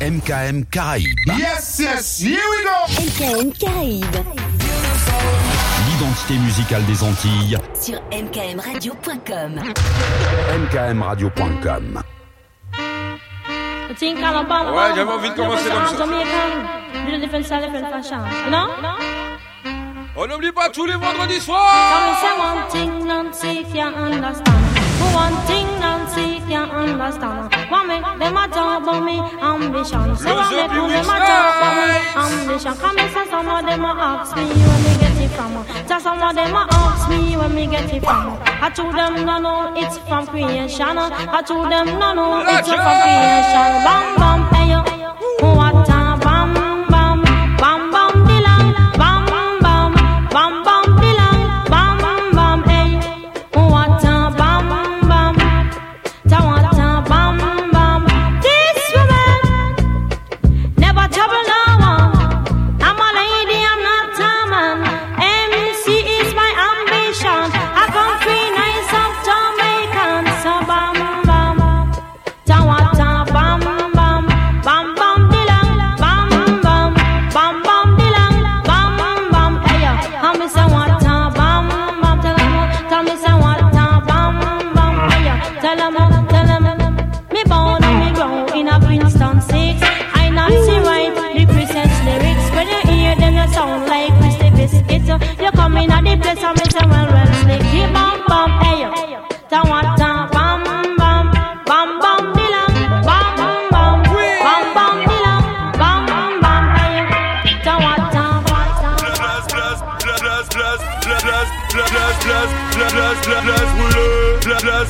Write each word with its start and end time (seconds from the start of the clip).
MKM 0.00 0.64
Caraïbes. 0.70 1.38
Yes, 1.38 1.78
yes, 1.78 2.20
here 2.20 2.36
we 2.50 2.64
go 2.64 2.70
MKM 3.00 3.52
Caraïbes. 3.52 4.16
L'identité 5.86 6.34
musicale 6.38 6.84
des 6.86 7.02
Antilles. 7.02 7.58
Sur 7.80 8.00
mkmradio.com. 8.10 9.60
mkmradio.com. 10.58 12.02
Ouais, 14.74 14.90
j'avais 14.96 15.12
envie 15.12 15.30
de 15.30 15.34
commencer 15.34 15.68
comme 15.70 15.86
ça. 15.86 16.04
You 18.44 18.50
know? 18.50 18.68
On 20.16 20.26
n'oublie 20.26 20.52
pas 20.52 20.70
tous 20.70 20.86
les 20.86 20.94
vendredis 20.94 21.40
soirs. 21.40 21.60
one 25.12 25.36
thing 25.46 25.66
Nancy 25.82 26.40
can 26.48 26.70
understand. 26.70 27.52
What 27.70 27.86
make 27.86 28.04
them 28.18 28.36
a 28.36 28.48
job 28.48 28.82
about 28.82 29.02
me 29.04 29.18
ambition? 29.42 30.16
Say 30.16 30.32
what 30.32 30.50
make 30.50 30.70
them 30.70 31.10
a 31.10 31.16
job 31.28 31.54
about 31.58 31.74
me 31.78 31.88
ambition? 32.16 32.74
Come 32.74 32.98
and 32.98 33.10
say 33.12 33.26
some 33.28 33.48
of 33.48 33.66
them 33.66 33.84
a 33.84 33.92
ask 33.98 34.36
me 34.36 34.44
where 34.44 34.80
me 34.84 34.92
get 35.00 35.18
it 35.20 35.30
from. 35.36 35.52
Say 35.88 35.98
some 36.00 36.22
of 36.22 36.34
them 36.34 36.54
a 36.54 36.66
ask 36.70 37.08
me 37.10 37.36
where 37.36 37.48
me 37.48 37.66
get 37.66 37.92
it 37.92 38.00
from. 38.00 38.38
I 38.64 38.70
told 38.70 38.94
them 38.94 39.26
no 39.26 39.38
no, 39.38 39.74
it's 39.76 39.98
from 40.08 40.26
creation. 40.26 40.98
I 40.98 41.42
told 41.42 41.70
them 41.70 41.86
no 41.98 42.14
no, 42.14 42.40
it's 42.46 42.68
from 42.68 42.96
creation. 43.02 43.70
Bam 43.84 44.16
bam, 44.16 44.40
hey 44.54 44.70
yo. 44.70 45.53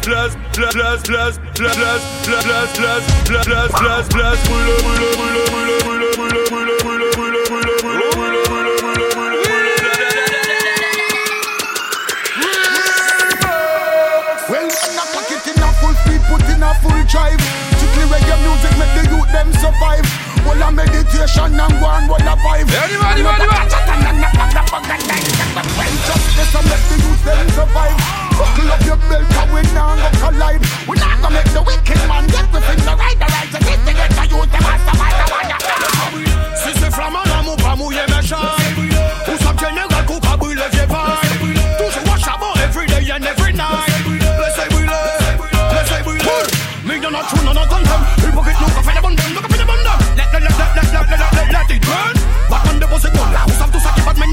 blast, 0.04 0.36
blast, 0.52 0.74
blast, 0.74 1.06
blast, 1.06 1.40
blast, 1.54 1.80
blast, 1.80 2.76
blast, 2.76 2.76
blast, 2.76 3.46
blast, 3.48 3.72
blast, 3.72 4.10
blast, 4.12 4.44
brûle, 4.48 4.76
brûle, 4.84 5.08
brûle, 5.16 5.42
brûle, 5.48 5.76
brûle, 5.84 6.08
brûle, 6.16 6.44
brûle, 6.50 6.76
brûle, 6.84 7.08
brûle, 7.16 7.40
brûle, 7.44 7.72
brûle, 7.82 8.04
brûle, 8.12 8.42
brûle, 8.50 8.72
brûle, 8.80 9.08
brûle, 9.14 9.40
Well, 14.50 14.68
man, 14.68 14.98
I 15.00 15.04
pack 15.14 15.30
it 15.32 15.46
in 15.48 15.62
a 15.62 15.72
full 15.80 15.94
speed, 16.04 16.20
put 16.28 16.44
in 16.52 16.62
a 16.62 16.74
full 16.82 17.00
drive. 17.08 17.40
Strictly 17.76 18.04
reggae 18.12 18.36
music 18.44 18.74
make 18.76 18.92
the 18.92 19.02
youth 19.08 19.30
them 19.32 19.48
survive. 19.56 20.04
Well, 20.44 20.60
a 20.60 20.70
meditation 20.70 21.56
and 21.56 21.80
go 21.80 21.88
and 21.88 22.08
roll 22.08 22.20
a 22.20 22.36
five. 22.44 22.68
Anybody, 22.68 23.24
anybody, 23.24 23.48
anybody. 23.88 24.24
Justice 26.04 26.54
and 26.54 26.66
let 26.68 26.82
the 26.90 26.96
youth 27.00 27.24
them 27.24 27.48
survive. 27.56 28.23
Buckle 28.38 28.72
up 28.72 28.82
your 28.84 28.98
belt, 29.08 29.26
cause 29.30 29.50
we 29.54 29.62
not 29.74 29.94
gonna 29.94 30.10
collide. 30.18 30.62
We 30.88 30.98
not 30.98 31.22
gonna 31.22 31.34
make 31.36 31.50
the 31.54 31.62
wicked 31.62 32.02
man 32.08 32.26
get 32.26 32.50
within 32.52 32.78
the 32.82 32.94
right, 32.98 33.18
the 33.18 33.26
right 33.30 33.48
to 33.52 33.58
to 33.58 33.92
get 33.94 34.10
use 34.30 34.50
the 34.50 34.58
master, 34.64 34.94
à 34.98 35.14
every 42.62 42.86
day 42.86 43.10
and 43.10 43.24
every 43.24 43.52
night. 43.52 43.94
The 48.94 49.00
bundle, 49.02 49.26
the 49.32 49.66
bundle. 49.66 49.98
Let, 50.16 50.32
let, 50.32 50.42
let, 50.42 50.58
let, 50.58 50.76
let, 50.76 51.06
let, 51.10 51.32
let, 51.34 51.52
let 51.52 51.70
it 51.70 51.82
burn. 51.82 52.14
Back 52.50 52.66
on 52.68 52.78
the 52.80 52.86
bus, 52.86 53.04
it 53.04 53.12
won't 53.16 53.32
lie. 53.32 53.44
Où 53.46 53.52
ça 53.58 53.66
tout 53.72 53.80
ça 53.80 53.90
qui 53.94 54.02
bat, 54.02 54.12
mais 54.18 54.26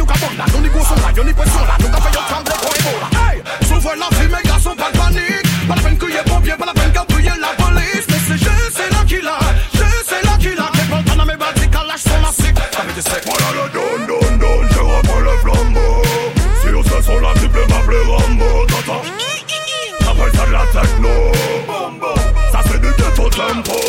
envoie 3.81 3.95
la 3.95 4.15
fumée, 4.15 4.41
garçon, 4.45 4.75
pas 4.75 4.91
de 4.91 4.97
panique. 4.97 5.67
Pas 5.67 5.75
la 5.75 5.81
peine 5.81 5.97
qu'il 5.97 6.09
y 6.09 6.13
ait 6.13 6.23
pompier, 6.23 6.53
pas 6.57 6.65
la 6.65 6.73
peine 6.73 6.91
qu'il 6.91 7.25
y 7.25 7.27
la 7.27 7.53
police. 7.57 8.05
Mais 8.09 8.21
c'est 8.27 8.37
je, 8.37 8.51
c'est 8.73 8.89
là 8.91 9.03
qu'il 9.07 9.27
a, 9.27 9.39
je, 9.73 9.83
c'est 10.07 10.23
là 10.25 10.37
qu'il 10.39 10.59
a. 10.59 10.69
Les 10.75 10.87
pantalons, 10.89 11.25
mes 11.25 11.37
badiques, 11.37 11.75
à 11.75 11.83
lâche 11.85 12.03
son 12.03 12.23
assiette. 12.29 12.57
Ça 12.71 12.83
me 12.83 12.93
dit, 12.93 13.01
c'est 13.01 13.23
quoi 13.25 13.37
là, 13.39 13.49
le 13.57 13.65
don, 13.73 13.91
don, 14.07 14.37
don, 14.37 14.67
je 14.71 14.79
reprends 14.79 15.19
le 15.19 15.37
flambeau. 15.41 16.01
Sur 16.61 16.83
ce 16.83 17.01
son, 17.05 17.19
la 17.19 17.33
triple 17.33 17.65
map, 17.69 17.81
le 17.89 18.01
rambo, 18.01 18.65
t'entends? 18.67 19.01
Appelle 20.09 20.33
ça 20.35 20.45
de 20.45 20.51
la 20.51 20.65
techno. 20.71 21.09
Ça, 22.51 22.59
c'est 22.65 22.81
du 22.81 22.87
ghetto 22.87 23.29
tempo. 23.29 23.79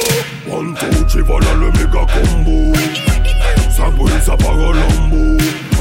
One, 0.51 0.75
two, 0.75 1.05
three, 1.05 1.23
voilà 1.23 1.53
le 1.55 1.71
méga 1.73 2.07
combo. 2.13 2.73
Ça 3.77 3.91
brûle, 3.91 4.23
ça 4.25 4.37
part 4.37 4.57
au 4.57 4.73
lambeau. 4.73 5.37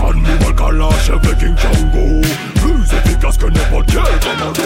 Admiral 0.07 0.55
Kalash 0.55 1.09
avec 1.11 1.37
King 1.37 1.55
Django. 1.57 2.21
plus 2.81 2.97
efficace 2.97 3.37
que 3.37 3.45
n'importe 3.47 3.87
quel 3.87 4.01
commando 4.19 4.61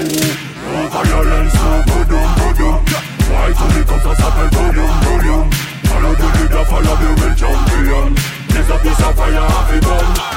La 0.94 1.04
violence 1.04 1.54
au 1.54 1.90
bonhomme, 1.90 2.30
bonhomme 2.38 2.86
Ouais, 3.30 3.54
tourner 3.54 3.86
comme 3.86 4.02
ça 4.02 4.22
s'appelle 4.22 4.50
volume, 4.52 4.86
volume 5.02 5.50
À 5.96 6.00
l'audio 6.00 6.26
du 6.42 6.48
gaffe, 6.48 6.74
à 6.74 6.82
la 6.82 7.36
champion 7.36 8.14
Les 8.50 8.74
appuis, 8.74 8.90
fire 8.90 9.44
happy 9.44 9.80
bomb. 9.82 10.35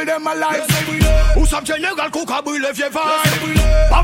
people 0.00 0.14
them 0.14 0.26
alive. 0.26 0.66
Où 1.36 1.46
ça 1.46 1.60
général 1.64 2.10
cook 2.10 2.30
a 2.30 2.42
brûlé 2.42 2.68
vieux. 2.74 2.90
Pas 2.90 4.02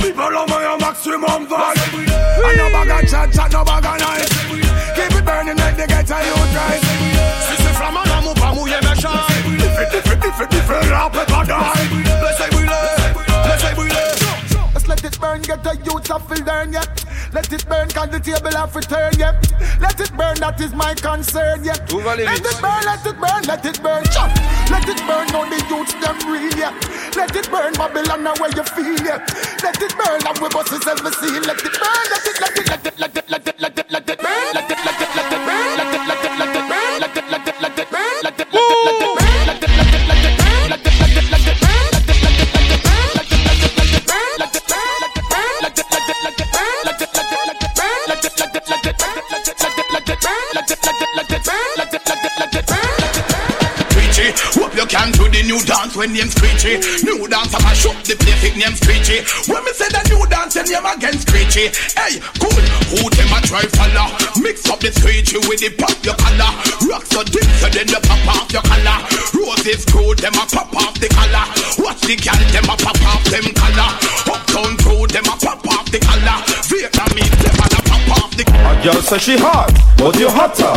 my 0.49 0.77
maximum 0.81 1.47
vibe. 1.47 2.09
And 2.45 2.57
no 2.57 2.71
bag 2.71 3.09
chat, 3.09 3.29
chat, 3.33 3.49
no 3.53 3.65
bag 3.65 3.85
of. 3.85 4.29
Keep 4.95 5.19
it 5.19 5.25
burning 5.25 5.57
like 5.57 5.77
the 5.77 5.87
ghetto 5.87 6.15
you 6.15 6.35
drive. 6.53 6.81
Si 7.41 7.57
c'est 7.57 7.75
flammant, 7.75 8.05
l'amour 8.07 8.35
pas 8.35 8.53
mouillé 8.53 8.77
méchant. 8.83 9.11
Different, 9.59 9.91
different, 9.91 10.23
different, 10.23 10.51
different, 10.51 10.91
rap 10.91 11.17
get 15.47 15.67
a 15.67 15.77
youth 15.77 16.07
have 16.09 16.27
to 16.27 16.45
learn, 16.45 16.73
yep. 16.73 16.91
Let 17.33 17.53
it 17.53 17.67
burn, 17.69 17.89
can 17.89 18.11
the 18.11 18.19
table 18.19 18.51
have 18.51 18.73
to 18.75 18.81
turn. 18.81 19.13
Let 19.81 20.01
it 20.01 20.13
burn, 20.17 20.37
that 20.43 20.61
is 20.61 20.75
my 20.75 20.95
concern, 20.95 21.65
yep. 21.65 21.87
Let 21.93 22.19
it 22.19 22.59
burn, 22.61 22.83
let 22.83 23.07
it 23.07 23.17
burn, 23.17 23.43
let 23.47 23.65
it 23.65 23.83
burn, 23.83 24.05
chop. 24.11 24.35
Let 24.71 24.89
it 24.89 24.99
burn, 25.07 25.31
on 25.39 25.49
the 25.51 25.63
youth, 25.71 25.93
them 26.03 26.19
real, 26.27 26.53
yep. 26.59 26.75
Let 27.15 27.35
it 27.35 27.49
burn, 27.51 27.73
Babylon, 27.75 28.25
now 28.25 28.35
where 28.43 28.51
you 28.51 28.65
feel, 28.75 28.99
yep. 29.07 29.23
Let 29.63 29.81
it 29.81 29.95
burn, 29.95 30.21
and 30.27 30.39
we 30.43 30.49
bust 30.51 30.71
the 30.75 31.13
seal, 31.15 31.43
let 31.47 31.63
it 31.63 31.75
burn, 31.79 32.07
let 32.11 32.27
it, 32.27 32.41
let 32.41 32.59
it, 32.59 32.67
let 32.69 32.87
it, 32.87 32.99
let 32.99 33.17
it, 33.17 33.31
let 33.31 33.49
it, 33.49 33.61
let 33.61 33.76
it. 33.76 33.76
New 55.47 55.63
dance 55.63 55.95
when 55.95 56.13
name 56.13 56.29
screechy. 56.29 56.83
New 57.07 57.23
dance, 57.31 57.55
I'ma 57.55 57.71
shoot 57.73 57.95
the 58.03 58.19
place 58.19 58.43
with 58.43 58.59
name 58.59 58.75
screechy. 58.75 59.23
When 59.47 59.63
me 59.63 59.73
say 59.73 59.87
the 59.89 60.03
new 60.11 60.27
dance, 60.27 60.59
then 60.59 60.67
name 60.67 60.85
again 60.85 61.17
screechy. 61.23 61.71
Hey, 61.95 62.19
cool. 62.43 62.51
Who 62.91 63.07
them 63.15 63.31
a 63.31 63.39
try 63.47 63.63
follow? 63.79 64.11
Mix 64.43 64.67
up 64.67 64.83
the 64.83 64.91
screechy 64.91 65.39
with 65.47 65.63
the 65.63 65.71
pop 65.79 65.95
your 66.03 66.19
color. 66.19 66.51
Rock 66.91 67.07
so 67.07 67.23
deep, 67.23 67.47
so 67.63 67.71
then 67.71 67.87
you 67.87 68.03
pop 68.03 68.27
off 68.27 68.51
your 68.51 68.67
color. 68.67 68.99
Roses 69.39 69.87
cool, 69.87 70.19
them 70.19 70.35
a 70.35 70.45
pop 70.51 70.75
off 70.75 70.99
the 70.99 71.09
color. 71.15 71.47
Watch 71.79 72.03
the 72.03 72.19
gal, 72.19 72.43
them 72.51 72.67
a 72.67 72.75
pop 72.75 72.99
off 73.07 73.23
them 73.31 73.47
color. 73.55 73.91
Uptown 74.27 74.75
crew, 74.83 75.07
them 75.07 75.31
a 75.31 75.35
pop 75.39 75.63
off 75.71 75.87
the 75.95 76.03
color. 76.03 76.39
Vietnamese, 76.67 77.39
them 77.39 77.55
a 77.55 77.67
pop 77.87 78.07
off 78.19 78.31
the 78.35 78.45
color. 78.45 78.75
A 78.75 78.83
girl 78.83 79.01
say 79.03 79.19
she 79.23 79.35
hot, 79.39 79.71
but 79.95 80.19
you 80.19 80.27
hotter. 80.27 80.75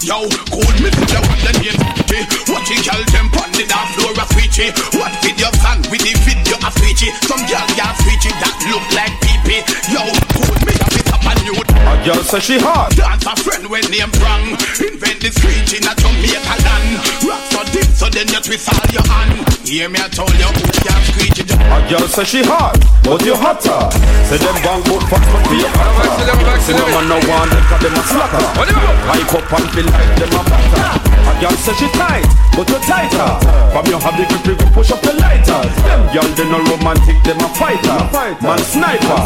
Yo, 0.00 0.24
cool 0.48 0.72
me 0.80 0.88
to 0.88 1.04
the 1.06 1.20
one 1.28 1.40
the 1.44 2.01
Switchy. 2.12 2.52
Watch 2.52 2.68
the 2.68 2.76
girl 2.84 3.02
them 3.08 3.28
pon 3.32 3.50
the 3.52 3.64
dance 3.64 3.96
floor 3.96 4.12
a 4.12 4.24
switchy. 4.28 4.68
What 4.98 5.12
video 5.24 5.48
son 5.64 5.80
with 5.88 6.04
the 6.04 6.12
video 6.24 6.56
a 6.60 6.70
switchy. 6.76 7.08
Some 7.24 7.40
girl 7.48 7.64
got 7.76 7.96
switchy 8.04 8.30
that 8.36 8.56
look 8.68 8.84
like 8.92 9.16
pee 9.24 9.64
Yo, 9.88 10.02
cool 10.36 10.56
me 10.68 10.76
a 10.76 10.88
bit 10.92 11.08
up 11.08 11.24
a 11.24 11.32
nude. 11.44 11.68
A 11.72 11.94
girl 12.04 12.22
say 12.22 12.40
she 12.40 12.58
hot. 12.58 12.92
Dance 12.96 13.24
a 13.24 13.34
friend 13.40 13.68
when 13.68 13.84
name 13.88 14.12
wrong. 14.20 14.44
Invent 14.76 15.24
the 15.24 15.30
screech 15.32 15.72
in 15.72 15.88
a 15.88 15.92
Jamaica 15.96 16.56
land. 16.60 17.00
Rock 17.24 17.51
so 17.94 18.08
then 18.08 18.28
you 18.28 18.40
twist 18.40 18.68
all 18.68 18.88
your 18.92 19.04
hand. 19.06 19.46
Hear 19.66 19.88
me 19.88 19.98
I 20.00 20.08
told 20.08 20.34
you 20.36 20.48
who 20.48 20.64
can 20.82 21.00
screech 21.06 21.38
it. 21.38 21.50
A 21.52 21.78
girl 21.88 22.06
say 22.08 22.24
she 22.24 22.42
hot, 22.42 22.76
but 23.04 23.22
you 23.24 23.34
hotter. 23.34 23.88
Say 24.28 24.38
them 24.38 24.56
bang 24.62 24.82
good 24.84 25.02
fuck 25.08 25.22
but 25.32 25.44
be 25.48 25.62
a 25.64 25.70
hotter. 25.70 26.60
Say 26.62 26.74
no 26.76 26.84
man 26.92 27.08
no 27.08 27.18
want 27.30 27.50
them 27.50 27.62
'cause 27.68 27.82
them 27.82 27.94
a 27.94 28.02
slacker. 28.02 28.42
Hype 29.08 29.34
up 29.34 29.52
and 29.52 29.70
feel 29.72 29.86
like 29.86 30.12
them 30.18 30.32
a 30.34 30.42
batter. 30.50 31.00
A 31.22 31.32
girl 31.40 31.56
say 31.64 31.74
she 31.78 31.88
tight, 31.94 32.26
but 32.56 32.68
you 32.68 32.78
tighter. 32.86 33.30
From 33.72 33.86
you 33.86 33.98
have 33.98 34.16
the 34.16 34.24
grip, 34.26 34.46
you 34.46 34.54
go 34.56 34.66
push 34.74 34.90
up 34.90 35.00
the 35.02 35.12
lighter. 35.14 35.62
Them 35.86 36.02
girl 36.12 36.28
they 36.36 36.46
no 36.50 36.58
romantic, 36.70 37.16
them 37.24 37.40
a 37.40 37.48
fighter. 37.54 37.98
Man 38.42 38.58
sniper. 38.64 39.20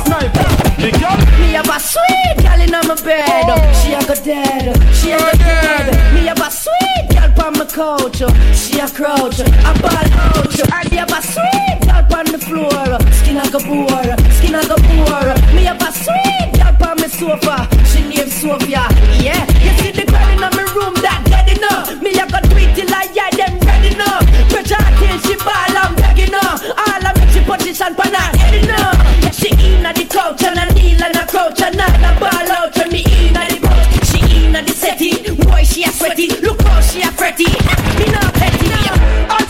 The 0.77 0.91
girl 1.01 1.17
Me 1.41 1.53
have 1.57 1.69
a 1.69 1.79
sweet 1.81 2.37
girl 2.45 2.61
in 2.61 2.71
my 2.71 2.95
bed. 3.03 3.49
She 3.81 3.95
a 3.95 4.01
go 4.05 4.15
dead. 4.15 4.77
She 4.95 5.13
a 5.13 5.19
go 5.19 5.33
dead. 5.39 6.15
Me 6.15 6.27
have 6.27 6.41
a 6.41 6.51
sweet 6.51 7.05
girl 7.11 7.47
on 7.47 7.53
my 7.59 7.65
couch. 7.65 8.21
She 8.67 8.81
a 8.81 8.89
crouch. 8.89 9.39
A 9.39 9.73
ball 9.79 9.95
out. 9.95 10.59
And 10.75 10.91
me 10.91 10.97
have 10.99 11.13
a 11.15 11.23
sweet 11.23 11.79
girl 11.87 12.19
on 12.19 12.27
the 12.27 12.39
floor. 12.39 12.99
Skin 13.15 13.39
a 13.39 13.47
go 13.47 13.63
poor. 13.63 14.03
Skin 14.35 14.59
a 14.59 14.61
go 14.67 14.75
poor. 14.75 15.27
Me 15.55 15.63
have 15.71 15.81
a 15.81 15.91
sweet 15.95 16.51
girl 16.59 16.91
on 16.91 16.99
my 16.99 17.07
sofa. 17.07 17.69
She 17.87 18.03
named 18.03 18.33
Sophia. 18.33 18.91
Yeah. 19.23 19.47
You 19.63 19.71
see 19.79 19.93
the 19.95 20.03
girl 20.11 20.29
in 20.35 20.41
my 20.43 20.51
room 20.75 20.95
that 21.07 21.23
dead 21.31 21.47
enough. 21.57 22.03
Me 22.03 22.11
a 22.19 22.27
go 22.27 22.43
do 22.43 22.59
it 22.59 22.75
till 22.75 22.91
I 22.91 23.07
yeah 23.15 23.31
them 23.39 23.55
ready 23.63 23.95
enough. 23.95 24.27
Pressure 24.51 24.83
till 24.99 25.17
she 25.23 25.37
ball 25.47 25.77
I'm 25.79 25.95
begging 25.95 26.35
her. 26.35 26.53
All 26.75 27.07
I 27.07 27.13
make 27.15 27.31
she 27.31 27.41
position 27.47 27.95
pan 27.95 28.19
her 28.19 28.35
head 28.35 28.67
enough. 28.67 28.99
Yeah, 29.23 29.31
she 29.31 29.55
inna 29.63 29.95
the 29.95 30.11
couch 30.11 30.43
and 30.43 30.59
I 30.59 30.67
kneel 30.75 31.03
and 31.07 31.17
I 31.17 31.25
crouch 31.25 31.63
and 31.63 31.79
I 31.79 32.19
ball 32.19 32.51
out 32.51 32.75
when 32.75 32.91
me 32.91 33.07
inna 33.07 33.47
the 33.47 33.63
couch. 33.63 34.11
She 34.11 34.19
inna 34.43 34.61
the 34.67 34.75
setting. 34.75 35.39
Boy, 35.39 35.63
she 35.63 35.85
a 35.87 35.91
sweaty. 35.95 36.35
Look 36.43 36.61
how 36.67 36.81
she 36.83 37.03
a 37.03 37.15
fretty. 37.15 37.47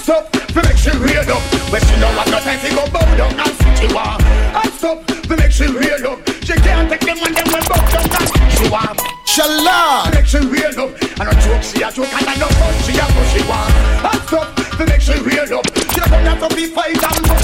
Stop, 0.06 0.24
we 0.54 0.62
make 0.62 0.78
she 0.78 0.94
real 1.02 1.26
up. 1.26 1.42
When 1.72 1.82
she 1.82 1.94
know 1.98 2.10
what 2.14 2.30
no 2.30 2.38
time 2.38 2.60
to 2.62 2.70
go 2.70 2.86
bow 2.94 3.02
down 3.18 3.34
and 3.42 3.52
switch 3.58 3.90
you 3.90 3.98
off. 3.98 4.22
And 4.22 4.72
stop, 4.78 4.98
we 5.28 5.34
make 5.34 5.50
she 5.50 5.66
real 5.66 6.06
up. 6.06 6.18
She 6.46 6.54
can't 6.62 6.86
take 6.88 7.02
them 7.02 7.18
when 7.18 7.34
them 7.34 7.48
will 7.50 7.66
bow 7.66 7.82
down 7.90 8.06
and 8.06 8.28
switch 8.30 8.58
you 8.62 8.70
off. 8.70 8.96
Shalom. 9.26 10.14
Make 10.14 10.26
she 10.30 10.38
real 10.38 10.74
up. 10.78 10.90
And 11.18 11.26
a 11.26 11.34
joke 11.42 11.62
she 11.66 11.82
a 11.82 11.90
joke 11.90 12.12
and 12.14 12.28
a 12.30 12.34
no 12.38 12.48
fun 12.58 12.74
she 12.86 12.94
a 12.94 13.06
push 13.14 13.34
you 13.34 13.50
off. 13.50 13.74
And 14.06 14.22
stop, 14.30 14.78
we 14.78 14.84
make 14.86 15.02
she 15.02 15.16
real 15.26 15.58
up. 15.58 15.66
She 15.74 15.98
don't 15.98 16.26
have 16.30 16.40
to 16.48 16.48
be 16.54 16.66
fight 16.66 17.02
and 17.02 17.30
up. 17.30 17.42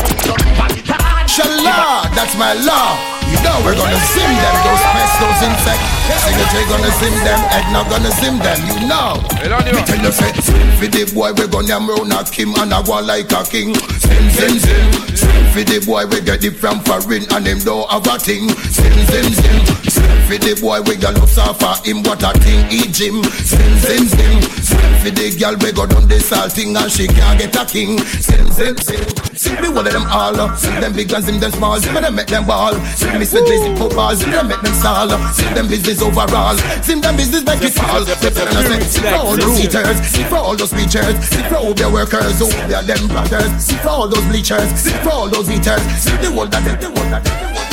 Shalom. 1.26 2.14
That's 2.14 2.37
my 2.38 2.55
law. 2.55 3.22
You 3.32 3.40
know 3.40 3.56
we're 3.64 3.73
gonna 3.73 3.96
sim 4.12 4.29
them, 4.29 4.56
those 4.61 4.84
pests, 4.93 5.17
those 5.17 5.40
insects. 5.49 5.88
Secretary 6.20 6.64
gonna 6.69 6.93
sim 7.00 7.14
them, 7.25 7.40
not 7.73 7.88
gonna 7.88 8.12
sim 8.20 8.37
them. 8.38 8.61
You 8.69 8.84
know. 8.84 9.25
Me 9.73 9.81
tell 9.88 9.96
you 10.05 10.12
say, 10.12 10.32
sim 10.44 10.69
for 10.76 10.88
the 10.93 11.08
boy, 11.17 11.32
we 11.32 11.49
gonna 11.49 11.81
round 11.81 12.12
a 12.12 12.20
Kim 12.29 12.52
and 12.61 12.73
a 12.76 12.82
go 12.84 13.00
like 13.00 13.32
a 13.32 13.40
king. 13.49 13.73
Sim, 13.73 14.25
sim, 14.37 14.58
sim. 14.61 15.17
Sim 15.17 15.44
for 15.52 15.64
the 15.64 15.81
boy, 15.84 16.05
we 16.06 16.20
get 16.20 16.44
it 16.44 16.61
from 16.61 16.81
foreign 16.84 17.25
and 17.32 17.46
him 17.46 17.58
don't 17.64 17.88
have 17.88 18.06
a 18.06 18.19
thing. 18.20 18.52
Sim, 18.69 18.96
sim, 19.08 19.32
sim. 19.32 19.56
Sim 19.88 20.12
for 20.28 20.38
the 20.38 20.52
boy, 20.61 20.81
we 20.85 20.96
got 20.96 21.14
looks 21.14 21.38
off 21.38 21.56
for 21.56 21.73
him, 21.88 22.02
what 22.05 22.23
a 22.23 22.37
thing, 22.40 22.69
he 22.69 22.85
Jim. 22.93 23.25
Sim, 23.25 23.73
sim, 23.81 24.05
sim. 24.12 24.40
Sim 24.61 24.93
for 25.00 25.11
the 25.11 25.32
girl, 25.40 25.56
we 25.56 25.73
go 25.73 25.87
down 25.87 26.06
the 26.06 26.20
salting 26.20 26.76
and 26.76 26.93
she 26.93 27.08
can't 27.08 27.40
get 27.40 27.56
a 27.56 27.64
king. 27.64 27.99
Sim, 28.20 28.44
sim, 28.52 28.76
sim. 28.76 29.00
Sim 29.35 29.56
me 29.62 29.69
one 29.69 29.87
of 29.87 29.93
them 29.93 30.06
all. 30.08 30.37
Sim 30.56 30.81
them 30.81 30.93
big 30.93 31.12
and 31.12 31.25
sim 31.25 31.40
them 31.40 31.50
small. 31.52 31.81
Sim 31.81 31.94
them 31.94 32.14
make 32.14 32.28
them 32.28 32.46
ball. 32.46 32.75
Sim 32.96 33.22
me 33.23 33.27
say 33.27 33.41
lazy 33.43 33.75
football. 33.77 34.15
Sim 34.17 34.31
them 34.31 34.49
make 34.49 34.61
them 34.61 34.75
stall. 34.75 35.09
Sim 35.33 35.55
them 35.55 35.69
business 35.69 36.03
overall. 36.03 36.57
Sim 36.83 37.01
them 37.01 37.17
business 37.17 37.45
make 37.45 37.63
it 37.63 37.73
fall. 37.73 38.05
For 38.05 39.15
all 39.15 39.37
those 39.37 39.65
eaters. 39.65 40.17
For 40.29 40.37
all 40.37 40.57
those 40.57 40.73
preachers. 40.73 41.15
Sim 41.29 41.45
for 41.49 41.57
all 41.57 41.75
their 41.75 41.91
workers. 41.91 42.43
Oh, 42.43 42.51
they're 42.69 42.83
them 42.83 43.07
brothers. 43.09 43.71
For 43.83 43.89
all 43.89 44.09
those 44.09 44.25
bleachers. 44.27 44.69
Sim 44.75 44.99
for 45.03 45.11
all 45.11 45.29
those 45.29 45.49
eaters. 45.51 45.83
The 46.23 46.33
one 46.35 46.51
that 46.51 46.81
the 46.81 46.91
one 46.91 47.11
that 47.11 47.25
the 47.25 47.31
one 47.31 47.72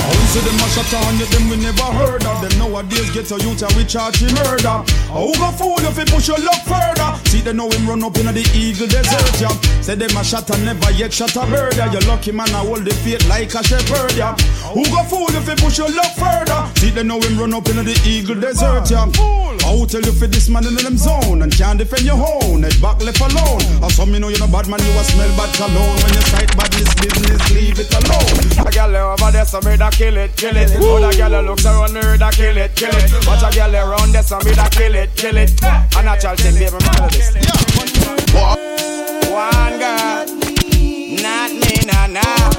that 0.00 0.16
How 0.16 0.26
say 0.32 0.40
them 0.40 0.60
a 0.60 0.66
shut 0.70 0.92
on 0.94 1.18
you, 1.18 1.26
them 1.26 1.44
we 1.50 1.56
never 1.56 1.88
heard 1.92 2.24
of. 2.24 2.40
Them 2.40 2.58
Nowadays 2.58 3.10
get 3.10 3.30
a 3.30 3.36
youth 3.42 3.62
and 3.62 3.72
we 3.76 3.84
charge 3.84 4.20
him 4.20 4.32
murder. 4.34 4.80
Who 5.12 5.32
go 5.36 5.50
fool 5.52 5.80
if 5.80 5.96
he 5.96 6.04
push 6.04 6.28
your 6.28 6.38
luck 6.38 6.62
further? 6.64 7.10
See 7.28 7.40
they 7.40 7.52
know 7.52 7.68
him 7.68 7.88
run 7.88 8.02
up 8.04 8.16
in 8.16 8.26
the 8.26 8.44
eagle 8.54 8.86
desert, 8.86 9.40
yeah. 9.40 9.54
Say 9.80 9.94
them 9.94 10.16
a 10.16 10.24
shot 10.24 10.48
and 10.50 10.64
never 10.64 10.90
yet 10.92 11.12
shot 11.12 11.36
a 11.36 11.44
bird, 11.46 11.76
yeah. 11.76 11.92
You 11.92 12.00
lucky 12.08 12.32
man 12.32 12.50
I 12.54 12.64
hold 12.64 12.84
the 12.84 12.94
faith 13.02 13.26
like 13.28 13.54
a 13.54 13.62
shepherd, 13.62 14.16
yeah. 14.16 14.36
Who 14.72 14.84
go 14.88 15.02
fool 15.04 15.30
if 15.30 15.48
he 15.48 15.54
push 15.56 15.78
your 15.78 15.90
luck 15.90 16.12
further? 16.16 16.60
See 16.80 16.90
they 16.90 17.02
know 17.02 17.20
him 17.20 17.38
run 17.38 17.54
up 17.54 17.68
in 17.68 17.76
the 17.84 17.96
eagle 18.06 18.38
desert, 18.40 18.90
yeah. 18.90 19.08
How 19.64 19.84
tell 19.84 20.02
you 20.02 20.12
for 20.12 20.26
this 20.26 20.48
man 20.48 20.66
in 20.66 20.74
them 20.74 20.96
zone 20.96 21.42
And 21.42 21.52
can't 21.52 21.78
defend 21.78 22.04
your 22.04 22.18
own, 22.18 22.62
head 22.62 22.80
back 22.80 23.02
left 23.02 23.20
alone. 23.20 23.62
Or 23.82 23.90
some 23.90 24.12
you 24.14 24.20
know 24.20 24.28
you're 24.28 24.38
no 24.38 24.48
bad 24.48 24.68
man, 24.68 24.80
you 24.80 24.92
a 24.94 25.04
smell 25.04 25.30
bad 25.36 25.52
cologne. 25.54 25.98
When 26.02 26.14
you 26.14 26.24
sight 26.30 26.50
badness 26.56 26.94
business, 26.94 27.42
leave 27.54 27.78
it 27.78 27.92
alone. 27.94 28.66
A 28.66 28.70
girl 28.70 28.94
over 29.14 29.30
there, 29.30 29.44
so 29.44 29.60
me 29.62 29.76
kill 29.90 30.16
it, 30.16 30.36
kill 30.36 30.56
it. 30.56 30.70
Other 30.76 31.12
girl 31.16 31.42
looks 31.42 31.64
around 31.66 31.92
me, 31.92 32.00
da 32.18 32.30
kill 32.30 32.56
it, 32.56 32.74
kill 32.74 32.90
it. 32.90 33.26
Watch 33.26 33.42
a 33.42 33.50
girl 33.56 33.74
around 33.74 34.12
there, 34.12 34.22
so 34.22 34.38
me 34.44 34.54
da 34.54 34.68
kill 34.68 34.94
it, 34.94 35.14
kill 35.16 35.36
it. 35.36 35.62
And 35.62 35.94
a 35.96 36.02
natural 36.02 36.36
thing, 36.36 36.54
baby, 36.54 36.78
man, 36.84 37.08
this. 37.10 37.34
One 39.30 39.78
girl, 39.78 40.26
not 41.22 41.50
me, 41.52 41.74
nah, 41.86 42.06
nah. 42.06 42.50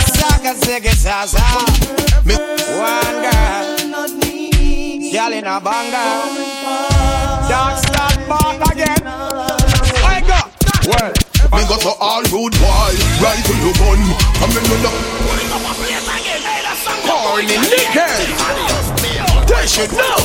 Saka, 0.00 0.54
sika. 0.56 0.92
One 2.78 3.22
girl, 3.24 3.64
girl 5.12 5.32
in 5.32 5.46
a 5.46 5.60
banger. 5.60 6.10
Dark 7.48 7.78
start 7.78 8.18
back 8.28 8.72
again. 8.72 9.02
I 9.06 10.22
got 10.26 10.50
well. 10.86 11.29
Me 11.50 11.66
go 11.66 11.76
to 11.76 11.90
all 11.98 12.22
rude 12.30 12.54
boy, 12.62 12.92
right 13.18 13.42
to 13.42 13.54
your 13.58 13.74
gun. 13.74 13.98
Come 14.38 14.50
in 14.54 14.62
the 14.70 14.78
corny 17.10 17.58
niggas. 17.66 18.30
They 19.50 19.66
should 19.66 19.90
know. 19.90 20.16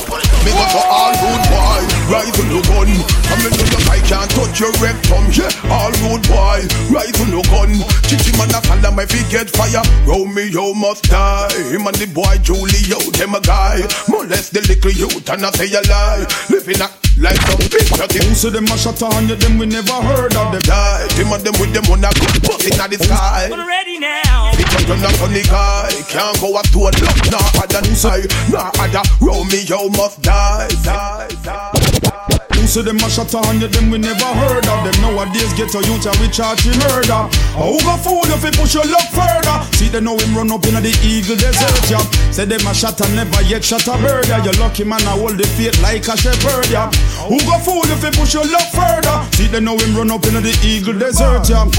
Me 0.44 0.52
go 0.54 0.64
to 0.70 0.82
all 0.86 1.12
rude 1.18 1.46
boy, 1.50 1.82
to 2.30 2.42
your 2.46 2.62
gun. 2.62 3.25
Come 3.28 3.42
in 3.46 3.52
with 3.54 3.70
the 3.70 3.80
I 3.90 3.98
can't 4.06 4.30
touch 4.30 4.60
your 4.60 4.72
rectum. 4.78 5.24
Yeah, 5.34 5.50
all 5.72 5.92
rude 6.04 6.26
boy, 6.28 6.62
right 6.90 7.12
to 7.12 7.24
your 7.30 7.44
gun. 7.50 7.72
Chichi 8.06 8.32
man 8.38 8.54
a 8.54 8.60
follow 8.62 8.92
my 8.94 9.06
feet 9.06 9.26
get 9.30 9.50
fire. 9.50 9.82
Romeo 10.06 10.74
must 10.74 11.10
die. 11.10 11.50
Him 11.70 11.86
and 11.86 11.96
the 11.96 12.06
boy 12.06 12.38
Julio, 12.46 12.98
them 13.18 13.34
a 13.34 13.40
guy. 13.40 13.82
Molest 14.08 14.52
the 14.52 14.62
little 14.66 14.92
youth 14.92 15.28
and 15.30 15.44
I 15.44 15.50
say 15.52 15.70
a 15.74 15.82
lie. 15.88 16.26
Living 16.50 16.80
a 16.80 16.88
like 17.18 17.40
some 17.48 17.62
picture. 17.66 18.06
Who 18.06 18.34
say 18.34 18.50
them 18.50 18.68
a 18.70 18.76
shut 18.76 19.02
on 19.02 19.28
you, 19.28 19.36
them 19.36 19.58
we 19.58 19.66
never 19.66 19.98
heard 20.02 20.34
of 20.36 20.52
them 20.52 20.62
Die. 20.62 21.06
Them 21.16 21.32
and 21.32 21.42
them 21.42 21.54
with 21.60 21.72
them 21.72 21.86
on 21.90 22.04
a 22.04 22.10
good 22.14 22.36
bus 22.42 22.64
in 22.64 22.76
the 22.78 22.98
sky. 23.00 23.48
Ready 23.50 23.98
now. 23.98 24.52
Because 24.56 24.88
you're 24.88 24.96
not 24.96 25.12
funny 25.12 25.42
guy 25.42 25.90
Can't 26.08 26.40
go 26.40 26.56
up 26.56 26.66
to 26.70 26.78
a 26.78 26.90
lock 26.90 27.30
Nah 27.30 27.62
other 27.62 27.80
than 27.82 27.94
say 27.94 28.26
Nah 28.50 28.70
other 28.78 29.02
Romeo 29.20 29.88
must 29.90 30.22
die 30.22 30.68
Die, 30.82 31.28
die 31.42 32.35
Who 32.66 32.72
say 32.72 32.82
them 32.82 32.98
a 32.98 33.08
shut 33.08 33.32
on 33.32 33.60
you, 33.60 33.68
them 33.68 33.90
we 33.94 33.98
never 33.98 34.26
heard 34.26 34.66
of. 34.66 34.82
Them 34.82 34.98
Nowadays 34.98 35.54
get 35.54 35.70
a 35.70 35.78
youth 35.86 36.02
and 36.02 36.18
we 36.18 36.26
charge 36.26 36.66
him 36.66 36.74
murder. 36.90 37.30
Oh, 37.54 37.70
who 37.70 37.86
go 37.86 37.94
fool 38.02 38.26
if 38.26 38.42
he 38.42 38.50
push 38.50 38.74
your 38.74 38.82
luck 38.90 39.06
further? 39.14 39.62
See 39.78 39.86
they 39.86 40.00
know 40.00 40.18
him 40.18 40.34
run 40.34 40.50
up 40.50 40.66
in 40.66 40.74
the 40.74 40.90
eagle 41.06 41.38
desert, 41.38 41.86
yeah. 41.86 42.02
Say 42.34 42.44
them 42.44 42.66
a 42.66 42.74
shot 42.74 42.98
and 43.06 43.14
never 43.14 43.40
yet 43.46 43.62
shot 43.62 43.86
a 43.86 43.94
bird, 44.02 44.26
yeah 44.26 44.42
You 44.42 44.50
lucky 44.58 44.82
man 44.82 44.98
I 45.06 45.14
hold 45.14 45.38
the 45.38 45.46
faith 45.54 45.78
like 45.80 46.10
a 46.10 46.18
shepherd, 46.18 46.66
yeah. 46.66 46.90
Who 47.30 47.38
go 47.46 47.54
fool 47.62 47.86
if 47.86 48.02
he 48.02 48.10
push 48.10 48.34
your 48.34 48.42
luck 48.50 48.66
further? 48.74 49.14
See 49.38 49.46
they 49.46 49.62
know 49.62 49.78
him 49.78 49.94
run 49.94 50.10
up 50.10 50.26
in 50.26 50.34
the 50.34 50.50
eagle 50.66 50.98
desert, 50.98 51.46
yeah. 51.46 51.70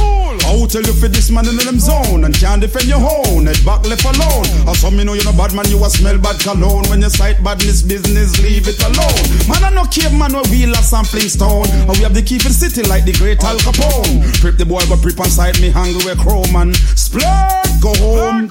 How 0.48 0.64
tell 0.72 0.88
you 0.88 0.96
for 0.96 1.12
this 1.12 1.28
man 1.28 1.44
in 1.48 1.60
them 1.60 1.80
zone 1.80 2.24
And 2.24 2.32
can't 2.32 2.62
defend 2.62 2.88
your 2.88 3.04
own, 3.04 3.52
head 3.52 3.60
back 3.68 3.84
left 3.84 4.08
alone. 4.08 4.48
Or 4.64 4.76
some 4.80 4.96
you 4.96 5.04
know 5.04 5.12
you're 5.12 5.28
no 5.28 5.36
bad 5.36 5.52
man, 5.52 5.68
you 5.68 5.84
a 5.84 5.90
smell 5.92 6.18
bad 6.18 6.40
cologne. 6.40 6.88
When 6.88 7.04
you 7.04 7.12
sight 7.12 7.44
badness 7.44 7.84
business, 7.84 8.40
leave 8.40 8.72
it 8.72 8.80
alone. 8.80 9.28
Man 9.52 9.68
I 9.68 9.76
no 9.76 9.84
cave 9.92 10.16
man 10.16 10.32
where 10.32 10.48
we 10.48 10.64
last 10.78 10.94
and 10.94 11.08
Flintstone. 11.08 11.66
And 11.90 11.98
we 11.98 12.04
have 12.06 12.14
the 12.14 12.22
key 12.22 12.38
for 12.38 12.50
the 12.50 12.58
city 12.58 12.86
like 12.86 13.06
the 13.06 13.14
great 13.14 13.42
Al 13.44 13.58
Capone. 13.58 14.22
Prep 14.38 14.58
the 14.58 14.66
boy 14.66 14.86
go 14.86 14.98
prep 14.98 15.18
inside 15.18 15.58
me 15.60 15.70
hungry 15.74 16.06
with 16.06 16.22
chrome 16.22 16.54
and 16.54 16.76
splurge, 16.94 17.74
go 17.82 17.94
home. 17.98 18.50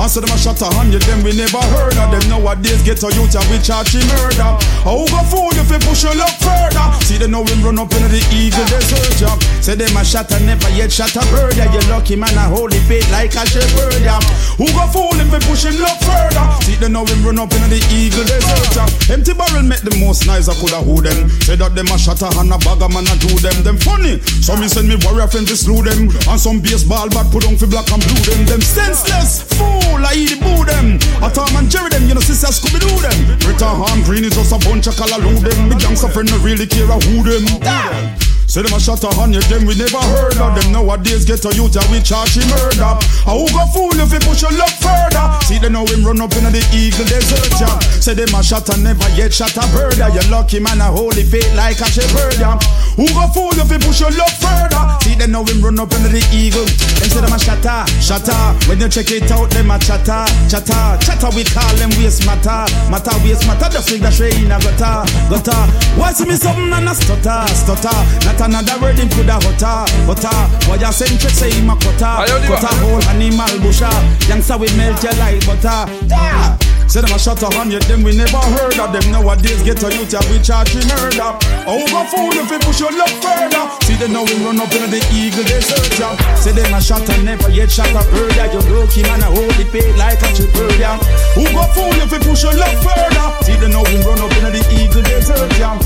Answer 0.00 0.24
them 0.24 0.32
a 0.32 0.38
shot 0.40 0.60
a 0.64 0.68
hundred, 0.72 1.02
them 1.04 1.22
we 1.22 1.36
never 1.36 1.60
heard 1.76 1.96
of 2.00 2.08
them. 2.10 2.24
Nowadays 2.32 2.82
get 2.82 3.02
a 3.04 3.08
youth 3.12 3.36
and 3.36 3.46
we 3.52 3.60
charge 3.60 3.92
him 3.92 4.06
murder. 4.16 4.56
How 4.82 5.04
go 5.04 5.20
fool 5.28 5.54
if 5.54 5.68
we 5.68 5.78
push 5.84 6.02
your 6.02 6.16
luck 6.16 6.32
further? 6.40 6.86
See 7.04 7.20
they 7.20 7.28
know 7.28 7.44
him 7.44 7.60
run 7.62 7.78
up 7.78 7.92
into 7.92 8.08
the 8.08 8.22
eagle 8.32 8.64
they 8.72 8.80
desert 8.80 9.14
job. 9.20 9.36
Say 9.60 9.76
them 9.76 9.94
a 9.94 10.02
shot 10.02 10.32
a 10.32 10.40
never 10.40 10.70
yet 10.72 10.90
shot 10.90 11.14
a 11.14 11.22
bird. 11.28 11.54
Yeah, 11.54 11.70
you 11.70 11.82
lucky 11.92 12.16
man 12.16 12.34
a 12.34 12.48
holy 12.48 12.80
faith 12.88 13.06
like 13.12 13.36
a 13.36 13.44
shepherd. 13.44 14.00
Yeah. 14.00 14.18
Who 14.56 14.66
go 14.72 14.84
fool 14.90 15.14
if 15.20 15.28
we 15.28 15.38
push 15.44 15.68
him 15.68 15.76
luck 15.78 16.00
further? 16.00 16.46
See 16.64 16.74
they 16.80 16.88
know 16.88 17.04
him 17.04 17.20
run 17.22 17.38
up 17.38 17.52
into 17.52 17.68
the 17.68 17.82
eagle 17.92 18.24
they 18.24 18.40
desert 18.40 18.72
job. 18.72 18.90
Empty 19.12 19.34
barrel 19.36 19.62
make 19.62 19.84
the 19.84 19.94
most 20.00 20.26
nice 20.26 20.48
I 20.48 20.54
coulda 20.58 20.82
who 20.82 20.98
them. 21.02 21.30
Say 21.42 21.56
that 21.56 21.74
them 21.74 21.90
a 21.90 21.98
a 21.98 22.28
and 22.38 22.54
a 22.54 22.58
bag 22.62 22.80
a 22.82 22.88
man 22.88 23.08
a 23.10 23.14
do 23.18 23.34
them. 23.42 23.56
Them 23.66 23.78
funny. 23.78 24.22
So 24.40 24.54
me 24.56 24.68
send 24.68 24.88
me 24.88 24.96
warrior 25.02 25.26
friends 25.26 25.50
to 25.50 25.56
slew 25.56 25.82
them. 25.82 26.10
And 26.30 26.38
some 26.38 26.60
baseball 26.60 27.10
bat 27.10 27.30
put 27.34 27.46
on 27.46 27.58
for 27.58 27.66
black 27.66 27.90
and 27.90 28.02
blue 28.02 28.22
them. 28.22 28.46
Them 28.46 28.62
senseless 28.62 29.42
fool 29.54 30.04
I 30.04 30.14
eat 30.14 30.30
the 30.32 30.38
boo 30.38 30.64
them. 30.64 30.98
I 31.22 31.28
Tom 31.30 31.50
and 31.56 31.70
Jerry 31.70 31.90
them, 31.90 32.06
you 32.06 32.14
know 32.14 32.20
sister 32.20 32.48
Scooby 32.48 32.78
Doo 32.78 32.94
them. 33.02 33.18
Rita 33.42 33.66
Han 33.66 34.02
Green 34.04 34.24
is 34.24 34.34
just 34.34 34.52
a 34.52 34.58
bunch 34.62 34.86
of 34.86 34.96
color 34.96 35.18
them. 35.18 35.68
Big 35.68 35.80
gangster 35.80 36.08
friend 36.08 36.30
no 36.30 36.38
really 36.38 36.66
care 36.66 36.88
a 36.90 36.96
who 37.00 37.22
them. 37.24 37.44
Damn. 37.60 38.33
Say 38.54 38.62
them 38.62 38.70
a 38.70 38.78
shot 38.78 39.02
a 39.02 39.10
hundred, 39.10 39.42
them 39.50 39.66
we 39.66 39.74
never 39.74 39.98
heard 40.14 40.38
of 40.38 40.54
them. 40.54 40.70
Nowadays 40.70 41.26
get 41.26 41.42
a 41.42 41.50
youth 41.58 41.74
and 41.74 41.90
we 41.90 41.98
charge 41.98 42.38
him 42.38 42.46
murder. 42.54 42.94
A 43.26 43.34
who 43.34 43.50
go 43.50 43.66
fool 43.74 43.98
if 43.98 44.14
he 44.14 44.22
push 44.22 44.46
your 44.46 44.54
luck 44.54 44.70
further? 44.78 45.26
See 45.42 45.58
them 45.58 45.74
now 45.74 45.82
him 45.82 46.06
run 46.06 46.22
up 46.22 46.30
in 46.38 46.46
the 46.46 46.62
eagle 46.70 47.02
desert, 47.02 47.50
yeah. 47.58 47.74
Say 47.98 48.14
them 48.14 48.30
a 48.30 48.46
shot 48.46 48.70
a 48.70 48.78
never 48.78 49.10
yet 49.18 49.34
shot 49.34 49.58
a 49.58 49.66
bird. 49.74 49.98
You 49.98 50.22
lucky 50.30 50.62
man 50.62 50.78
a 50.78 50.86
holy 50.86 51.26
faith 51.26 51.50
like 51.58 51.82
a 51.82 51.88
shepherd, 51.90 52.38
yeah. 52.38 52.54
Who 52.94 53.10
go 53.10 53.26
fool 53.34 53.58
if 53.58 53.66
he 53.66 53.78
push 53.82 53.98
your 53.98 54.14
luck 54.14 54.30
further? 54.38 55.02
See 55.02 55.18
them 55.18 55.34
now 55.34 55.42
him 55.42 55.58
run 55.58 55.82
up 55.82 55.90
in 55.90 56.06
the 56.06 56.22
eagle. 56.30 56.62
Them 57.02 57.10
say 57.10 57.26
them 57.26 57.34
a 57.34 57.38
shatter, 57.42 57.82
shatter. 57.98 58.38
When 58.70 58.78
you 58.78 58.86
check 58.86 59.10
it 59.10 59.34
out, 59.34 59.50
them 59.50 59.74
a 59.74 59.82
chatter, 59.82 60.30
chatter, 60.46 60.94
chatter. 61.02 61.30
We 61.34 61.42
call 61.42 61.74
them 61.74 61.90
waste 61.98 62.22
matter, 62.22 62.70
matter 62.86 63.18
waste 63.26 63.50
matter. 63.50 63.66
Just 63.66 63.90
like 63.90 64.06
the 64.06 64.14
train 64.14 64.46
a 64.46 64.62
gutter, 64.62 65.02
gutter. 65.26 65.58
Why 65.98 66.14
see 66.14 66.22
me 66.22 66.38
something 66.38 66.70
and 66.70 66.86
a 66.86 66.94
stutter, 66.94 67.50
stutter? 67.50 67.98
Not 68.22 68.43
another 68.44 68.76
word 68.80 68.98
him 69.00 69.08
coulda 69.08 69.40
hutter, 69.40 69.88
hutter. 70.04 70.36
Why 70.68 70.76
you 70.76 70.92
check 70.92 71.32
say 71.32 71.50
him 71.50 71.72
a 71.72 71.76
cutter, 71.80 72.28
cutter 72.28 72.74
whole 72.84 73.02
animal 73.08 73.54
busha. 73.64 73.88
Youngster 74.28 74.58
we 74.60 74.68
melt 74.76 75.00
your 75.02 75.16
like 75.16 75.40
butter. 75.48 75.88
Yeah. 76.06 76.56
Say 76.84 77.00
them 77.00 77.16
a 77.16 77.18
shot 77.18 77.40
a 77.40 77.48
hundred, 77.56 77.82
them 77.88 78.04
we 78.04 78.12
never 78.12 78.44
heard 78.60 78.76
of 78.76 78.92
them. 78.92 79.04
Nowadays 79.08 79.64
get 79.64 79.80
a 79.80 79.88
youth 79.88 80.12
we 80.28 80.36
charge 80.44 80.76
him 80.76 80.84
murder. 80.92 81.32
Oh, 81.64 81.80
go 81.88 82.04
fool 82.12 82.36
if 82.36 82.50
we 82.52 82.60
push 82.60 82.80
your 82.84 82.92
luck 82.92 83.10
further. 83.24 83.64
See 83.88 83.96
them 83.96 84.12
now 84.12 84.28
we 84.28 84.36
run 84.44 84.60
up 84.60 84.72
in 84.76 84.92
the 84.92 85.00
eagle 85.16 85.44
desert 85.48 85.88
job. 85.96 86.20
Say 86.36 86.52
them 86.52 86.74
a 86.76 86.80
shot 86.80 87.08
a 87.08 87.16
never 87.24 87.48
yet 87.48 87.72
shot 87.72 87.88
a 87.96 88.04
bird. 88.12 88.36
You 88.36 88.60
lucky 88.76 89.02
man 89.08 89.24
a 89.24 89.28
hold 89.32 89.56
it 89.56 89.72
pay 89.72 89.88
like 89.96 90.20
a. 90.20 90.30
Yeah. 90.76 90.98
Who 91.32 91.48
go 91.48 91.64
fool 91.72 91.96
if 91.96 92.12
we 92.12 92.18
push 92.20 92.44
your 92.44 92.52
luck 92.52 92.76
further? 92.84 93.26
See 93.44 93.56
them 93.56 93.72
now 93.72 93.82
we 93.88 93.96
run 94.04 94.20
up 94.20 94.32
in 94.36 94.52
the 94.52 94.62
eagle 94.76 95.02
desert 95.02 95.50
job. 95.56 95.80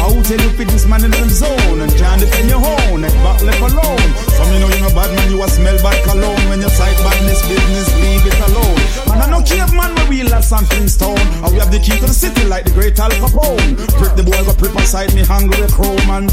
I 0.00 0.08
will 0.08 0.22
tell 0.22 0.40
you 0.40 0.50
fit 0.56 0.68
this 0.68 0.86
man 0.86 1.04
in 1.04 1.10
the 1.10 1.28
zone 1.28 1.80
and 1.80 1.92
can't 1.96 2.20
defend 2.20 2.48
your 2.48 2.62
own 2.62 3.04
and 3.04 3.14
back 3.20 3.42
left 3.42 3.60
alone. 3.60 4.08
Some 4.38 4.52
you 4.52 4.60
know 4.60 4.70
you're 4.72 4.88
a 4.88 4.94
bad 4.94 5.10
man, 5.14 5.30
you 5.30 5.42
a 5.42 5.48
smell 5.48 5.76
bad 5.82 5.98
cologne. 6.04 6.42
When 6.48 6.60
you 6.60 6.70
fight 6.70 6.96
badness 7.04 7.42
business, 7.48 7.88
leave 8.00 8.24
it 8.24 8.38
alone. 8.48 8.78
And 9.12 9.18
I 9.22 9.26
know 9.30 9.42
caveman 9.42 9.94
where 9.96 10.08
we 10.08 10.22
last 10.22 10.48
something 10.48 10.88
stone. 10.88 11.20
And 11.44 11.52
we 11.52 11.58
have 11.58 11.70
the 11.70 11.78
key 11.78 11.98
to 11.98 12.06
the 12.06 12.14
city 12.14 12.44
like 12.44 12.64
the 12.64 12.72
great 12.72 12.98
Al 12.98 13.10
Capone. 13.10 13.76
Prick 13.98 14.16
the 14.16 14.24
boy 14.24 14.40
go 14.44 14.54
prep 14.54 14.76
aside 14.76 15.14
me 15.14 15.22
hungry 15.22 15.66
crow 15.68 15.96
man. 16.08 16.30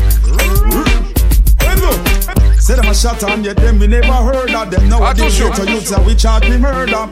Say 2.60 2.76
them 2.76 2.88
a 2.88 2.94
shot 2.94 3.24
on 3.24 3.44
yet 3.44 3.58
them 3.58 3.80
we 3.80 3.88
never 3.88 4.14
heard 4.14 4.54
of 4.54 4.70
them. 4.70 4.90
Now 4.90 5.12
they 5.14 5.30
get 5.30 5.56
to 5.56 5.72
youths 5.72 5.92
and 5.92 6.06
we 6.06 6.14
charge 6.14 6.48
me 6.50 6.58
murder. 6.58 7.10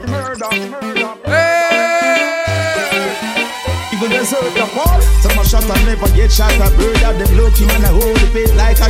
Even 3.98 4.10
desert 4.14 4.54
the 4.54 4.62
fall. 4.78 5.00
Some 5.18 5.34
a 5.34 5.44
shot 5.44 5.66
and 5.66 5.82
never 5.82 6.06
get 6.14 6.30
shot 6.30 6.54
a 6.54 6.70
bird. 6.78 6.94
Them 7.02 7.34
lucky 7.34 7.66
man 7.66 7.82
a 7.82 7.88
hold 7.90 8.14
the 8.14 8.30
face 8.30 8.54
like 8.54 8.78
a. 8.78 8.86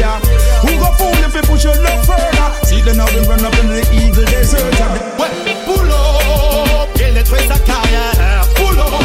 Yeah. 0.00 0.16
Who 0.64 0.72
go 0.80 0.88
fool 0.96 1.12
if 1.12 1.34
we 1.36 1.42
push 1.44 1.64
your 1.64 1.76
luck 1.84 2.00
further? 2.08 2.48
See 2.64 2.80
them 2.80 2.96
now 2.96 3.04
we 3.12 3.20
run 3.28 3.44
up 3.44 3.52
in 3.60 3.68
the 3.68 3.84
eagle 3.92 4.24
desert. 4.24 4.64
Ouais, 5.20 5.28
pull 5.68 5.92
up, 5.92 6.88
il 6.96 7.12
détruit 7.12 7.44
sa 7.46 7.58
carrière. 7.68 8.48
Pull 8.56 8.80
up. 8.80 8.96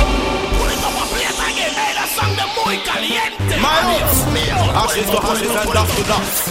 Ashes 4.72 5.10
to 5.12 5.20
ashes 5.20 5.52
and 5.52 5.74
dust 5.74 5.98
to 5.98 6.04
dust. 6.08 6.48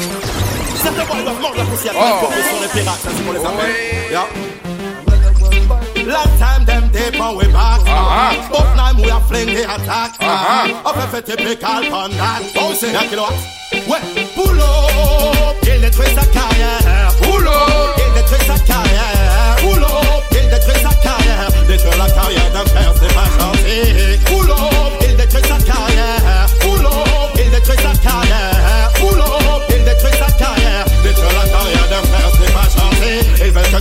Certains 0.76 1.06
boys 1.06 1.22
doivent 1.24 1.40
mordre 1.40 1.56
la 1.56 1.64
poussière 1.64 1.94
Oh. 1.96 2.28
Last 6.06 6.38
time 6.38 6.64
them 6.64 6.90
tape 6.90 7.20
on 7.20 7.36
we 7.36 7.44
back. 7.52 7.80
Uh-huh. 7.80 8.48
But 8.50 8.74
now 8.74 8.94
we 9.00 9.10
are 9.10 9.20
fling 9.20 9.46
the 9.46 9.62
attack. 9.64 10.16
Uh-huh. 10.20 10.88
Up 10.88 10.96
if 10.96 11.28
it 11.28 11.38
be 11.38 11.64
on 11.64 12.10
that. 12.12 12.52
Oh, 12.56 12.72
say 12.72 12.92
that 12.92 13.08
kilo. 13.10 13.28
Well, 13.88 14.02
pull 14.34 14.60
up, 14.60 15.60
kill 15.62 15.80
the 15.80 15.90
twist 15.90 16.18
of 16.18 16.32
car. 16.32 16.50
Pull 17.20 17.46
up, 17.46 17.96
kill 17.96 18.12
the 18.14 18.22
twist 18.26 18.50
of 18.50 18.66
car. 18.66 18.84
Pull 19.60 19.84
up, 19.84 20.30
kill 20.30 20.48
the 20.50 20.58
twist 20.64 20.84
of 20.84 20.96
kaya. 21.02 21.50
This 21.66 21.84
girl 21.84 22.00
a 22.00 22.08
kaya, 22.10 22.50
them 22.50 22.66
pants 22.74 23.00
they 23.00 23.08
pass 23.08 23.42
on. 23.42 24.39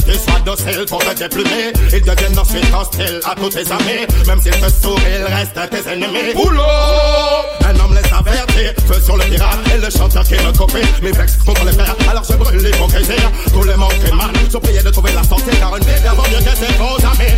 Que 0.06 0.12
tu 0.12 0.18
sois 0.18 0.40
docile 0.46 0.86
pour 0.88 1.00
te 1.00 1.14
déplumer. 1.16 1.74
Ils 1.92 2.02
deviennent 2.02 2.38
ensuite 2.38 2.66
hostiles 2.74 3.20
à 3.26 3.36
tous 3.36 3.50
tes 3.50 3.72
amis. 3.72 4.06
Même 4.28 4.42
s'ils 4.42 4.52
te 4.52 4.70
sourient, 4.70 5.04
ils 5.20 5.34
restent 5.34 5.70
tes 5.70 5.90
ennemis. 5.92 6.34
Up 6.36 7.66
Un 7.66 7.80
homme 7.80 7.96
les 7.96 8.14
avertit 8.14 8.76
Feu 8.88 9.02
sur 9.04 9.18
le 9.18 9.24
pirate 9.26 9.60
et 9.74 9.78
le 9.78 9.90
chanteur 9.90 10.24
qui 10.24 10.34
me 10.34 10.52
copie. 10.58 10.86
Mes 11.02 11.12
vex 11.12 11.38
contre 11.46 11.66
les 11.66 11.72
frères 11.72 11.96
Alors 12.10 12.24
je 12.24 12.36
brûle 12.36 12.64
l'hypocrisie. 12.64 13.12
Tous 13.54 13.64
les 13.64 13.76
manques 13.76 13.94
mal 14.14 14.32
Sont 14.52 14.60
priés 14.60 14.84
de 14.84 14.90
trouver 14.90 15.12
la 15.14 15.24
sortie 15.24 15.58
Car 15.60 15.76
une 15.76 15.84
vie 15.84 15.92
vaut 16.16 16.24
mieux 16.24 16.44
que 16.44 16.56
ses 16.56 16.74
faux 16.74 16.98
amis. 17.06 17.34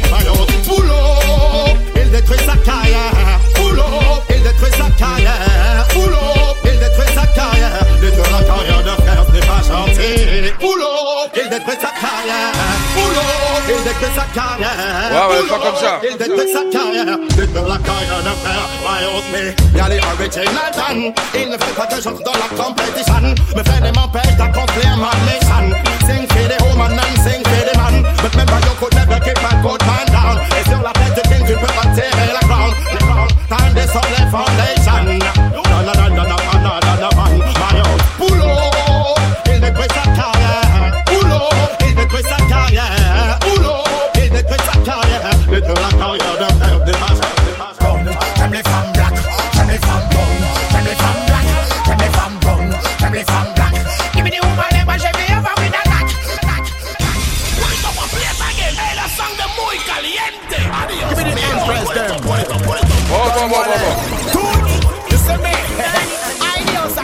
Pull 0.65 0.89
up 0.89 1.77
Il 1.95 2.11
détruit 2.11 2.39
sa 2.39 2.55
carrière. 2.57 3.39
Up 3.57 4.23
Il 4.29 4.43
détruit 4.43 4.71
sa 4.71 4.89
carrière. 4.97 5.87
Pull 5.89 6.13
up 7.37 7.87
Il 7.95 8.01
détruit 8.01 8.23
sa 8.23 8.31
carrière 8.31 8.31
la 8.31 8.43
carrière 8.43 8.83
d'un 8.83 8.95
frère 8.95 9.25
ce 9.27 9.31
n'est 9.33 9.45
pas 9.45 9.61
gentil. 9.61 10.51
Up 10.51 11.31
Il 11.35 11.49
détruit 11.49 11.75
sa 11.79 11.91
carrière. 12.01 12.51
Up 12.97 13.63
Il 13.69 13.83
détruit 13.83 14.09
sa 14.15 14.25
carrière. 14.33 15.29
Ouais, 15.29 15.35
ouais, 15.35 15.47
pas 15.47 15.59
comme 15.59 15.75
ça. 15.75 15.99
Il 16.03 16.17
détruit 16.17 16.51
sa 16.51 16.63
carrière. 16.71 17.17
Détruire 17.35 17.67
la 17.67 17.77
carrière 17.77 18.21
d'un 18.23 18.37
frère 18.41 18.67
mais 19.31 19.55
Y'a 19.77 19.87
les 19.89 19.99
original 19.99 20.71
Dan 20.75 21.13
Il 21.35 21.49
ne 21.49 21.57
fait 21.57 21.75
pas 21.75 21.87
que 21.87 22.01
j'entre 22.01 22.23
dans 22.23 22.33
la 22.33 22.63
compétition. 22.63 23.35
Me 23.55 23.63
fait 23.63 23.81
des 23.81 23.91
m'empêche 23.91 24.35
d'accomplir 24.37 24.97
ma 24.97 25.11
mission. 25.25 25.77
Sing 26.05 26.27
for 26.27 26.47
the 26.47 26.57
woman 26.63 26.99
and 26.99 27.17
sing 27.23 27.43
for 27.43 27.63
the 27.65 27.77
man. 27.77 28.03
But 28.21 28.31
remember 28.31 28.59
you 28.65 28.73
could 28.79 28.93
never 28.95 29.19
keep 29.19 29.37
a 29.37 29.55
good 29.61 29.81
man. 29.85 30.05
Down 30.11 30.39
Et 30.59 30.63
sur 30.69 30.81
la 30.81 30.91
tête 30.93 31.15
du 31.15 31.29
king 31.29 31.45
tu 31.47 31.53
peux 31.53 31.73
pas 31.73 31.87
tirer 31.95 32.33
la 32.33 32.39
crown. 32.47 32.73
Time 33.49 33.73
this 33.73 33.95
on 33.95 34.01
the 34.01 34.31
foundation 34.31 34.80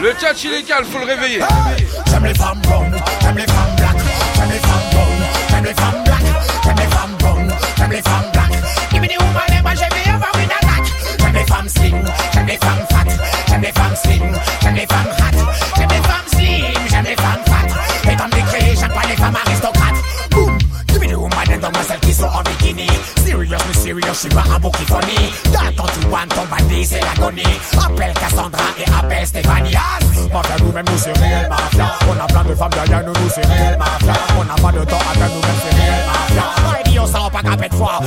Le 0.00 0.12
tchatch 0.14 0.44
il 0.44 0.54
est 0.54 0.62
calme, 0.62 0.86
faut 0.86 0.98
le 0.98 1.04
réveiller. 1.04 1.40
J'aime 2.06 2.24
les 2.24 2.34
femmes 2.34 2.60
blondes, 2.60 2.96
j'aime 3.20 3.36
les 3.36 3.46
femmes 3.46 3.76
black, 3.76 3.96
j'aime 4.34 4.50
les 4.50 4.58
femmes 4.58 4.88
blondes, 4.92 5.26
j'aime 5.50 5.64
les 5.64 5.74
femmes 5.74 6.04
black, 6.04 6.22
j'aime 6.64 6.76
les 6.76 6.86
femmes 6.86 7.16
blondes, 7.18 7.54
j'aime 7.76 7.90
les 7.90 8.02
femmes 8.02 8.30
black. 8.32 8.50
Give 8.90 9.02
me 9.02 9.08
the 9.08 9.18
woman, 9.20 9.42
let 9.48 9.62
me 9.62 9.76
shave 9.76 9.92
it 9.92 10.08
over 10.08 10.30
with 10.34 10.50
a 10.50 10.58
tack. 10.64 10.84
J'aime 11.18 11.34
les 11.34 11.44
femmes 11.44 11.68
slim, 11.68 12.04
j'aime 12.32 12.46
les 12.46 12.56
femmes 12.56 12.86
fat, 12.88 13.08
j'aime 13.48 13.62
les 13.62 13.72
femmes 13.72 13.96
slim, 13.96 14.38
j'aime 14.62 14.74
les 14.74 14.86
femmes 14.86 15.12
hot, 15.18 15.37
Serious, 23.48 23.66
me 23.66 23.72
serious, 23.72 24.12
je 24.12 24.18
suis 24.18 24.28
pas 24.28 24.44
un 24.54 24.58
beau 24.58 24.70
qui 24.72 24.84
funny. 24.84 25.32
T'attends, 25.44 25.86
tu 25.86 26.06
one, 26.08 26.28
ton 26.28 26.44
bandit, 26.50 26.84
c'est 26.84 27.00
l'agonie. 27.00 27.42
Appelle 27.82 28.12
Cassandra 28.12 28.64
et 28.78 28.84
appelle 28.90 29.26
Stéphanie. 29.26 29.70
Que 29.70 30.62
nous-mêmes, 30.62 30.84
nous 30.90 30.98
c'est 30.98 31.16
réel 31.18 31.48
mafia. 31.48 31.94
On 32.06 32.22
a 32.22 32.26
plein 32.26 32.44
de 32.44 32.54
femmes 32.54 32.70
derrière 32.70 33.06
nous, 33.06 33.12
nous 33.14 33.30
c'est 33.34 33.46
réel 33.46 33.78
mafia. 33.78 34.12
On 34.38 34.44
n'a 34.44 34.54
pas 34.54 34.78
de 34.78 34.84
temps 34.84 34.98
à 34.98 35.14
faire, 35.14 35.28
nous-mêmes 35.28 35.60
c'est 35.62 35.76
réel 35.76 36.04
mafia. 36.06 36.44
Ouais, 36.70 36.82
dis, 36.90 36.98
on 36.98 37.06
s'en 37.06 37.30
pas 37.30 37.42
capé 37.42 37.68
de 37.70 37.74
foi. 37.74 38.00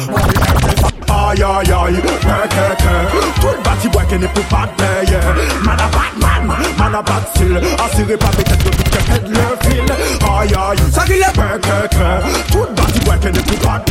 Aïe 1.09 1.43
aïe 1.43 1.71
aïe, 1.71 2.01
que 2.01 3.41
Tout 3.41 3.47
le 3.47 3.63
bâti 3.63 3.89
bois 3.89 4.03
qui 4.03 4.17
n'est 4.19 4.27
plus 4.27 4.43
pas 4.43 4.67
de 4.77 5.65
Man 5.65 5.79
a 5.79 5.87
Batman, 5.87 6.40
man 6.81 6.95
a 6.95 7.01
bad 7.01 7.23
sil 7.35 7.53
Assuré 7.83 8.17
par 8.17 8.31
mes 8.37 8.43
têtes 8.43 8.63
de 8.63 8.69
doute 8.69 8.89
que 8.89 9.01
pète 9.09 9.27
le 9.29 9.45
fil 9.63 9.87
Aïe 10.33 10.55
aïe, 10.55 10.91
ça 10.91 11.03
qui 11.05 11.13
est 11.13 11.35
peur 11.35 11.59
que 11.61 11.77
que 11.93 12.51
Tout 12.51 12.67
bas 12.75 12.89
du 12.93 12.99
ouais 13.09 13.17
que 13.21 13.27
ne 13.27 13.41
plus 13.41 13.57
pas 13.57 13.83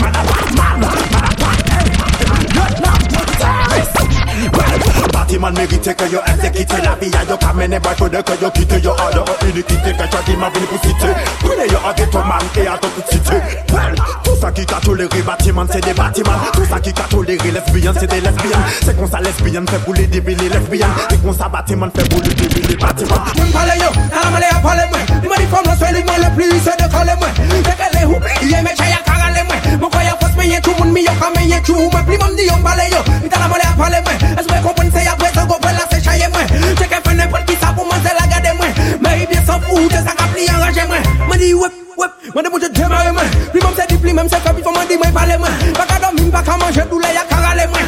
Man 0.00 0.12
a 0.14 0.22
bad 0.30 0.48
man, 0.56 0.80
man 0.80 0.90
a 0.92 1.34
bad 1.40 1.64
Batiman 5.12 5.54
merite 5.54 5.94
que 5.94 6.06
yo 6.12 6.20
ese 6.26 6.50
kite 6.52 6.78
La 6.82 6.94
vi 7.00 7.10
a 7.14 7.24
yo 7.28 7.36
kamene 7.38 7.78
bay 7.80 7.94
fode 7.96 8.22
que 8.22 8.34
yo 8.42 8.50
kite 8.50 8.80
Yo 8.82 8.92
a 8.92 9.10
yo 9.14 9.24
unikite 9.42 9.92
que 9.98 10.06
yo 10.12 10.18
di 10.26 10.36
man 10.36 10.50
vini 10.52 10.66
pou 10.66 10.78
site 10.82 11.10
Pwene 11.40 11.66
yo 11.72 11.78
a 11.88 11.94
geto 11.94 12.22
man 12.24 12.44
e 12.56 12.66
a 12.66 12.76
to 12.78 12.88
pou 12.88 13.02
site 13.10 13.64
Well, 13.72 14.23
ça 14.44 14.52
qui 14.52 14.66
t'a 14.66 14.76
toléré 14.76 15.22
bâtiment 15.22 15.64
c'est 15.70 15.82
des 15.82 15.94
bâtiments. 15.94 16.32
Tout 16.52 16.64
ça 16.68 16.78
qui 16.78 16.92
t'a 16.92 17.04
toléré 17.04 17.50
c'est 17.98 18.06
des 18.06 18.20
lesbiennes. 18.20 18.64
C'est 18.84 18.94
qu'on 18.94 19.06
ça 19.06 19.20
lesbienne 19.20 19.66
fait 19.66 19.78
pour 19.78 19.94
les 19.94 20.06
débiles 20.06 20.36
lesbiennes. 20.36 20.90
Et 21.10 21.16
qu'on 21.16 21.32
ça 21.32 21.48
bâtiment 21.48 21.88
fait 21.96 22.06
pour 22.10 22.20
les 22.20 22.34
débiles 22.34 22.76
bâtiments. 22.76 23.24
Yo, 23.34 23.88
t'as 24.10 24.24
la 24.24 24.30
malé 24.30 24.46
à 24.50 24.60
parler 24.60 24.82
moi. 24.90 24.98
Dis-moi 25.22 25.36
dis 25.38 25.46
comme 25.46 25.72
le 25.72 25.78
soleil 25.78 26.04
moi 26.04 26.14
le 26.18 26.34
plus 26.34 26.60
c'est 26.62 26.76
de 26.76 26.92
moi. 26.92 27.28
Dès 27.38 27.72
qu'elle 27.72 28.02
est 28.02 28.04
tout 30.60 30.74
tout 30.74 30.84
plus 32.04 32.18
dit 32.36 32.44
yo 32.44 32.54
T'as 33.30 33.38
la 33.38 33.46
à 33.46 33.98
Est-ce 33.98 34.46
que 34.46 34.52
vous 34.52 34.68
comprenez 34.68 34.90
c'est 34.92 35.06
après 35.06 35.32
ça 35.32 35.46
la 35.48 35.96
sécher 35.96 36.18
qui 37.46 37.63
San 39.54 39.62
pou 39.62 39.86
te 39.86 40.00
sa 40.02 40.10
kap 40.18 40.32
li 40.34 40.48
anraje 40.50 40.82
mwen 40.90 41.04
Mwen 41.28 41.38
di 41.38 41.52
wep 41.54 41.74
wep 41.94 42.10
Mwen 42.34 42.42
de 42.42 42.50
je 42.64 42.68
demare 42.74 43.12
mwen 43.14 43.28
Pli 43.52 43.60
mwen 43.62 43.74
se 43.76 43.84
di 43.86 44.12
mwen 44.12 44.28
se 44.28 44.40
fe 44.42 44.50
Pifon 44.56 44.74
mwen 44.74 44.88
di 44.90 44.96
mwen 44.98 45.12
pale 45.14 45.36
mwen 45.38 45.52
Baka 46.32 46.56
manje 46.58 46.82
Doule 46.90 47.10
ya 47.14 47.22
karale 47.30 47.68
mwen 47.70 47.86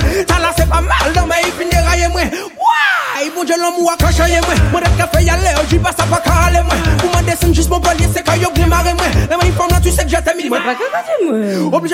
se 0.55 0.67
pa 0.71 0.81
mal 0.81 1.11
mwen 1.11 1.27
mwen 1.27 1.43
Mwen 4.71 4.85
de 4.85 4.91
kafe 4.97 5.25
yale 5.27 5.51
Oji 5.59 5.79
basa 5.79 6.07
pa 6.07 6.21
karale 6.23 6.63
mwen 6.63 6.79
Pou 7.01 7.11
mwen 7.11 7.35
jis 7.53 7.69
mwen 7.69 7.83
bolye 7.83 8.13
Se 8.15 8.23
kayo 8.23 8.51
mwen 8.55 8.71
Le 9.27 9.37
mwen 9.37 9.69
nan 9.69 9.83
tu 9.83 9.91
jete 9.91 10.37
mi 10.37 10.49
mwen 10.49 10.63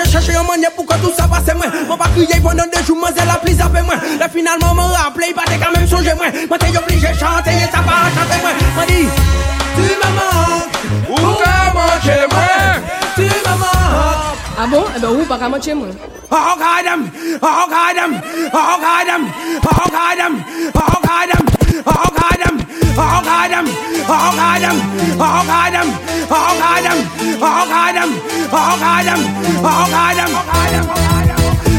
chache 0.05 0.33
yon 0.33 0.45
manye 0.45 0.69
Pou 0.75 0.85
tout 1.01 1.17
sa 1.17 1.27
pase 1.27 1.57
mwen 1.57 1.69
Mwen 1.87 1.97
pa 1.97 2.13
kriye 2.13 2.37
pendant 2.45 2.69
Mwen 2.93 3.25
la 3.25 3.41
pli 3.41 3.55
zape 3.55 3.81
mwen 3.81 3.97
Le 4.21 4.29
finalement 4.29 4.75
mwen 4.75 4.93
rappele 4.93 5.33
Iba 5.33 5.49
te 5.49 5.57
kamem 5.57 5.87
sonje 5.87 6.13
mwen 6.13 6.45
Mwen 6.45 6.59
te 6.59 6.77
oblige 6.77 7.17
chante 7.17 7.49
Ye 7.57 7.67
ta 7.73 7.81
pa 7.81 8.05
chante 8.13 8.37
mwen 8.43 8.55
Mwen 8.77 9.62
tu 9.75 9.85
me 10.01 10.09
manques 10.17 10.77
Ou 11.09 11.33
ka 11.41 11.71
manche 11.73 12.17
mwen 12.31 12.81
Tu 13.15 13.21
me 13.23 13.53
manques 13.61 14.37
Ah 14.57 14.67
bon 14.67 14.83
Eh 14.95 14.99
ben 14.99 15.09
ou 15.09 15.25
pas 15.25 15.37
qu'à 15.37 15.49
moitié 15.49 15.73
moi 15.73 15.87
Oh 16.35 16.55
goddamn, 16.57 17.11
oh 17.43 17.67
goddamn, 17.69 18.13
oh 18.53 18.75
goddamn, 18.81 19.23
oh 19.63 19.85
goddamn, 19.93 20.35
oh 20.73 20.97
goddamn, 21.05 21.45
oh 21.85 22.07
goddamn, 22.17 22.57
oh 22.97 23.19
goddamn, 23.21 23.67
oh 24.07 24.29
goddamn, 24.33 24.79
oh 25.19 25.41
goddamn, 25.45 25.89
oh 26.09 26.51
goddamn, 26.51 27.13
oh 27.13 27.71
goddamn, 27.73 28.11
oh 28.33 28.73
goddamn, 28.73 29.21
oh 29.63 29.85
goddamn, 29.93 30.33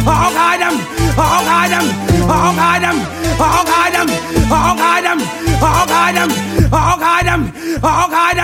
oh 0.07 0.29
goddamn, 0.35 0.79
oh 1.17 1.41
goddamn, 1.45 1.89
oh 2.25 2.51
goddamn, 2.59 2.99
oh 3.39 3.63
goddamn, 3.69 4.09
oh 4.51 4.73
goddamn, 4.79 5.21
Oh 5.66 5.87
God, 5.88 6.16
oh 6.21 6.97
God, 7.00 7.28
oh 7.83 8.06
God, 8.12 8.38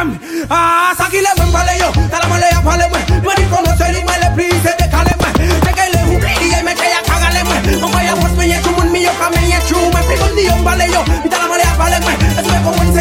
ah, 0.49 0.95
saki 0.97 1.21
le 1.21 1.29
wen 1.39 1.53
pale 1.53 1.75
yo, 1.79 1.89
tala 2.09 2.27
mole 2.29 2.49
ya 2.49 2.61
pale 2.65 2.89
mwe, 2.89 3.01
mani 3.25 3.45
kono 3.53 3.77
se 3.77 3.93
ni 3.93 4.01
mele 4.09 4.29
please 4.35 4.73
de 4.79 4.87
kale 4.89 5.13
mwe, 5.21 5.31
teke 5.61 5.85
le 5.93 6.01
hu, 6.09 6.15
iye 6.45 6.63
me 6.65 6.73
ke 6.75 6.89
ya 6.89 7.01
kaga 7.05 7.29
le 7.35 7.43
mwe, 7.45 7.77
mwa 7.93 8.03
ya 8.03 8.15
was 8.15 8.33
me 8.39 8.49
ye 8.49 8.59
chumun 8.65 8.91
mi 8.91 9.05
yo 9.05 9.13
kame 9.21 9.41
ye 9.53 9.61
chu, 9.69 9.77
me 9.77 10.01
pigun 10.09 10.35
di 10.35 10.47
yo 10.49 10.57
pale 10.65 10.87
yo, 10.89 11.05
tala 11.31 11.47
mole 11.49 11.61
ya 11.63 11.75
pale 11.77 12.01
mwe, 12.01 12.15
esu 12.41 12.51
me 12.51 12.59
ko 12.65 12.71
wen 12.81 12.95
se 12.95 13.01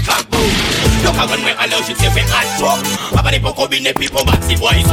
Look 1.03 1.17
at 1.17 1.29
when 1.29 1.41
we 1.43 1.51
allow 1.51 1.81
shit 1.81 1.97
if 1.97 2.13
we 2.13 2.21
add 2.21 2.49
talk 2.59 2.81
Papa 3.13 3.31
des 3.31 3.39
pocos 3.39 3.67
bine 3.67 3.91
pipo 3.93 4.23
maxi 4.25 4.55
boy 4.55 4.83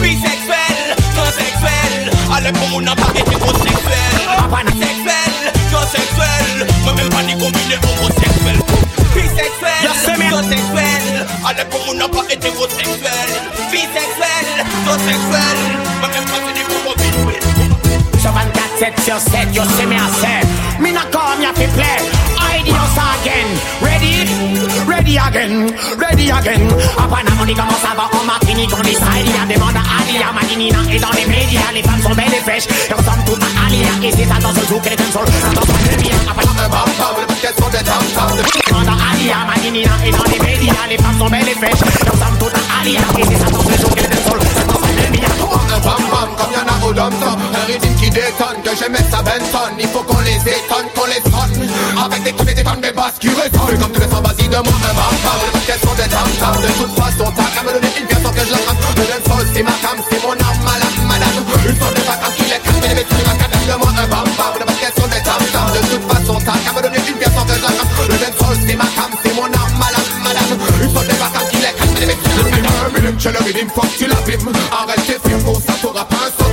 Bisexuel, 0.00 0.96
transsexuel. 1.14 2.10
À 2.32 2.40
l'époque 2.40 2.72
on 2.74 2.86
a 2.86 2.94
pas 2.94 3.10
été 3.14 3.34
homosexuel 3.36 4.14
Papa 4.26 4.62
n'est 4.64 4.78
sexuel, 4.78 5.34
transsexuel. 5.70 6.66
Mais 6.86 6.94
même 6.94 7.10
pas 7.10 7.22
ni 7.22 7.32
combiné 7.32 7.76
homosexuel. 7.82 8.58
Bisexuel, 9.14 10.30
transsexuel. 10.30 11.26
À 11.44 11.52
l'époque 11.54 11.86
on 11.88 12.00
a 12.00 12.08
pas 12.08 12.24
été 12.32 12.48
homosexuel 12.48 13.30
Bisexuel, 13.70 14.46
transsexuel. 14.86 15.58
Mais 16.00 16.08
même 16.08 16.24
pas 16.24 16.40
ni 16.54 16.62
combiné 16.62 16.62
homosexuel. 16.70 17.82
24 18.32 18.78
7 18.78 19.00
sur 19.04 19.18
7, 19.18 19.54
yo 19.54 19.62
c'est 19.76 19.86
mes 19.86 19.96
assez 19.96 20.46
Mina 20.80 21.02
you 21.42 21.48
have 21.50 21.58
to 21.58 21.68
play. 21.74 21.98
Ideas 22.38 22.94
again. 22.94 23.48
Ready? 23.82 24.14
Ready 24.86 25.18
again. 25.18 25.74
Ready 25.98 26.30
again. 26.30 26.62
Up 26.94 27.10
and 27.10 27.30
money 27.36 27.54
comme 27.54 27.74
ça 27.82 27.92
va 27.98 28.06
en 28.14 28.24
Martinique, 28.24 28.70
on 28.70 28.82
est 28.82 28.94
side. 28.94 29.26
Y'a 29.26 29.46
des 29.46 29.58
bandes 29.58 29.74
à 29.74 29.82
Ali, 29.82 30.22
à 30.22 30.32
Maginina 30.32 30.78
et 30.92 31.00
dans 31.00 31.10
les 31.10 31.26
médias. 31.26 31.72
Les 31.74 31.82
femmes 31.82 32.00
sont 32.00 32.14
belles 32.14 32.30
et 32.30 32.38
the 32.38 32.68
Elles 32.88 32.94
ressemblent 32.94 33.24
toutes 33.26 33.42
à 33.42 33.66
Ali. 33.66 33.82
Et 34.06 34.12
c'est 34.12 34.24
ça 34.24 34.38
dans 34.40 34.54
ce 34.54 34.64
zouk, 34.68 34.82
the 34.82 34.94
femmes 34.96 35.12
sont 35.12 35.24
dans 35.52 35.66
son 35.66 35.78
lumière. 35.90 36.14
Après, 36.30 36.46
on 36.46 36.54
Demande 38.70 38.88
à 38.88 38.96
Ali, 39.10 39.30
à 39.32 39.44
Maginina 39.44 39.90
et 40.06 40.10
dans 40.12 40.24
les 40.30 40.38
médias. 40.38 40.86
Les 40.88 40.98
femmes 40.98 41.18
sont 41.18 41.28
belles 41.28 41.48
et 41.48 41.58
fraîches. 41.58 41.82
Elles 41.82 42.10
ressemblent 42.10 42.38
toutes 42.38 42.54
à 42.54 42.80
Ali. 42.82 42.94
Et 42.94 43.24
c'est 43.28 43.38
ça 43.42 43.50
dans 43.50 43.62
ce 43.62 43.82
zouk, 43.82 43.96
les 43.96 44.02
femmes 44.02 44.26
sont 44.26 44.66
dans 44.66 44.78
son 44.78 44.86
lumière. 44.94 45.32
Un 46.92 47.08
rythme 47.66 47.94
qui 47.96 48.10
détonne 48.10 48.60
Que 48.62 48.76
je 48.76 48.84
mette 48.90 49.08
sa 49.08 49.24
Il 49.80 49.88
faut 49.88 50.02
qu'on 50.02 50.20
les 50.20 50.36
étonne, 50.36 50.84
qu'on 50.94 51.06
les 51.08 51.24
sonne 51.24 51.68
Avec 51.96 52.22
des 52.22 52.32
coups 52.32 52.54
des 52.54 52.62
tonnes 52.62 52.82
de 52.82 52.90
basses 52.92 53.16
qui 53.18 53.28
résonnent 53.28 53.80
Comme 53.80 53.92
tous 53.92 54.00
les 54.00 54.10
sans 54.12 54.20
de 54.20 54.60
moi 54.60 54.76
un 54.76 54.92
bam 54.92 55.16
bam 55.24 55.38
Le 55.40 55.52
paquet 55.56 55.80
sont 55.80 55.96
des 55.96 56.08
tam 56.12 56.28
De 56.60 56.68
toute 56.68 56.92
façon 56.92 57.32
t'as 57.32 57.48
qu'à 57.48 57.62
me 57.64 57.72
donner 57.72 57.88
une 57.96 58.06
pièce 58.06 58.22
sans 58.22 58.32
que 58.32 58.44
je 58.44 58.52
la 58.52 58.60
Le 58.60 59.04
dancehall 59.08 59.46
c'est 59.54 59.62
ma 59.62 59.72
cam, 59.80 59.96
c'est 60.04 60.20
mon 60.20 60.36
arme 60.36 60.62
malade 60.68 60.96
madame 61.08 61.40
Une 61.64 61.78
sorte 61.80 61.96
de 61.96 62.02
vacances 62.04 62.36
qui 62.36 62.44
les 62.44 62.60
calme 62.60 62.84
les 62.84 63.04
petits 63.08 63.24
macadam 63.24 63.62
de 63.64 63.76
moi 63.80 63.92
un 63.96 64.08
bam 64.12 64.28
bam 64.36 64.52
Le 64.60 64.64
paquet 64.68 64.92
sont 64.92 65.08
des 65.08 65.22
tam 65.24 65.40
De 65.72 65.80
toute 65.88 66.04
façon 66.12 66.36
t'as 66.44 66.60
qu'à 66.60 66.72
me 66.76 66.80
donner 66.84 67.00
une 67.08 67.16
pièce 67.16 67.32
sans 67.32 67.46
que 67.48 67.56
je 67.56 67.64
la 67.64 67.72
Le 67.72 68.16
dancehall 68.20 68.56
c'est 68.68 68.76
ma 68.76 68.88
cam, 68.92 69.10
c'est 69.24 69.32
mon 69.32 69.48
arme 69.48 69.76
malade 69.80 70.12
madame 70.20 70.60
Une 70.76 70.92
sorte 70.92 71.08
de 71.08 71.16
vacances 71.16 71.48
qui 71.48 71.56
les 71.56 71.72
calme 71.72 71.96
les 72.04 72.12
macadam 72.12 73.16
Chez 73.16 73.32
le 73.32 73.40
faut 73.72 73.80
que 73.80 73.96
tu 73.96 74.04
tes 74.04 75.31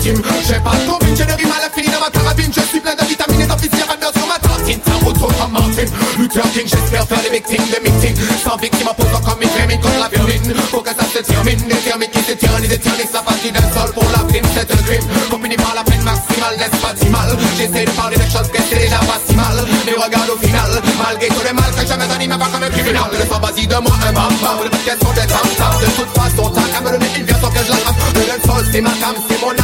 centime 0.10 0.24
J'ai 0.48 0.60
pas 0.60 0.72
ton 0.86 1.00
j'ai 1.16 1.26
de 1.26 1.32
rime 1.34 1.52
à 1.52 1.66
l'infini 1.66 1.90
dans 1.94 2.00
ma 2.00 2.10
carabine. 2.10 2.52
Je 2.56 2.62
suis 2.62 2.80
plein 2.80 2.96
de 2.96 3.06
vitamines 3.06 3.42
et 3.42 3.46
rameneurs 3.46 4.14
sur 4.14 4.28
ma 4.28 4.40
tartine 4.40 4.80
Ta 4.80 4.94
route 5.04 5.18
à 5.18 5.48
Martin 5.48 5.86
Luther 6.18 6.44
King, 6.54 6.68
j'espère 6.68 7.08
faire 7.08 7.22
les 7.24 7.30
victimes 7.30 7.66
de 7.66 7.80
meeting 7.84 8.16
Sans 8.44 8.58
victime 8.58 8.88
en 8.88 8.94
posant 8.94 9.22
comme 9.22 9.42
une 9.42 9.50
crémine 9.50 9.80
contre 9.80 10.00
la 10.00 10.10
violine 10.10 10.54
Faut 10.72 10.82
que 10.82 10.90
ça 10.90 11.06
se 11.06 11.20
termine, 11.20 11.60
détermine 11.68 12.10
qui 12.10 12.22
se 12.24 12.34
tyrannise 12.34 12.72
et 12.72 12.78
tyrannise 12.78 13.10
Ça 13.12 13.22
partie 13.22 13.52
d'un 13.52 13.68
sol 13.74 13.92
pour 13.94 14.06
la 14.12 14.24
prime, 14.26 14.46
c'est 14.54 14.72
un 14.72 14.84
crime. 14.84 15.04
Finit 15.50 15.56
par 15.56 15.74
la 15.74 15.84
peine 15.84 16.04
maximale, 16.04 16.58
n'est-ce 16.58 16.78
pas 16.78 16.94
si 16.94 17.10
mal? 17.10 17.36
J'essaie 17.58 17.86
de 17.86 17.92
parler 17.92 18.18
des 18.18 18.30
choses 18.30 18.50
que 18.54 18.62
c'est 18.70 18.78
déjà 18.78 19.00
pas 19.00 19.18
si 19.26 19.34
mal. 19.34 19.66
Mais 19.86 19.94
regarde 19.94 20.30
au 20.30 20.38
final, 20.38 20.70
malgré 21.02 21.28
tout 21.30 21.42
le 21.42 21.54
mal 21.54 21.72
que 21.74 21.82
je 21.82 21.94
me 21.98 22.06
donne, 22.06 22.38
pas 22.38 22.46
comme 22.54 22.64
un 22.64 22.70
criminel 22.70 23.02
Le 23.10 23.26
sang 23.26 23.40
vas-y 23.42 23.66
de 23.66 23.76
moi 23.82 23.96
un 24.06 24.14
bam 24.14 24.30
bam, 24.42 24.58
le 24.64 24.70
paquet 24.70 24.94
sont 25.02 25.14
des 25.18 25.26
De 25.26 25.90
toute 25.98 26.14
façon, 26.14 26.52
t'as 26.54 26.70
qu'à 26.70 26.82
me 26.86 26.92
donner 26.92 27.10
une 27.18 27.26
version 27.26 27.50
que 27.50 27.64
je 27.66 27.70
la 27.72 27.82
rame 27.82 27.98
Le 28.14 28.24
dancehall 28.30 28.66
c'est 28.72 28.82
ma 28.82 28.94
cam, 29.02 29.16
c'est 29.28 29.42
mon 29.42 29.59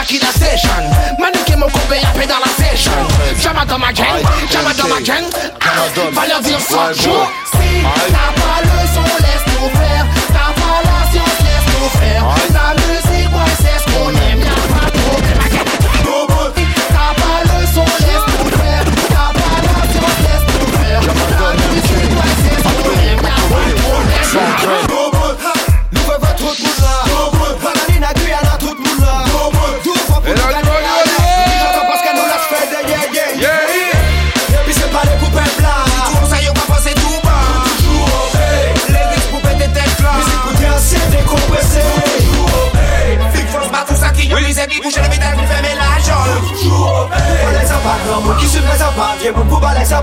la 0.00 0.06
killer 0.06 0.26
killer 0.26 0.32
station 0.32 0.70
Manique 1.18 1.56
mon 1.56 1.66
copain 1.66 2.00
à 2.02 2.18
paix 2.18 2.26
dans 2.26 2.38
la 2.38 2.64
session. 2.64 2.92
Jama 3.38 3.64
dans 3.66 3.78
ma 3.78 3.92
gang, 3.92 4.06
jama 4.50 4.72
dans 4.74 4.88
ma 4.88 5.00
gang 5.00 5.24
leur 6.26 6.40
dire 6.40 6.58
fuck 6.60 7.04
you 7.04 7.12
Si 7.52 8.49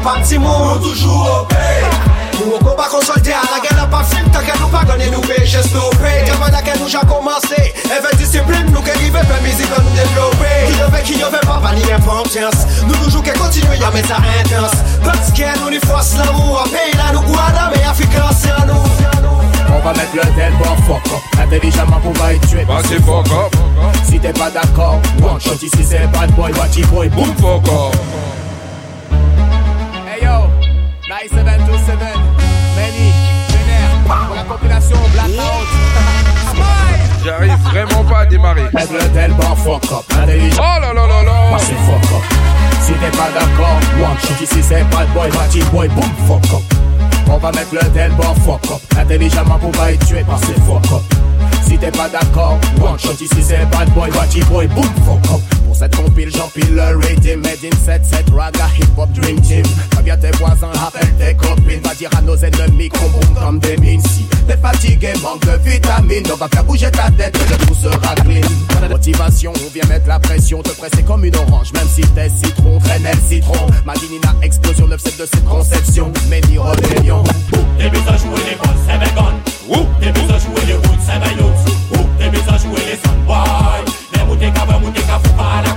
Patimoun, 0.07 0.79
toujou 0.79 1.25
opè 1.41 1.81
Nou 2.37 2.59
kon 2.61 2.77
pa 2.79 2.85
konsolde 2.87 3.33
a 3.35 3.41
la 3.51 3.57
gen 3.59 3.81
apasim 3.83 4.29
Takè 4.31 4.53
nou 4.55 4.71
pa 4.71 4.85
gane 4.87 5.09
nou 5.11 5.19
pe, 5.27 5.41
jes 5.43 5.67
nou 5.73 5.91
pe 5.99 6.13
Kèmè 6.29 6.47
da 6.53 6.61
ke 6.63 6.77
nou 6.79 6.87
ja 6.87 7.01
komanse 7.09 7.59
Evè 7.91 8.13
disiplin 8.15 8.69
nou 8.71 8.85
ke 8.85 8.95
rive 9.01 9.25
pe 9.27 9.41
mizi 9.43 9.67
kon 9.67 9.83
nou 9.83 9.97
devlopè 9.97 10.53
Ki 10.69 10.79
yo 10.79 10.87
ve, 10.93 11.03
ki 11.09 11.19
yo 11.19 11.33
ve 11.33 11.43
pa 11.43 11.59
pa 11.59 11.75
ni 11.75 11.83
importans 11.91 12.63
Nou 12.85 12.95
toujou 13.01 13.25
ke 13.25 13.35
kontinue 13.35 13.81
ya 13.81 13.91
meta 13.91 14.21
intens 14.37 14.79
Patike 15.03 15.51
nou 15.59 15.75
ni 15.75 15.83
fos 15.83 16.15
la 16.21 16.31
mou 16.31 16.55
Apè 16.63 16.87
la 16.95 17.11
nou 17.11 17.27
guada 17.27 17.67
me 17.75 17.83
afikansi 17.91 18.55
a 18.55 18.63
nou 18.71 18.79
On 19.75 19.83
va 19.83 19.91
mettre 19.91 20.15
le 20.15 20.29
tellement 20.39 20.83
fuck 20.87 21.15
up 21.17 21.39
Intelligemment 21.43 21.99
pour 21.99 22.15
va 22.23 22.31
y 22.31 22.39
tuer 22.47 22.63
Bah 22.63 22.79
c'est 22.87 23.03
fuck 23.03 23.27
up 23.35 23.59
Si 24.07 24.21
t'es 24.21 24.31
pas 24.31 24.51
d'accord 24.55 25.01
One 25.19 25.41
shot 25.41 25.59
ici 25.61 25.83
c'est 25.83 26.07
bad 26.15 26.31
boy 26.39 26.53
Watchy 26.55 26.87
boy 26.93 27.09
Boom 27.09 27.35
fuck 27.43 27.67
up 27.67 28.46
9727 31.29 31.97
Manny 32.75 33.11
Vénère 33.49 33.91
Pour 34.05 34.35
la 34.35 34.43
compilation 34.43 34.97
Blackout 35.13 35.67
J'arrive 37.25 37.57
vraiment 37.65 38.03
pas 38.05 38.19
à 38.19 38.25
démarrer. 38.25 38.67
Tel 39.13 39.31
bon 39.33 39.55
fuck 39.55 39.83
up 39.91 40.05
Oh 40.09 40.61
là 40.81 40.93
là 40.93 41.07
là 41.07 41.23
là. 41.23 41.51
Bah 41.51 41.57
c'est 41.59 41.73
fuck 41.73 42.11
up 42.11 42.23
Si 42.81 42.93
t'es 42.93 43.17
pas 43.17 43.29
d'accord 43.33 43.79
One 43.99 44.17
shot 44.19 44.43
ici 44.43 44.63
c'est 44.63 44.83
bad 44.89 45.07
boy 45.13 45.29
Watchy 45.31 45.61
boy 45.71 45.87
Boom 45.89 46.11
fuck 46.27 46.53
up 46.53 46.63
on 47.29 47.37
va 47.39 47.51
mettre 47.51 47.73
le 47.73 47.81
tel 47.93 48.09
bon 48.13 48.33
fuck 48.45 48.63
up 48.71 48.81
Intelligemment 48.97 49.59
pour 49.59 49.71
pas 49.71 49.91
être 49.91 50.05
tué 50.07 50.23
par 50.23 50.39
ces 50.39 50.53
fuck 50.61 50.85
up 50.93 51.01
Si 51.67 51.77
t'es 51.77 51.91
pas 51.91 52.07
d'accord, 52.07 52.57
one 52.81 52.97
shot 52.97 53.21
ici 53.21 53.43
c'est 53.43 53.69
bad 53.69 53.89
boy, 53.89 54.09
watchy 54.11 54.39
boy, 54.45 54.65
boom 54.67 54.85
fuck 55.05 55.33
up 55.33 55.56
cette 55.77 55.95
compile 55.95 56.29
j'empile 56.35 56.73
le 56.73 56.97
rating 56.97 57.37
Made 57.37 57.63
in 57.63 57.75
7-7 57.85 58.33
raga 58.33 58.67
hip 58.77 58.87
hop 58.97 59.11
dream 59.11 59.39
team. 59.41 59.63
Préviens 59.91 60.17
tes 60.17 60.31
voisins, 60.37 60.71
rappelle 60.73 61.13
tes 61.19 61.35
copines. 61.35 61.81
Va 61.83 61.93
dire 61.93 62.09
à 62.17 62.21
nos 62.21 62.35
ennemis 62.35 62.89
qu'on 62.89 63.09
boum 63.09 63.35
comme 63.39 63.59
des 63.59 63.77
mines. 63.77 64.01
Si 64.01 64.25
t'es 64.47 64.57
fatigué, 64.57 65.13
manque 65.21 65.45
de 65.45 65.69
vitamines. 65.69 66.23
On 66.33 66.35
va 66.35 66.47
faire 66.47 66.63
bouger 66.63 66.89
ta 66.91 67.11
tête 67.11 67.37
le 67.37 67.65
tout 67.65 67.75
sera 67.75 68.15
clean. 68.15 68.41
Motivation, 68.89 69.53
on 69.53 69.69
vient 69.71 69.85
mettre 69.87 70.07
la 70.07 70.19
pression. 70.19 70.63
Te 70.63 70.69
presser 70.69 71.03
comme 71.03 71.25
une 71.25 71.35
orange, 71.35 71.71
même 71.73 71.87
si 71.93 72.01
t'es 72.01 72.29
citron 72.29 72.79
Traîne 72.79 73.03
le 73.03 73.29
citron, 73.29 73.67
Madinina 73.85 74.33
explosion 74.41 74.87
9-7 74.87 75.19
de 75.19 75.25
cette 75.25 75.45
conception. 75.45 76.11
Mais 76.29 76.41
ni 76.49 76.57
rébellion 76.57 77.23
buts 77.77 77.99
à 78.07 78.17
jouer 78.17 78.39
les 78.49 78.55
balles, 78.55 78.77
c'est 78.87 78.97
vegan 78.97 79.35
Des 79.99 80.11
buts 80.11 80.33
à 80.33 80.39
jouer 80.39 80.65
les 80.65 80.73
routes, 80.73 80.99
c'est 81.05 81.19
vegan 81.19 81.53
Des 82.19 82.29
buts 82.29 82.49
à 82.49 82.57
jouer 82.57 82.81
les 82.89 82.97
sunboy 82.97 83.86
música, 84.37 84.65
buena 84.65 84.79
música 84.79 85.19
para 85.35 85.76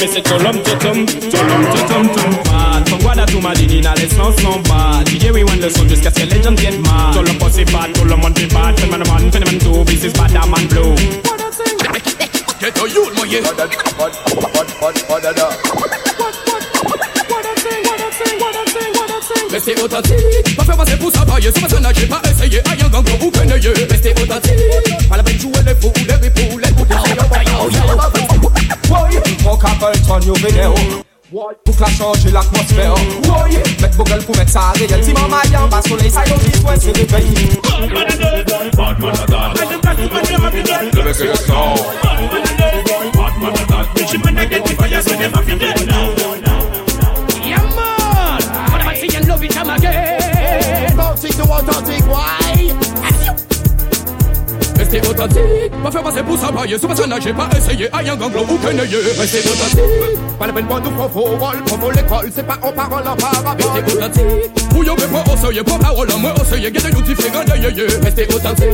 me 0.00 0.06
say 0.06 0.22
tolom 0.22 0.56
totom, 0.64 1.06
tolom 1.30 1.62
totom 1.72 2.04
tom 2.14 2.30
bad. 2.44 2.88
From 2.88 2.98
Guada 3.00 3.26
to 3.26 3.40
Madinina, 3.40 3.94
les 3.96 4.08
sons 4.08 4.34
sont 4.40 4.60
bad. 4.68 5.06
DJ 5.06 5.30
we 5.32 5.44
want 5.44 5.60
le 5.60 5.68
son 5.68 5.86
jusqu'à 5.88 6.10
ce 6.10 6.20
que 6.20 6.34
les 6.34 6.42
gens 6.42 6.52
mad. 6.52 7.14
Tolom 7.14 7.36
posse 7.38 7.64
bad, 7.72 7.92
tolom 7.92 8.24
on 8.24 8.30
be 8.30 8.46
bad. 8.46 8.78
Phenomenon 8.80 9.12
man, 9.12 9.30
phenomenon 9.30 9.60
two, 9.60 9.84
this 9.84 10.04
is 10.04 10.12
bad, 10.14 10.32
man 10.32 10.66
blue. 10.68 10.94
What 11.24 11.40
I 11.40 11.50
say? 11.50 11.70
Get 12.60 12.78
a 12.78 12.88
youth, 12.88 13.14
my 13.16 13.24
yeah 13.24 13.40
Restez 14.80 15.59
Capleton, 30.10 30.26
yo 30.26 30.34
vidéo 30.34 30.74
Pour 31.30 31.76
que 31.76 31.82
la 31.82 31.88
changer 31.88 32.30
l'atmosphère 32.30 32.94
Mettre 33.80 33.96
vos 33.96 34.04
gueules 34.04 34.24
pour 34.24 34.36
mettre 34.36 34.50
ça 34.50 34.72
réel 34.74 35.04
Si 35.04 35.12
maman 35.12 35.36
y 35.50 35.56
en 35.56 35.68
bas 35.68 35.80
soleil, 35.82 36.10
ça 36.10 36.22
y 36.26 36.30
est, 36.30 36.52
besoin 36.52 36.74
c'est 36.78 36.96
réveillé 36.96 37.50
Le 40.92 41.02
mec 41.04 41.20
est 41.20 41.24
le 41.24 41.34
sang. 41.34 41.74
Yeah 47.44 47.62
man, 47.74 48.40
but 48.66 48.80
I'm 48.84 48.96
seeing 48.96 49.26
love 49.28 49.44
it 49.44 49.52
come 49.52 49.70
again 49.70 50.98
Authentique 50.98 51.36
to 51.36 51.42
authentique, 51.44 52.06
why? 52.06 52.89
Restez 54.90 55.08
authentique, 55.08 55.82
pas 55.84 55.90
faire 55.92 56.02
passer 56.02 56.22
pour 56.24 56.36
ça 56.36 56.48
Sur 56.78 56.88
ma 56.88 56.96
scène, 56.96 57.14
j'ai 57.22 57.32
pas 57.32 57.48
essayé, 57.56 57.88
aïe 57.92 58.08
un 58.08 58.16
gang 58.16 58.32
ou 58.34 58.56
penaillé 58.56 58.96
Restez 59.16 59.38
authentique, 59.38 60.18
pas 60.36 60.48
la 60.48 60.52
peine 60.52 60.66
de 60.66 60.80
tout 60.80 60.90
profo 60.90 61.20
Rôle, 61.20 61.62
promo 61.64 61.90
l'école, 61.92 62.28
c'est 62.34 62.44
pas 62.44 62.58
en 62.60 62.72
parole 62.72 63.06
en 63.06 63.14
parabole. 63.14 63.66
Restez 63.72 63.96
authentique, 63.96 64.59
Ou 64.80 64.82
yo 64.82 64.94
pe 64.96 65.06
pa 65.12 65.20
osoye, 65.30 65.62
pa 65.62 65.76
parole 65.76 66.14
Mwen 66.16 66.32
osoye, 66.40 66.70
gen 66.72 66.82
de 66.82 66.88
youti 66.96 67.14
fi 67.14 67.28
gande 67.30 67.52
ye 67.60 67.68
ye 67.76 67.84
Reste 68.00 68.24
otantik 68.32 68.72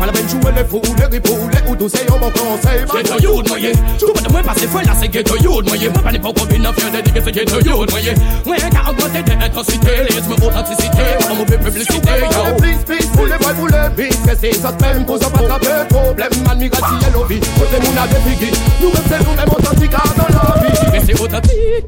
Pa 0.00 0.06
la 0.06 0.12
ben 0.12 0.26
le 0.26 0.64
fou, 0.66 0.82
le 0.98 1.06
ripou, 1.06 1.46
le 1.46 1.60
ou 1.70 1.88
se 1.88 1.98
konsey 2.34 2.82
youd 3.22 3.46
pa 3.46 4.20
de 4.20 4.32
mwen 4.32 4.44
pase 4.44 4.66
fwe 4.66 4.82
la 4.82 4.94
se 4.98 5.06
geto 5.06 5.36
youd 5.44 5.68
mwen 5.68 5.80
ye 5.80 5.88
Mwen 5.90 6.02
pa 6.02 6.10
ni 6.10 6.18
pou 6.18 6.34
kombina 6.34 6.72
fye 6.72 6.90
de 6.90 7.02
dige 7.06 7.22
se 7.22 7.30
geto 7.30 7.60
youd 7.62 7.92
mwen 7.92 8.02
ye 8.02 8.14
Mwen 8.44 8.74
ka 8.74 8.82
augmente 8.90 9.22
de 9.30 9.34
intensite 9.46 9.94
Lesme 10.10 10.34
autenticite, 10.42 11.06
pa 11.22 11.34
mou 11.34 11.46
pe 11.46 11.58
publicite 11.62 12.18
yo 12.18 12.42
pou 13.14 13.26
le 13.30 13.38
pou 13.38 13.66
le 13.70 14.52
sot 14.58 14.82
men, 14.82 15.04
pou 15.06 15.22
zon 15.22 15.30
trape 15.38 15.86
problem 15.94 16.34
Man 16.48 16.58
mi 16.58 16.68
gati 16.68 16.98
kote 17.14 17.78
moun 17.78 18.02
a 18.02 18.08
depigi 18.10 18.50
Nou 18.82 18.90
mwen 18.90 19.06
se 19.06 19.22
nou 19.22 19.38
men 19.38 19.54
autentik 19.54 19.94
a 19.94 20.02
dans 20.18 20.34
la 20.34 20.44
Reste 20.94 21.14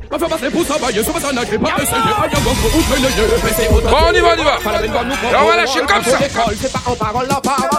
pa 0.07 0.19
fè 0.19 0.31
pase 0.31 0.55
pou 0.55 0.63
sa 0.65 0.79
baye 0.79 1.03
Sou 1.03 1.13
pa 1.13 1.21
sa 1.21 1.33
nage, 1.35 1.59
pa 1.59 1.75
eseye, 1.83 2.15
a 2.15 2.31
yon 2.31 2.47
ou 2.47 3.56
Bon, 3.57 3.97
on 4.09 4.13
y 4.13 4.21
va, 4.21 4.29
on 4.37 4.41
y 4.41 4.45
va. 4.45 4.59
Et 4.63 5.37
on 5.41 5.47
va 5.47 5.57
lâcher 5.57 5.81
comme 5.81 6.05
ça. 6.05 6.19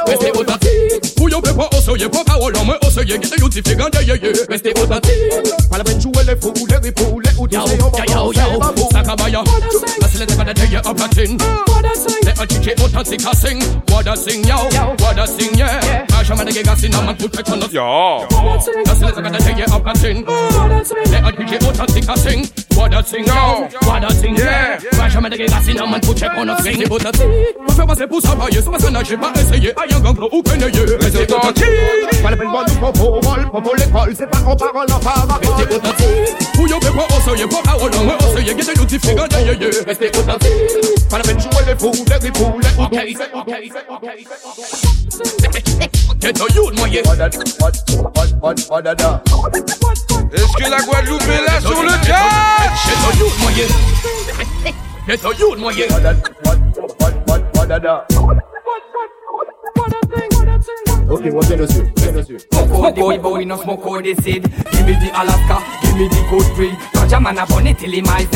Restez 0.08 0.32
authentique. 0.32 1.16
Pour 1.16 1.30
yon 1.30 1.42
pepa, 1.42 1.70
on 1.72 1.82
se 1.82 1.92
yé 2.00 2.10
pas 2.10 2.24
parole 2.24 2.58
en 2.58 2.66
main, 2.66 2.78
on 2.84 2.90
se 2.90 3.02
yé 3.02 3.20
guide, 3.20 3.36
yon 3.40 3.50
t'y 3.50 3.62
fait 3.62 3.76
gagner, 3.76 4.08
yé 4.08 4.20
yé. 4.22 4.34
Restez 4.50 4.72
authentique. 4.72 5.14
Pas 5.70 5.78
la 5.78 5.84
peine 5.84 6.02
jouer 6.02 6.24
les 6.28 6.36
faux 6.36 6.54
ou 6.60 6.66
les 6.66 6.78
ripos 6.78 7.04
ou 7.14 7.20
les 7.20 7.36
outils, 7.38 7.58
on 7.58 7.66
va 7.66 8.06
yo, 8.32 8.42
yo, 8.52 8.90
Sakabaya. 8.92 9.44
La 10.02 10.08
silete 10.08 10.36
pas 10.36 10.44
de 10.44 10.54
deye 10.54 10.80
en 10.86 10.94
platine. 10.94 11.38
Les 12.24 12.32
un 12.32 12.46
chiche 12.48 12.76
authentique 12.84 13.26
à 13.26 13.36
sing. 13.36 13.64
What 13.92 14.08
a 14.08 14.16
sing, 14.16 14.46
yo. 14.46 14.56
What 15.00 15.20
a 15.20 15.28
sing, 15.28 15.56
yeah. 15.58 16.06
Marcha 16.12 16.36
man 16.36 16.46
de 16.46 16.52
gega 16.52 16.76
sin, 16.76 16.90
man 16.90 17.16
put 17.16 17.36
check 17.36 17.48
on 17.50 17.60
us. 17.60 17.72
Yo. 17.72 18.26
La 18.86 18.96
silete 18.96 19.22
pas 19.22 19.30
de 19.30 19.38
deye 19.38 19.66
en 19.72 19.80
platine. 19.80 20.26
Les 21.06 21.18
un 21.18 21.32
chiche 21.32 21.68
authentique 21.68 22.10
à 22.10 22.16
sing. 22.16 22.46
What 22.76 22.94
a 22.94 23.04
sing, 23.04 23.26
yo. 23.26 23.68
What 23.88 24.04
a 24.04 24.10
sing, 24.14 24.36
yeah. 24.38 24.78
Marcha 24.98 25.22
man 25.22 25.32
de 25.32 25.38
gega 25.38 25.62
sin, 25.62 25.76
man 25.76 26.02
put 26.02 26.16
check 26.18 26.32
on 26.38 26.48
us. 26.50 26.62
Restez 26.64 26.90
authentique. 26.90 27.24
On 27.68 27.72
fait 27.72 27.86
passer 27.86 28.08
pour 28.08 28.22
ça, 28.22 28.36
bailler, 28.36 28.62
sur 28.62 28.72
ma 28.72 28.80
scène, 28.80 28.98
j'ai 29.04 29.18
pas 29.18 29.32
essayé. 29.36 29.74
Aïe, 29.78 29.94
un 29.96 30.00
ganglo 30.00 30.30
ou 30.32 30.42
qu'un 30.42 30.62
œil. 30.62 30.72
Restez 31.00 31.34
authentique. 31.34 31.66
Pas 32.24 32.32
la 32.32 32.38
peine, 32.38 32.52
bon, 32.52 32.60
nous, 32.68 32.76
popo, 32.76 33.20
vol, 33.22 33.50
popo, 33.52 33.76
l'école, 33.76 34.14
c'est 34.18 34.30
pas 34.30 34.40
en 34.46 34.56
parole, 34.56 34.88
en 34.92 35.00
parole. 35.00 35.30
Restez 35.42 35.76
authentique. 35.76 36.08
Ou 36.60 36.68
yo, 36.68 36.80
pe 36.80 36.88
pas 36.88 37.08
osoye, 37.16 37.48
pas 37.48 37.62
parole, 37.64 37.92
moi 38.04 38.17
osoye, 38.18 38.54
get 38.56 38.66
the 38.66 38.74
youth, 38.80 38.98
fi 39.02 39.16
gande 39.16 39.40
ye 39.46 39.54
ye. 39.60 39.70
Restez. 39.86 40.12
Pas 41.10 41.18
la 41.18 41.24
peine, 41.24 41.40
jouer 41.40 41.64
les 41.66 41.74
les 41.74 42.32
les. 42.32 42.34
Get 46.20 46.34
the 46.34 46.46
youth, 46.56 46.74
moi, 46.78 46.88
yeah. 46.90 47.02
Est-ce 50.34 50.54
que 50.58 50.70
la 50.70 50.82
Guadeloupe 50.82 51.22
est 51.24 51.44
là 51.46 51.62
sur 51.62 51.84
le 51.84 51.90
chat 51.90 52.28
Get 52.86 52.98
the 53.04 53.12
youth, 53.20 53.38
moi, 53.40 53.52
yeah. 53.56 53.70
Get 55.08 55.18
the 55.18 55.30
youth, 55.40 55.58
moi, 55.58 55.74
yeah. 55.74 55.88
Ok, 61.10 61.26
moi 61.32 61.42
viens 61.46 61.58
dessus, 61.58 61.84
viens 61.96 62.12
dessus. 62.12 62.48
Boy, 62.96 63.18
boy, 63.18 63.46
no 63.46 63.58
smoke 63.58 63.86
out 63.88 64.04
the 64.04 64.14
seed. 64.22 64.44
Give 64.72 64.86
me 64.86 64.94
the 64.94 65.10
Alaska, 65.16 65.64
give 65.82 65.96
me 65.96 66.08
the 66.10 66.22
code 66.30 66.56
free. 66.56 66.72
Ganja 66.94 67.22
man 67.22 67.38
a 67.38 67.46
bunny 67.46 67.74
till 67.74 67.92
he 67.92 68.02
might. 68.02 68.28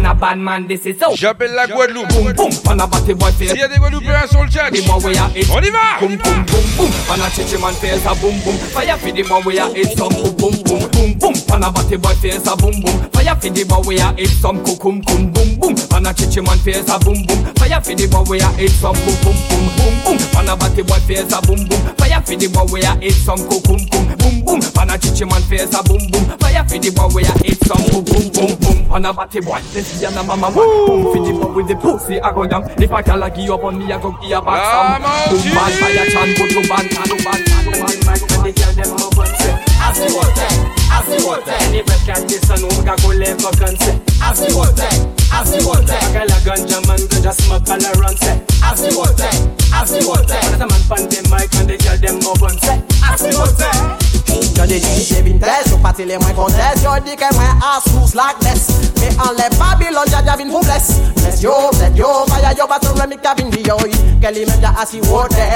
Man 0.00 0.12
a 0.12 0.14
bad 0.14 0.38
man, 0.38 0.66
this 0.66 0.86
is 0.86 0.98
so. 0.98 1.14
J'appelle 1.14 1.52
la 1.52 1.66
Guadeloupe. 1.66 2.08
Boom, 2.08 2.32
boom, 2.32 2.50
pan 2.64 2.80
a 2.80 2.86
batty 2.86 3.12
boy 3.12 3.30
face. 3.32 3.50
S'il 3.50 3.58
y 3.58 3.62
a 3.62 3.68
des 3.68 3.76
Guadeloupéens 3.76 4.26
sur 4.30 4.42
le 4.42 4.50
chat, 4.50 4.70
more 4.86 4.98
we 5.04 5.14
are 5.18 5.30
it. 5.36 5.46
on 5.50 5.60
y 5.60 5.68
va. 5.68 6.00
Boom, 6.00 6.16
boom, 6.16 6.44
boom, 6.46 6.64
boom. 6.78 6.90
Pan 7.06 7.20
a 7.20 7.28
chichi 7.28 7.60
man 7.60 7.74
face 7.74 8.00
a 8.06 8.14
boom, 8.14 8.32
boom. 8.40 8.56
Fire 8.72 8.96
for 8.96 9.12
the 9.12 9.22
more 9.28 9.42
we 9.44 9.58
are 9.58 9.68
it. 9.76 9.98
Some 9.98 10.08
boom, 10.08 10.32
boom, 10.36 10.56
boom, 10.64 10.88
boom, 10.88 11.12
boom. 11.18 11.34
Pan 11.46 11.62
a 11.64 11.70
batty 11.70 11.98
boy 11.98 12.14
face 12.16 12.46
a 12.46 12.56
boom, 12.56 12.80
boom. 12.80 13.10
Fire 13.12 13.36
for 13.36 13.50
the 13.50 13.64
more 13.68 13.84
we 13.84 14.00
are 14.00 14.14
it. 14.16 14.30
Some 14.40 14.64
kukum, 14.64 15.04
kum, 15.04 15.32
boom, 15.32 15.60
boom. 15.60 15.76
Pan 15.90 16.06
a 16.06 16.14
chichi 16.14 16.40
man 16.40 16.56
face 16.64 16.88
a 16.88 16.96
boom, 16.98 17.20
boom. 17.28 17.44
Fire 17.60 17.80
for 17.84 17.92
the 17.92 18.08
more 18.08 18.24
we 18.24 18.40
are 18.40 18.54
it. 18.56 18.72
Some 18.72 18.96
boom, 19.04 19.16
boom, 19.20 19.36
boom, 19.52 19.68
boom, 19.76 19.94
boom. 20.00 20.18
Pan 20.32 20.48
a 20.48 20.56
batty 20.56 20.80
boy 20.80 20.96
face 21.04 21.28
a 21.28 21.44
boom, 21.44 21.60
boom. 21.68 21.80
Fire 22.00 22.22
for 22.24 22.36
the 22.40 22.48
more 22.56 22.64
we 22.72 22.80
are 22.88 22.96
it. 23.04 23.12
Some 23.12 23.44
kukum, 23.44 23.84
kum, 23.92 24.16
boom, 24.16 24.44
boom. 24.48 24.60
Pan 24.72 24.88
a 24.88 24.96
chichi 24.96 25.28
man 25.28 25.44
face 25.44 25.68
a 25.76 25.84
boom, 25.84 26.00
boom. 26.08 26.24
Fire 26.40 26.64
for 26.64 26.80
the 26.80 26.88
more 26.96 27.12
we 27.12 27.20
are 27.28 27.36
it. 27.44 27.60
Some 27.68 27.84
boom, 27.92 28.00
boom, 28.08 28.24
boom, 28.32 28.56
boom. 28.64 28.88
Pan 28.88 29.04
a 29.04 29.12
batty 29.12 29.40
boy. 29.44 29.60
This 29.76 29.89
is 29.92 30.02
your 30.02 30.10
mama 30.12 30.50
one. 30.50 30.86
Boom 30.86 31.24
the 31.24 31.32
boy 31.38 31.52
with 31.52 31.68
the 31.68 31.76
pussy. 31.76 32.20
I 32.20 32.32
go 32.32 32.46
down. 32.46 32.64
If 32.80 32.92
I 32.92 33.02
can 33.02 33.20
like 33.20 33.36
you 33.36 33.54
up 33.54 33.64
on 33.64 33.78
me, 33.78 33.92
I 33.92 34.00
go 34.00 34.12
give 34.20 34.30
you 34.30 34.40
back 34.40 34.60
some. 34.62 35.02
Boom, 35.30 35.54
bad 35.54 35.72
fire 35.80 36.06
chan, 36.10 36.28
put 36.36 36.50
you 36.52 36.62
ban, 36.68 36.84
ban, 36.90 37.08
ban, 37.10 37.40
ban, 37.46 37.72
ban, 37.80 37.96
ban. 38.06 38.18
When 38.30 38.40
they 38.44 38.52
hear 38.56 38.72
them 38.72 38.90
move 38.96 39.18
and 39.18 39.34
say, 39.40 39.54
I 39.80 39.92
see 39.92 40.10
what 40.14 40.30
they, 40.34 40.52
I 40.90 40.98
see 41.06 41.20
what 41.26 41.40
they. 41.44 41.58
Any 41.70 41.82
breath 41.82 42.04
can 42.06 42.22
listen, 42.28 42.60
who 42.62 42.76
can 42.84 42.96
go 43.02 43.10
left 43.14 43.44
up 43.44 43.60
and 43.66 43.76
say, 43.80 43.94
I 44.22 44.32
see 44.34 44.52
what 44.54 44.72
they, 44.76 44.94
I 45.32 45.44
see 45.44 45.62
what 45.66 45.82
they. 45.86 46.00
Girl 46.14 46.30
a 46.30 46.38
ganja 46.46 46.78
man, 46.86 47.00
ganja 47.10 47.32
smoke 47.34 47.68
all 47.68 47.84
around 47.98 48.18
say, 48.18 48.36
I 48.62 48.74
see 48.74 48.94
what 48.96 49.16
they, 49.16 49.34
I 49.74 49.84
see 49.84 50.04
what 50.06 50.24
they. 50.28 50.40
When 50.50 50.58
the 50.58 50.66
man 50.70 50.82
pan 50.88 51.02
the 51.10 51.20
mic 51.30 51.50
and 51.58 51.66
they 51.68 51.78
hear 51.80 51.96
them 51.98 52.16
move 52.24 52.42
and 52.42 52.58
say, 52.62 52.78
I 53.02 53.16
see 53.16 53.34
what 53.36 53.52
they. 53.58 54.09
Yo 54.56 54.66
de 54.66 54.78
DJ 54.78 55.22
Vintes, 55.22 55.70
yo 55.70 55.78
pati 55.82 56.04
le 56.04 56.18
mwen 56.18 56.34
kontes 56.34 56.82
Yo 56.84 56.94
di 57.04 57.16
ke 57.16 57.28
mwen 57.34 57.64
asous 57.72 58.14
lak 58.14 58.38
des 58.40 58.68
Me 59.00 59.08
an 59.18 59.32
le 59.38 59.46
Babylon, 59.58 60.06
jaja 60.06 60.36
vin 60.36 60.50
pou 60.50 60.60
bles 60.60 60.90
Bless 61.16 61.42
yo, 61.42 61.70
bless 61.72 61.96
yo, 61.96 62.10
fire 62.28 62.54
yo 62.58 62.66
baton 62.66 62.94
remik 63.00 63.22
ka 63.22 63.34
vin 63.34 63.50
di 63.50 63.62
yo. 63.66 63.76
Ke 64.22 64.32
li 64.34 64.44
men 64.46 64.60
ja 64.60 64.74
asi 64.78 65.00
wote 65.08 65.48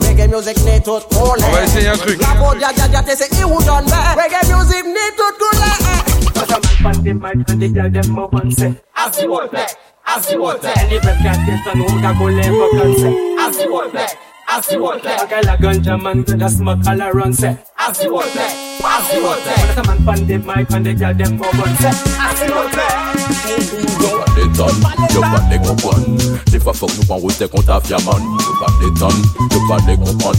Reggae 0.00 0.28
music 0.28 0.58
ni 0.64 0.80
tout 0.80 1.02
koule 1.12 1.44
On 1.44 1.52
va 1.52 1.62
essayer 1.64 1.88
un 1.88 1.96
truc. 1.96 2.20
La 2.20 2.34
bo 2.40 2.54
ja 2.58 2.72
ja 2.76 2.88
ja 2.92 3.02
te 3.02 3.16
se 3.16 3.28
i 3.38 3.44
ou 3.44 3.60
don 3.62 3.84
be 3.84 4.00
Reggae 4.16 4.42
music 4.52 4.84
ni 4.86 5.06
tout 5.16 5.34
koule 5.38 6.08
When 6.38 6.46
the 6.46 6.54
man 6.82 6.94
pan 6.94 7.02
the 7.02 7.12
mic 7.14 7.50
and 7.50 7.62
they 7.62 7.68
hear 7.68 7.90
them 7.90 8.10
move 8.12 8.32
and 8.32 8.54
say, 8.54 8.74
I 8.94 9.10
see 9.10 9.26
what 9.26 9.50
they, 9.50 9.66
I 10.06 10.20
see 10.20 10.36
what 10.38 10.62
they. 10.62 10.72
Any 10.76 11.00
breath 11.00 11.18
can 11.18 11.46
listen, 11.46 11.78
who 11.78 12.00
can 12.00 12.18
go 12.18 12.24
left 12.26 12.48
up 12.48 12.84
and 12.84 12.96
say, 12.96 13.12
I 13.38 13.52
see 13.52 13.68
what 13.68 13.92
they. 13.92 14.06
I 14.50 14.60
see 14.62 14.78
what 14.78 15.02
they. 15.02 15.16
Girl 15.28 15.48
a 15.48 15.56
ganja 15.58 16.02
man, 16.02 16.24
ganja 16.24 16.48
smoke 16.48 16.86
all 16.86 17.02
around 17.02 17.34
say, 17.34 17.58
I 17.76 17.92
see 17.92 18.08
what 18.08 18.32
they, 18.32 18.40
I 18.82 19.08
see 19.10 19.22
what 19.22 19.44
they. 19.44 19.54
When 19.62 19.74
the 19.76 19.82
man 19.84 20.04
pan 20.04 20.26
the 20.26 20.38
mic 20.38 20.70
and 20.70 20.86
they 20.86 20.94
hear 20.94 21.14
them 21.14 21.36
move 21.36 21.52
and 21.52 21.78
say, 21.78 21.92
I 22.18 22.34
see 22.34 22.50
what 22.50 22.72
they. 22.72 24.08
Yo 24.08 24.27
pas 24.38 24.46
détonne, 24.46 24.80
yo 25.14 25.20
pas 25.20 25.40
de 25.50 25.66
comprendre. 25.66 26.06
Des 26.50 26.60
fois 26.60 26.72
faut 26.72 26.86
que 26.86 26.96
nous 26.96 27.04
prend 27.04 27.16
route 27.16 27.46
contre 27.48 27.66
ta 27.66 27.80
fiaman 27.80 28.20
Yo 28.40 28.54
pas 28.60 28.72
détonne, 28.80 29.22
yo 29.50 29.60
pas 29.68 29.80
de 29.80 29.96
comprendre. 29.96 30.38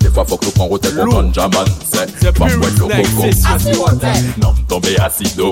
Des 0.00 0.08
fois 0.08 0.24
faut 0.26 0.36
que 0.36 0.46
nous 0.46 0.52
prend 0.52 0.66
route 0.66 0.94
contre 0.94 1.34
Jaman 1.34 1.64
C'est 2.20 2.38
pas 2.38 2.46
moi 2.46 2.68
le 2.68 2.78
coco 2.78 2.90
Non 4.40 4.54
acido 5.04 5.50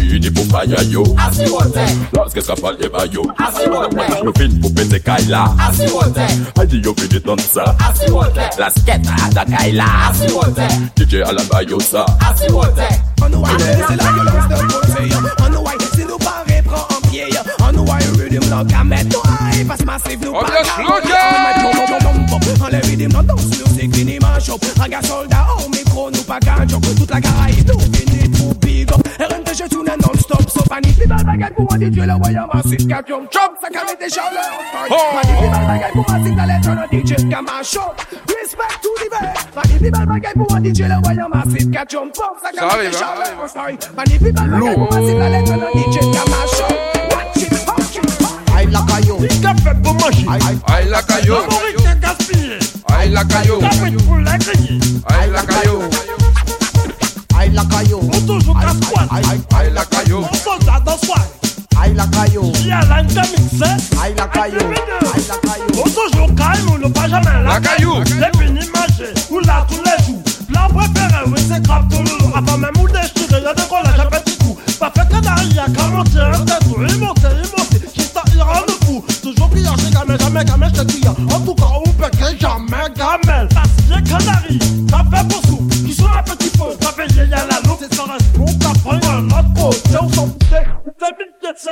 uni 0.00 0.30
pour 0.30 0.44
faya 0.46 0.82
yo 0.84 1.04
Lorsque 2.14 2.42
ça 2.42 2.54
parle 2.54 2.78
de 2.78 2.88
bayo 2.88 3.22
Le 4.24 4.32
film 4.36 4.60
pour 4.60 4.74
péter 4.74 5.00
Kaila 5.00 5.54
A 6.58 6.66
dit 6.66 6.78
yo 6.78 6.94
fini 6.98 7.20
dans 7.24 7.36
ça. 7.38 7.76
La 8.58 8.70
skate 8.70 9.06
à 9.06 9.34
ta 9.34 9.44
Kaila 9.44 9.84
DJ 10.96 11.14
à 11.26 11.32
la 11.32 11.42
bayo 11.44 11.78
ça. 11.80 12.06
On 13.24 13.28
nous 13.28 13.44
a 13.44 13.52
laissé 13.52 13.96
la 13.96 14.12
violence 14.12 14.48
de 14.48 14.54
côté 14.72 15.14
On 15.44 15.50
nous 15.50 15.64
a 15.66 15.72
si 15.94 16.04
nous 16.04 16.18
paraît 16.18 16.62
prend 16.72 16.96
en 16.96 17.08
pied 17.08 17.24
On 17.60 17.72
nous 17.72 17.90
a 17.90 17.98
eu 18.00 18.22
rhythm 18.22 18.48
dans 18.48 18.64
qu'à 18.64 18.84
mettre 18.84 19.16
nos 19.16 19.22
high 19.24 19.66
Passe 19.66 19.84
massif 19.84 20.18
nous 20.24 20.32
pas 20.32 20.46
On 22.60 22.68
les 22.68 22.78
rhythm 22.78 23.12
dans 23.12 23.22
danse 23.22 23.46
musique 23.46 23.94
fini 23.94 24.18
manche 24.20 24.48
up. 24.48 24.64
Raga 24.78 25.02
soldat 25.02 25.46
au 25.64 25.68
micro 25.68 26.10
nous 26.10 26.22
pas 26.22 26.38
qu'un 26.40 26.66
joke 26.68 26.94
Toute 26.96 27.10
la 27.10 27.20
Caraïbe 27.20 27.68
nous 27.68 27.80
fini 27.80 28.11
big 28.62 28.90
up. 28.92 29.00
RNT 29.20 29.54
je 29.54 29.68
tourne 29.68 29.86
non-stop 29.86 30.48
Sauf 30.48 30.66
Annie 30.70 30.92
puis 30.92 31.06
mal 31.06 31.24
baguette 31.24 31.54
pour 31.54 31.66
moi 31.68 31.76
DJ 31.78 31.98
le 31.98 32.18
voyant 32.22 32.48
massif 32.52 32.86
Qu'à 32.88 33.02
jump 33.06 33.28
jump 33.30 33.52
ça 33.60 33.68
calme 33.68 33.86
des 34.00 34.08
chaleurs 34.08 34.58
Annie 34.82 35.34
puis 35.38 35.48
mal 35.48 35.60
oh. 35.62 35.68
baguette 35.68 35.92
pour 35.92 36.04
moi 36.08 36.18
sing 36.24 36.36
dans 36.36 36.44
les 36.44 36.60
tonnes 36.60 36.86
DJ 36.92 37.28
qu'à 37.28 37.42
mash 37.42 37.76
up 37.76 38.00
Respect 38.28 38.74
tout 38.82 38.88
l'hiver. 39.02 39.34
Annie 39.56 39.78
puis 39.78 39.90
mal 39.90 40.06
baguette 40.06 40.34
pour 40.34 40.50
moi 40.50 40.60
DJ 40.60 40.80
le 40.80 41.02
voyant 41.02 41.28
massif 41.28 41.70
Qu'à 41.70 41.84
jump 41.88 42.14
jump 42.14 42.36
ça 42.42 42.48
Ça 42.48 42.58
calme 42.58 42.70
arrive, 42.70 42.90
des 42.90 42.96
hein. 42.96 43.00
chaleurs 43.00 43.48
Sorry 43.48 43.78
Annie 43.98 44.18
puis 44.18 44.32
mal 44.32 44.50
baguette 44.50 44.74
pour 44.74 44.90
moi 44.90 45.08
sing 45.08 45.18
dans 45.18 45.28
les 45.28 45.44
tonnes 45.44 45.66
DJ 45.74 45.98
qu'à 46.12 46.24
mash 46.30 46.60
up 46.60 46.92
Watch 47.12 47.42
it, 47.42 47.52
watch 47.68 47.96
it. 47.96 48.12
Aïe 48.56 48.68
la 48.70 48.80
caillou. 48.86 49.16
Café 49.42 49.70
pour 49.82 49.94
manger 49.94 50.26
Aïe. 50.68 50.88
La 50.88 51.02
caillou. 51.02 51.34
Favorite 51.34 52.00
gaspillé. 52.00 52.58
Aïe 52.96 53.10
la 53.10 53.24
caillou. 53.24 53.58
Café 53.60 53.90
pour 54.06 54.16
la 54.18 54.38
grille 54.38 54.80
Aïe 55.08 55.30
la 55.32 55.42
caillou. 55.42 55.78
Aïe 55.80 56.11
la 58.72 58.86
squad. 58.86 59.08
Baila 59.50 59.84
cayó. 59.86 60.20
Los 60.20 60.38
soldados 60.38 61.00
squad. 61.00 61.22
Baila 61.74 62.08
cayó. 62.10 62.42
Si 62.54 62.70
adelante 62.70 63.20
mixé. 63.20 63.96
Baila 63.96 64.30
cayó. 64.30 64.58
Baila 64.58 65.36
cayó. 65.42 65.82
On 65.84 65.90
toujours 65.90 66.34
calme, 66.34 66.80
on 66.84 66.90
pas 66.90 67.08
jamais 67.08 67.42
la 67.44 67.60
caillou. 67.60 67.94
C'est 68.04 68.36
fini 68.36 68.60
manger. 68.74 69.14
Ou 69.30 69.40
là 69.40 69.66
tous 69.68 69.82
les 69.82 70.04
jours. 70.04 70.22
La 70.50 70.68
préférée, 70.68 71.24
oui, 71.26 71.40
c'est 71.48 71.62
grave 71.62 71.84
tout 71.88 72.02
lourd. 72.02 72.36
Avant 72.36 72.58
même 72.58 72.70
où 72.78 72.86
déchirer, 72.86 73.42
y'a 73.42 73.54
des 73.54 73.62
collages 73.62 73.98
à 73.98 74.06
petit 74.06 74.36
coup. 74.38 74.56
Pas 74.78 74.92
fait 74.94 75.08
que 75.08 75.20
derrière, 75.20 75.66
41 75.72 76.44
têtes, 76.44 76.58
il 76.66 76.98
monte, 76.98 77.18
il 77.22 77.50
monte. 77.50 77.92
Qui 77.92 78.02
ça, 78.02 78.22
il 78.34 78.42
rend 78.42 78.60
le 78.66 78.86
fou. 78.86 79.04
Toujours 79.22 79.48
brillant, 79.48 79.74
j'ai 79.78 79.92
jamais, 79.92 80.18
jamais, 80.18 80.46
jamais, 80.46 80.66
je 80.74 80.80
te 80.80 80.84
dis. 80.84 81.00
Hein. 81.06 81.14
En 81.32 81.40
tout 81.40 81.54
cas, 81.54 81.68
on 81.84 81.88
peut 81.90 82.10
que 82.10 82.38
jamais, 82.38 82.94
gamelle. 82.96 83.48
Parce 83.54 83.68
que 83.88 84.08
canari, 84.08 84.58
ça 84.90 85.04
fait 85.10 85.28
pour 85.28 85.41
se 91.62 91.70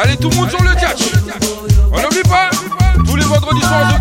Allez, 0.00 0.16
tout 0.16 0.30
le 0.30 0.36
monde 0.36 0.50
sur 0.50 0.62
le 0.62 0.74
catch. 0.74 1.12
On 1.92 2.00
n'oublie 2.00 2.22
pas, 2.22 2.50
tous 3.06 3.16
les 3.16 3.24
vendredis 3.24 3.60
soirs, 3.60 4.00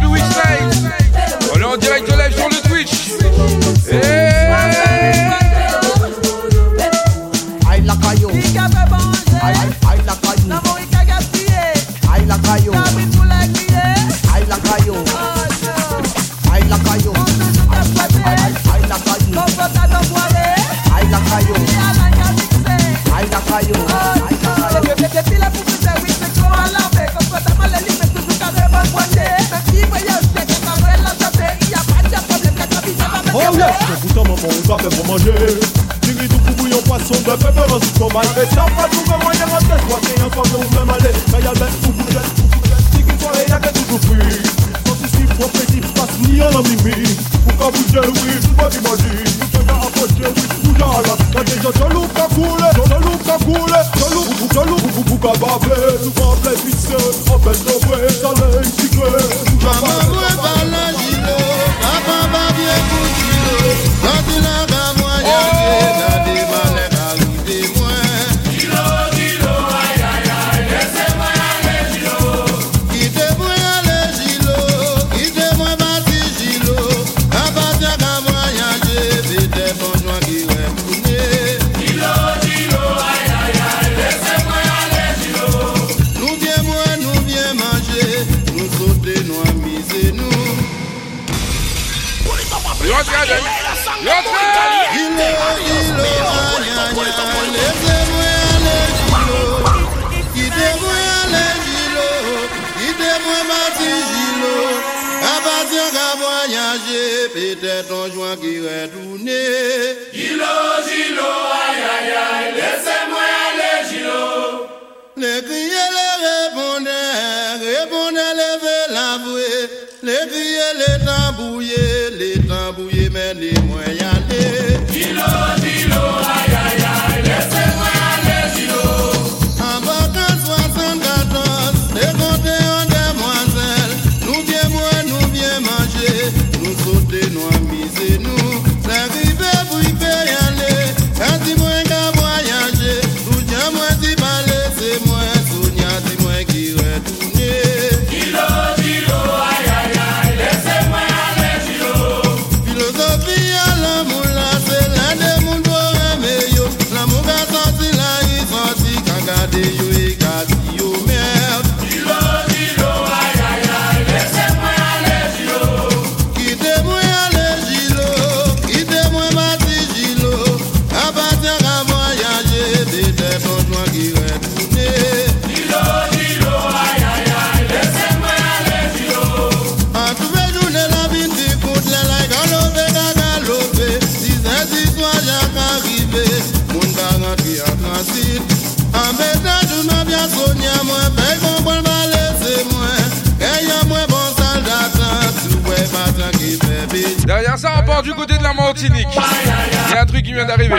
Il 199.90 199.94
y 199.94 199.98
a 199.98 200.02
un 200.02 200.06
truc 200.06 200.24
qui 200.24 200.34
vient 200.34 200.46
d'arriver. 200.46 200.76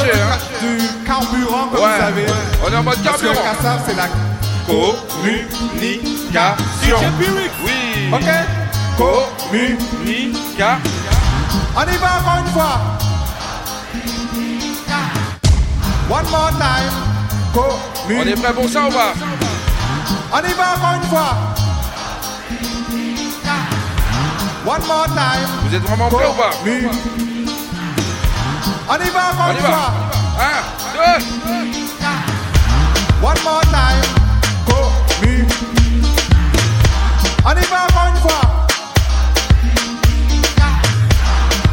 Hein. 0.00 0.38
Du 0.60 0.78
carburant, 1.06 1.66
comme 1.68 1.80
ouais. 1.80 1.88
vous 1.88 2.00
savez. 2.00 2.26
On 2.64 2.68
est 2.72 2.76
en 2.76 2.82
mode 2.82 3.00
carburant. 3.02 3.34
Parce 3.34 3.58
que 3.58 3.64
le 3.64 3.70
c'est 3.86 3.96
la 3.96 4.08
communication. 4.66 6.98
Oui. 7.64 7.72
Ok 8.12 8.28
Communication. 8.96 10.80
On 11.76 11.82
y 11.82 11.96
va 11.96 12.08
encore 12.20 12.38
une 12.38 12.46
fois. 12.52 12.80
One 16.10 16.26
more 16.30 16.50
time. 16.58 16.92
Commun 17.54 18.22
on 18.22 18.26
est 18.26 18.34
prêt 18.34 18.52
pour 18.52 18.68
ça 18.68 18.80
ou 18.86 18.90
pas? 18.90 19.14
On 20.32 20.38
y 20.38 20.52
va 20.52 20.74
encore 20.76 20.94
une 20.96 21.02
fois. 21.08 21.32
One 24.66 24.84
more 24.86 25.06
time. 25.06 25.48
Vous 25.64 25.74
êtes 25.74 25.82
vraiment 25.82 26.08
prêt 26.08 26.26
ou 26.26 26.34
pas? 26.34 26.50
On 28.92 28.96
y 28.96 29.08
va 29.08 29.30
comme 29.30 29.40
On 29.48 29.52
y 29.52 29.60
va. 29.62 29.90
Un, 30.38 30.60
deux. 30.92 31.24
One 33.22 33.42
more 33.42 33.62
time. 33.70 34.04
Commu. 34.66 35.48
On 37.42 37.52
y 37.52 37.64
va 37.70 37.86
une 38.08 38.20
fois. 38.20 38.42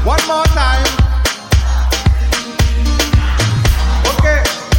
One 0.05 0.25
more 0.27 0.47
time. 0.53 0.87
Ok, 4.05 4.25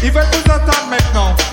il 0.03 0.11
va 0.11 0.23
nous 0.25 0.51
attendre 0.51 0.87
maintenant. 0.89 1.50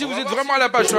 si 0.00 0.06
vous 0.06 0.18
êtes 0.18 0.28
vraiment 0.28 0.54
à 0.54 0.58
la 0.58 0.70
page 0.70 0.86
sur 0.86 0.98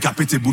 qui 0.00 0.06
a 0.06 0.12
pété 0.12 0.38
bout 0.38 0.52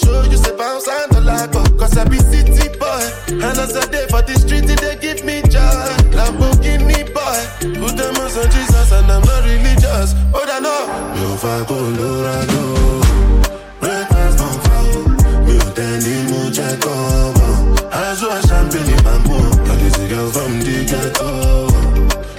show 0.00 0.22
you 0.24 0.36
say 0.36 0.56
bounce 0.56 0.88
and 0.88 1.12
the 1.12 1.20
like 1.20 1.52
Cause 1.78 1.96
I 1.96 2.04
be 2.04 2.18
city 2.18 2.68
boy. 2.78 3.04
And 3.28 3.58
as 3.58 3.76
I 3.76 3.86
day 3.86 4.06
for 4.08 4.22
the 4.22 4.34
street 4.38 4.66
they 4.66 4.96
give 4.96 5.24
me 5.24 5.42
joy. 5.52 5.90
Lamborghini 6.16 7.04
boy 7.12 7.40
Put 7.80 7.96
them 7.96 8.16
on 8.16 8.30
Jesus 8.50 8.92
and 8.92 9.10
I'm 9.10 9.22
not 9.22 9.44
religious 9.44 10.14
Oh 10.34 10.44
that 10.46 10.60
no 10.62 10.76
Meu 11.16 11.36
vai 11.36 11.64
colorado 11.64 13.00
Breakfast 13.80 14.38
don't 14.38 14.58
fall 14.66 14.92
Meu 15.46 15.64
tênis 15.74 16.30
muito 16.30 16.60
é 16.60 16.76
como 16.82 17.74
Azul 17.90 18.32
é 18.32 18.40
champanhe 18.48 18.96
bambu 19.02 19.38
All 19.68 19.76
these 19.76 20.08
girls 20.08 20.32
from 20.32 20.58
the 20.60 20.84
ghetto. 20.84 21.70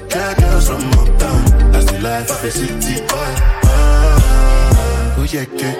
Got 0.10 0.38
girls 0.38 0.68
from 0.68 0.84
uptown. 1.00 1.72
That's 1.72 1.86
the 1.86 2.00
life 2.02 2.30
of 2.30 2.44
a 2.44 2.52
city 2.52 3.00
boy. 3.08 3.34
Ah, 3.64 5.16
oh 5.18 5.24
yeah, 5.32 5.46
yeah, 5.58 5.80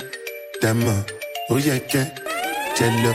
that 0.62 0.76
much 0.76 1.21
ó 1.52 1.56
yẹ 1.68 1.76
kẹ́ 1.92 2.06
jẹ 2.78 2.88
lọ 3.04 3.14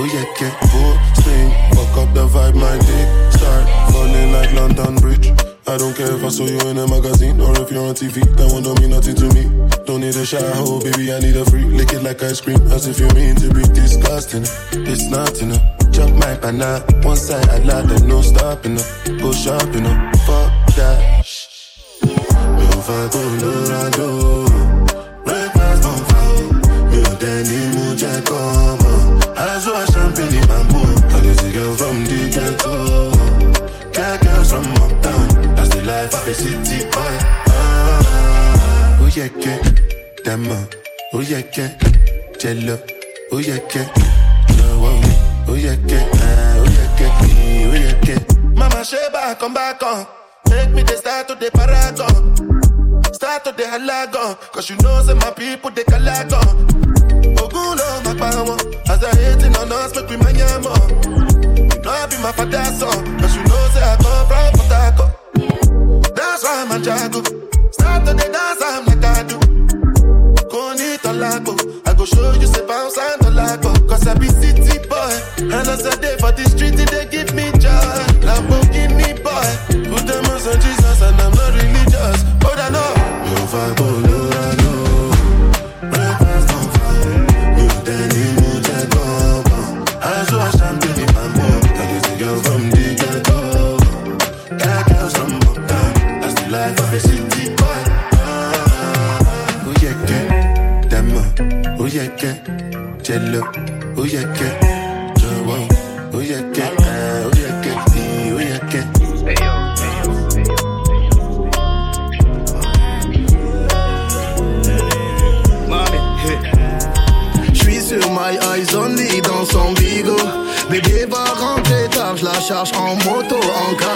ó 0.00 0.02
yẹ 0.14 0.22
kẹ́. 0.38 0.50
full 0.70 0.94
swing, 1.20 1.50
fuck 1.74 1.96
up 2.00 2.08
the 2.14 2.24
vibe 2.34 2.54
my 2.62 2.76
dick 2.86 3.08
start 3.36 3.64
running 3.94 4.32
like 4.32 4.52
London 4.58 4.94
Bridge. 5.02 5.28
I 5.66 5.76
don't 5.78 5.94
care 5.96 6.12
if 6.16 6.24
I 6.24 6.28
saw 6.28 6.44
you 6.44 6.60
in 6.70 6.78
a 6.78 6.86
magazine 6.88 7.40
or 7.40 7.52
if 7.62 7.70
you're 7.70 7.86
on 7.88 7.94
TV. 7.94 8.16
That 8.36 8.52
one 8.52 8.62
don't 8.64 8.80
mean 8.80 8.90
nothing 8.90 9.14
to 9.22 9.26
me. 9.36 9.44
Don't 9.86 10.00
need 10.00 10.16
a 10.16 10.26
shower, 10.26 10.50
oh, 10.56 10.80
baby, 10.82 11.12
I 11.14 11.20
need 11.20 11.36
a 11.36 11.44
free. 11.44 11.64
Lick 11.78 11.92
it 11.92 12.02
like 12.02 12.20
ice 12.24 12.40
cream, 12.40 12.60
as 12.72 12.88
if 12.88 12.98
you 12.98 13.08
mean 13.14 13.36
to 13.36 13.48
be 13.54 13.62
disgusting. 13.62 14.42
It's 14.90 15.04
nothing. 15.08 15.52
Jump 15.92 16.12
my 16.16 16.34
banana, 16.42 16.84
one 17.02 17.16
side 17.16 17.48
I 17.48 17.58
lie, 17.58 17.82
there's 17.82 18.02
no 18.02 18.20
stopping 18.20 18.78
up. 18.78 18.86
Go 19.22 19.30
shopping 19.32 19.86
up, 19.86 20.16
fuck 20.26 20.50
that. 20.76 21.24
Meu 22.58 22.80
vai 22.86 23.08
por 23.12 23.30
Dourado. 23.40 24.69
Come 28.30 28.78
coma. 28.78 29.34
Eyes 29.36 29.66
wide 29.66 29.88
champagne 29.92 30.34
in 30.38 30.48
my 30.48 30.62
boot. 30.70 31.04
All 31.12 31.20
these 31.20 31.42
girls 31.52 31.78
from 31.80 32.04
the 32.04 32.18
ghetto. 32.34 33.10
Got 33.92 34.20
girls 34.22 34.50
from 34.52 34.66
uptown. 34.82 35.54
That's 35.56 35.70
the 35.74 35.82
life 35.82 36.14
of 36.14 36.28
a 36.28 36.34
city 36.34 36.84
boy. 36.90 37.14
Ah, 37.50 38.98
oh 39.00 39.10
yeah, 39.14 39.28
yeah. 39.36 39.58
Demo. 40.24 40.54
Uh, 40.54 40.66
oh 41.14 41.20
yeah, 41.20 41.42
yeah. 41.56 41.70
Jello. 42.38 42.78
Oh 43.32 43.38
yeah, 43.38 43.58
yeah. 43.74 43.88
Oh, 44.62 45.00
oh 45.48 45.54
yeah, 45.54 45.76
yeah. 45.86 46.08
Ah, 46.14 46.54
oh 46.56 46.64
yeah, 46.76 47.00
yeah. 47.00 47.12
Oh 47.66 47.74
yeah, 47.74 47.94
yeah. 48.06 48.20
Mama 48.54 48.84
Sheba, 48.84 49.36
come 49.40 49.54
back 49.54 49.82
on. 49.82 50.06
Make 50.50 50.70
me 50.70 50.82
the 50.82 50.96
start 50.96 51.30
of 51.30 51.40
the 51.40 51.50
paragon. 51.50 52.14
Start 53.12 53.46
of 53.48 53.56
the 53.56 53.64
halagon. 53.64 54.36
Cause 54.52 54.70
you 54.70 54.76
know, 54.76 55.02
say 55.02 55.14
my 55.14 55.30
people, 55.32 55.70
they 55.70 55.82
calagon. 55.84 56.68
Ogun, 57.40 57.78
oh, 57.80 58.02
power. 58.20 58.56
As 58.92 59.00
I 59.02 59.12
hating 59.16 59.56
on 59.56 59.72
us, 59.72 59.94
make 59.96 60.08
we 60.10 60.16
manya 60.16 60.60
more. 60.60 60.86
You 61.72 61.80
know 61.82 61.90
I 61.90 62.06
be 62.06 62.16
my 62.22 62.32
father's 62.36 62.78
son. 62.78 62.98
Cause 63.18 63.34
you 63.36 63.42
know, 63.48 63.62
say 63.72 63.82
I 63.82 63.96
come 63.96 64.24
from 64.28 64.68
Harcourt. 64.70 66.14
That's 66.14 66.42
why 66.44 66.54
I'm 66.62 66.70
a 66.70 66.78
jago. 66.84 67.20
Start 67.72 68.04
to 68.06 68.12
the 68.14 68.26
dance, 68.36 68.62
I'm 68.62 68.84
like 68.86 69.04
I 69.04 69.22
do. 69.30 69.38
Go 70.52 70.60
need 70.74 71.00
a 71.04 71.12
lago. 71.12 71.54
I 71.86 71.94
go 71.94 72.04
show 72.04 72.32
you, 72.34 72.46
say 72.46 72.66
bounce 72.66 72.98
and 72.98 73.22
a 73.26 73.30
lago. 73.30 73.72
Cause 73.88 74.06
I 74.06 74.14
be 74.14 74.28
city 74.28 74.78
boy. 74.88 75.14
And 75.38 75.66
as 75.72 75.86
I 75.86 75.96
day 76.00 76.16
for 76.20 76.32
the 76.32 76.44
street, 76.52 76.76
they 76.76 77.06
give 77.06 77.29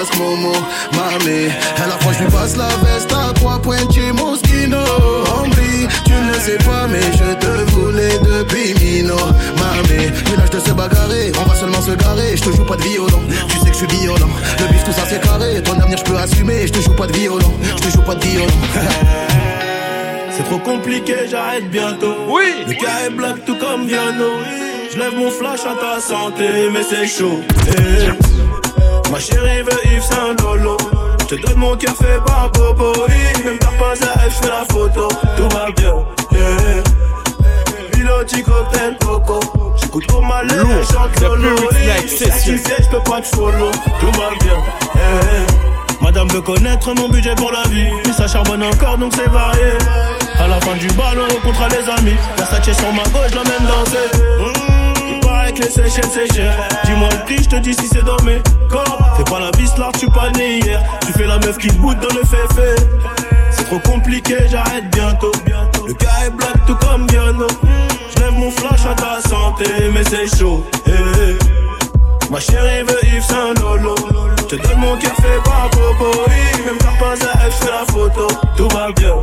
casque 0.05 0.19
Momo. 0.19 0.53
Mamé, 0.93 1.49
à 1.83 1.87
la 1.87 1.99
fois 1.99 2.13
je 2.13 2.25
lui 2.25 2.31
passe 2.31 2.57
la 2.57 2.69
veste 2.85 3.13
à 3.13 3.33
trois 3.33 3.59
points 3.61 3.79
chez 3.93 4.13
Moschino. 4.13 4.79
Hombre, 4.79 5.57
tu 6.05 6.13
ne 6.13 6.35
sais 6.35 6.59
pas, 6.65 6.87
mais 6.89 7.01
je 7.13 7.35
te 7.35 7.71
voulais 7.73 8.19
depuis 8.19 8.75
Mino. 8.75 9.17
Mamé, 9.57 10.11
mais 10.31 10.37
là 10.37 10.45
je 10.47 10.59
te 10.59 10.59
sais 10.59 10.73
bagarrer, 10.73 11.33
on 11.41 11.49
va 11.49 11.55
seulement 11.55 11.81
se 11.81 11.93
garer. 11.93 12.37
Je 12.37 12.43
te 12.43 12.57
joue 12.57 12.65
pas 12.65 12.77
de 12.77 12.83
violon, 12.83 13.23
tu 13.49 13.59
sais 13.59 13.67
que 13.67 13.73
je 13.73 13.87
suis 13.87 13.99
violent. 13.99 14.31
Le 14.61 14.67
bif 14.73 14.85
tout 14.85 14.93
ça 14.93 15.03
c'est 15.09 15.21
carré, 15.21 15.63
ton 15.63 15.79
avenir 15.79 15.99
je 15.99 16.05
peux 16.05 16.17
assumer. 16.17 16.67
Je 16.67 16.73
te 16.73 16.81
joue 16.81 16.95
pas 16.95 17.07
de 17.07 17.13
violon, 17.13 17.55
je 17.63 17.83
te 17.83 17.91
joue 17.91 18.03
pas 18.03 18.15
de 18.15 18.25
violon. 18.25 18.47
C'est 20.37 20.43
trop 20.43 20.59
compliqué, 20.59 21.15
j'arrête 21.31 21.71
bientôt. 21.71 22.17
Oui. 22.27 22.43
Le 22.67 22.75
cas 22.75 23.07
est 23.07 23.11
black 23.11 23.45
tout 23.47 23.55
comme 23.55 23.87
Viano. 23.87 24.33
Je 24.93 24.99
lève 24.99 25.15
mon 25.15 25.31
flash 25.31 25.61
à 25.61 25.77
ta 25.77 26.01
santé, 26.01 26.71
mais 26.73 26.83
c'est 26.83 27.07
chaud. 27.07 27.39
Eh. 27.69 28.24
Ma 29.11 29.19
chérie 29.19 29.63
veut 29.63 29.93
Yves 29.93 30.03
Saint 30.03 30.35
Lolo. 30.43 30.77
Je 31.21 31.37
te 31.37 31.47
donne 31.47 31.57
mon 31.57 31.77
cœur 31.77 31.95
fait 31.97 32.21
par 32.27 32.51
Bobo. 32.51 32.93
Oui. 33.09 33.45
Même 33.45 33.59
t'as 33.59 33.67
pas 33.79 33.93
à 33.93 34.29
je 34.29 34.35
fais 34.35 34.49
la 34.49 34.65
photo. 34.71 35.09
Tout 35.37 35.49
va 35.57 35.71
bien. 35.77 35.95
Eh. 36.33 37.91
Piloti 37.93 38.43
cocktail 38.43 38.97
coco. 39.01 39.41
J'écoute 39.81 40.07
trop 40.07 40.21
mal 40.21 40.47
les 40.49 40.57
Lourd, 40.57 40.85
chante 40.93 41.21
Lolo. 41.21 41.57
Certifié, 42.07 42.75
je 42.79 42.89
peux 42.89 43.03
pas 43.11 43.21
te 43.21 43.29
follow. 43.29 43.71
Tout 44.01 44.13
va 44.19 44.31
bien. 44.41 44.59
Eh. 44.97 46.03
Madame 46.03 46.29
veut 46.29 46.43
connaître 46.43 46.93
mon 46.95 47.09
budget 47.09 47.35
pour 47.35 47.51
la 47.53 47.63
vie. 47.71 47.89
Mais 48.05 48.13
ça 48.13 48.27
charbonne 48.27 48.63
encore 48.63 48.99
donc 48.99 49.13
c'est 49.17 49.31
varié. 49.31 49.79
À 50.39 50.49
la 50.49 50.61
fin 50.61 50.75
du 50.77 50.89
bal, 50.89 51.17
on 51.19 51.33
rencontre 51.33 51.69
les 51.71 51.89
amis. 51.99 52.17
Versace 52.37 52.77
sur 52.77 52.93
ma 52.93 53.05
gauche, 53.05 53.31
je 53.31 53.37
l'emmène 53.37 53.67
danser. 53.67 54.09
Mmh, 54.41 54.74
paraît 55.45 55.53
que 55.53 55.62
les 55.62 55.70
Seychelles 55.70 56.11
c'est 56.12 56.34
cher. 56.34 56.55
Dis-moi 56.84 57.09
le 57.11 57.24
prix, 57.24 57.42
je 57.42 57.49
te 57.49 57.57
dis 57.57 57.74
si 57.74 57.86
c'est 57.88 58.05
dans 58.05 58.22
mes 58.24 58.42
corps. 58.68 58.99
Fais 59.16 59.24
pas 59.24 59.40
la 59.40 59.51
bise 59.53 59.76
là, 59.78 59.90
tu 59.99 60.07
pas 60.07 60.30
né 60.30 60.59
hier. 60.61 60.82
Tu 61.07 61.12
fais 61.12 61.26
la 61.26 61.38
meuf 61.38 61.59
qui 61.59 61.68
boude 61.72 61.99
dans 62.01 62.14
le 62.14 62.24
féfé. 62.24 62.74
C'est 63.51 63.64
trop 63.64 63.78
compliqué, 63.80 64.36
j'arrête 64.51 64.90
bientôt. 64.92 65.32
Le 65.86 65.92
gars 65.95 66.26
est 66.26 66.30
black 66.30 66.66
tout 66.66 66.76
comme 66.76 67.07
Diano. 67.07 67.47
Je 68.14 68.22
lève 68.22 68.32
mon 68.32 68.51
flash 68.51 68.86
à 68.86 68.95
ta 68.95 69.28
santé, 69.28 69.64
mais 69.92 70.05
c'est 70.05 70.38
chaud. 70.38 70.64
Eh, 70.86 70.90
eh. 70.90 72.30
Ma 72.30 72.40
chérie 72.40 72.82
veut 72.82 73.05
Yves 73.05 73.22
Saint 73.22 73.55
Lolo. 73.61 73.95
Je 74.38 74.57
te 74.57 74.57
donne 74.57 74.78
mon 74.78 74.97
fait 74.99 75.42
par 75.45 75.70
même 76.64 76.78
pas 76.78 77.12
à 77.12 77.51
fais 77.51 77.70
la 77.70 77.92
photo. 77.92 78.28
Tout 78.57 78.68
va 78.68 78.90
bien. 78.92 79.14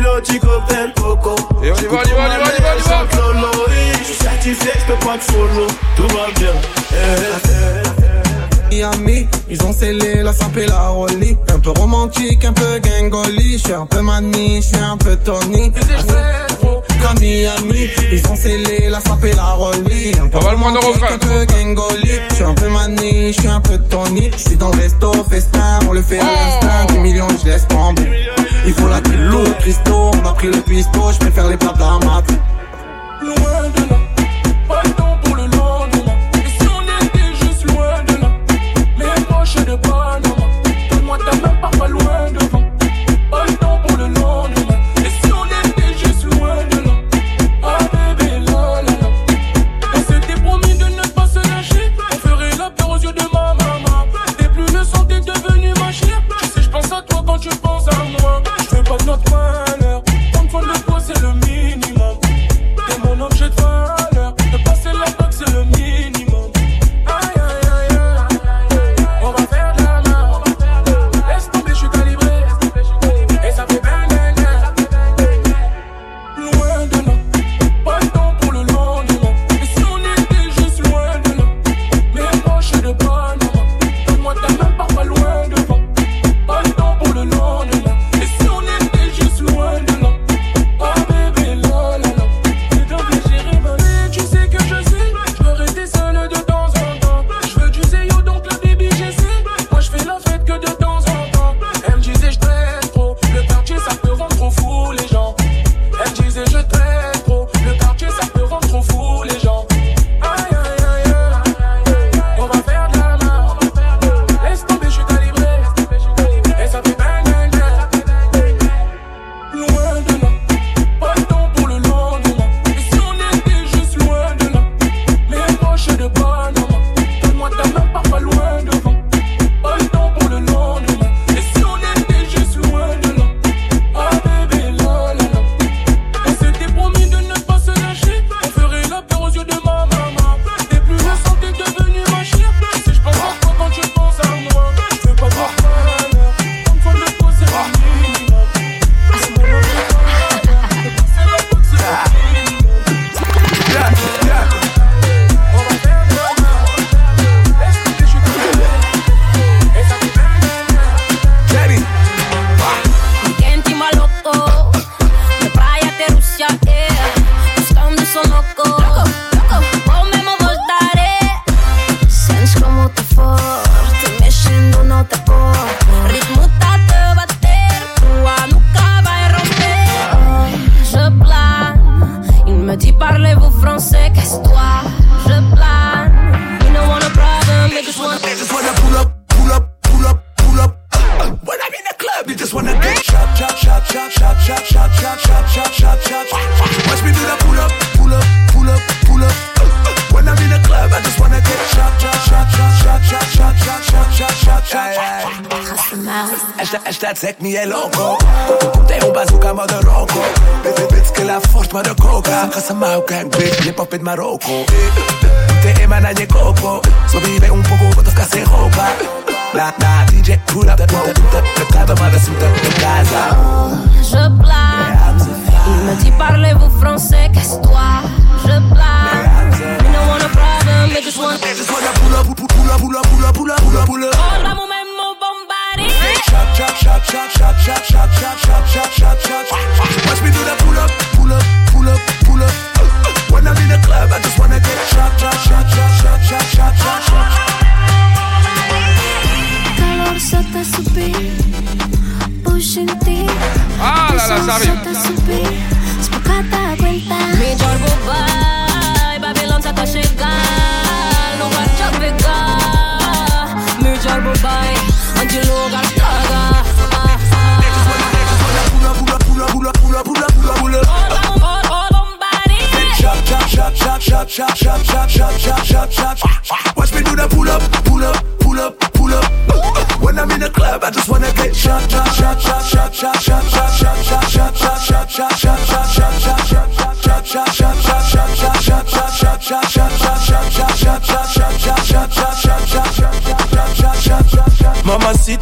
Eh. 0.00 0.02
Piloti 0.02 0.38
cocktail 0.38 0.92
coco. 0.94 1.34
Et 1.62 1.70
on 1.70 1.76
y 1.76 1.86
va, 1.86 1.98
on 1.98 2.04
y 2.04 2.12
va, 2.12 2.22
on 2.22 2.30
y 2.30 2.38
va, 2.38 2.44
on 2.44 2.56
y 2.56 2.62
va, 2.62 2.70
on 2.70 2.78
y 2.78 2.82
va. 2.88 3.00
Lolo, 3.16 3.50
oui, 3.68 3.74
je 3.98 4.04
suis 4.04 4.14
certifié, 4.14 4.72
je 4.74 4.92
peux 4.92 5.06
pas 5.06 5.18
te 5.18 5.24
follow. 5.32 5.66
Tout 5.96 6.08
va 6.08 6.26
bien. 6.38 6.54
Eh. 6.92 8.74
Miami, 8.74 9.28
ils 9.48 9.62
ont 9.62 9.72
scellé 9.72 10.22
la 10.22 10.32
sape 10.32 10.56
et 10.56 10.66
la 10.66 10.88
rollie. 10.88 11.36
Un 11.52 11.58
peu 11.58 11.70
romantique, 11.70 12.44
un 12.44 12.52
peu 12.52 12.78
gangoli. 12.78 13.58
J'suis 13.58 13.72
un 13.72 13.86
peu 13.86 14.00
mani, 14.00 14.62
j'suis 14.62 14.76
un 14.76 14.96
peu 14.96 15.16
Tony. 15.16 15.72
Comme 17.02 17.18
Miami, 17.20 17.88
ils 18.12 18.26
ont 18.28 18.36
scellé 18.36 18.88
la 18.90 19.00
sape 19.00 19.24
et 19.24 19.32
la 19.32 19.52
rollie. 19.54 20.12
Un 20.20 20.28
peu 20.28 20.38
Pas 20.38 20.44
mal 20.46 20.56
moins 20.56 20.72
de 20.72 20.78
refrain. 20.78 21.14
un 21.14 21.18
peu 21.18 21.44
gangoli. 21.46 22.10
J'suis 22.30 22.44
un 22.44 22.54
peu 22.54 22.68
mani, 22.68 23.32
j'suis 23.32 23.48
un 23.48 23.60
peu 23.60 23.78
Tony. 23.78 24.30
J'suis 24.36 24.56
dans 24.56 24.70
le 24.70 24.76
resto, 24.80 25.12
festin, 25.30 25.78
on 25.88 25.92
le 25.92 26.02
fait 26.02 26.18
à 26.20 26.24
l'instinct. 26.24 26.86
10 26.94 26.98
millions, 26.98 27.28
j'laisse 27.42 27.66
tomber. 27.68 28.08
Il 28.66 28.74
faut 28.74 28.88
la 28.88 29.00
l'eau, 29.00 29.44
Christo. 29.60 30.10
On 30.14 30.28
a 30.28 30.32
pris 30.32 30.48
le 30.48 30.58
pispo, 30.60 31.10
j'préfère 31.12 31.48
les 31.48 31.56
plats 31.56 31.72
de 31.72 31.80
la 31.80 32.06
mat. 32.06 32.24
Loin 33.22 33.34
de 33.34 33.90
là, 33.90 33.99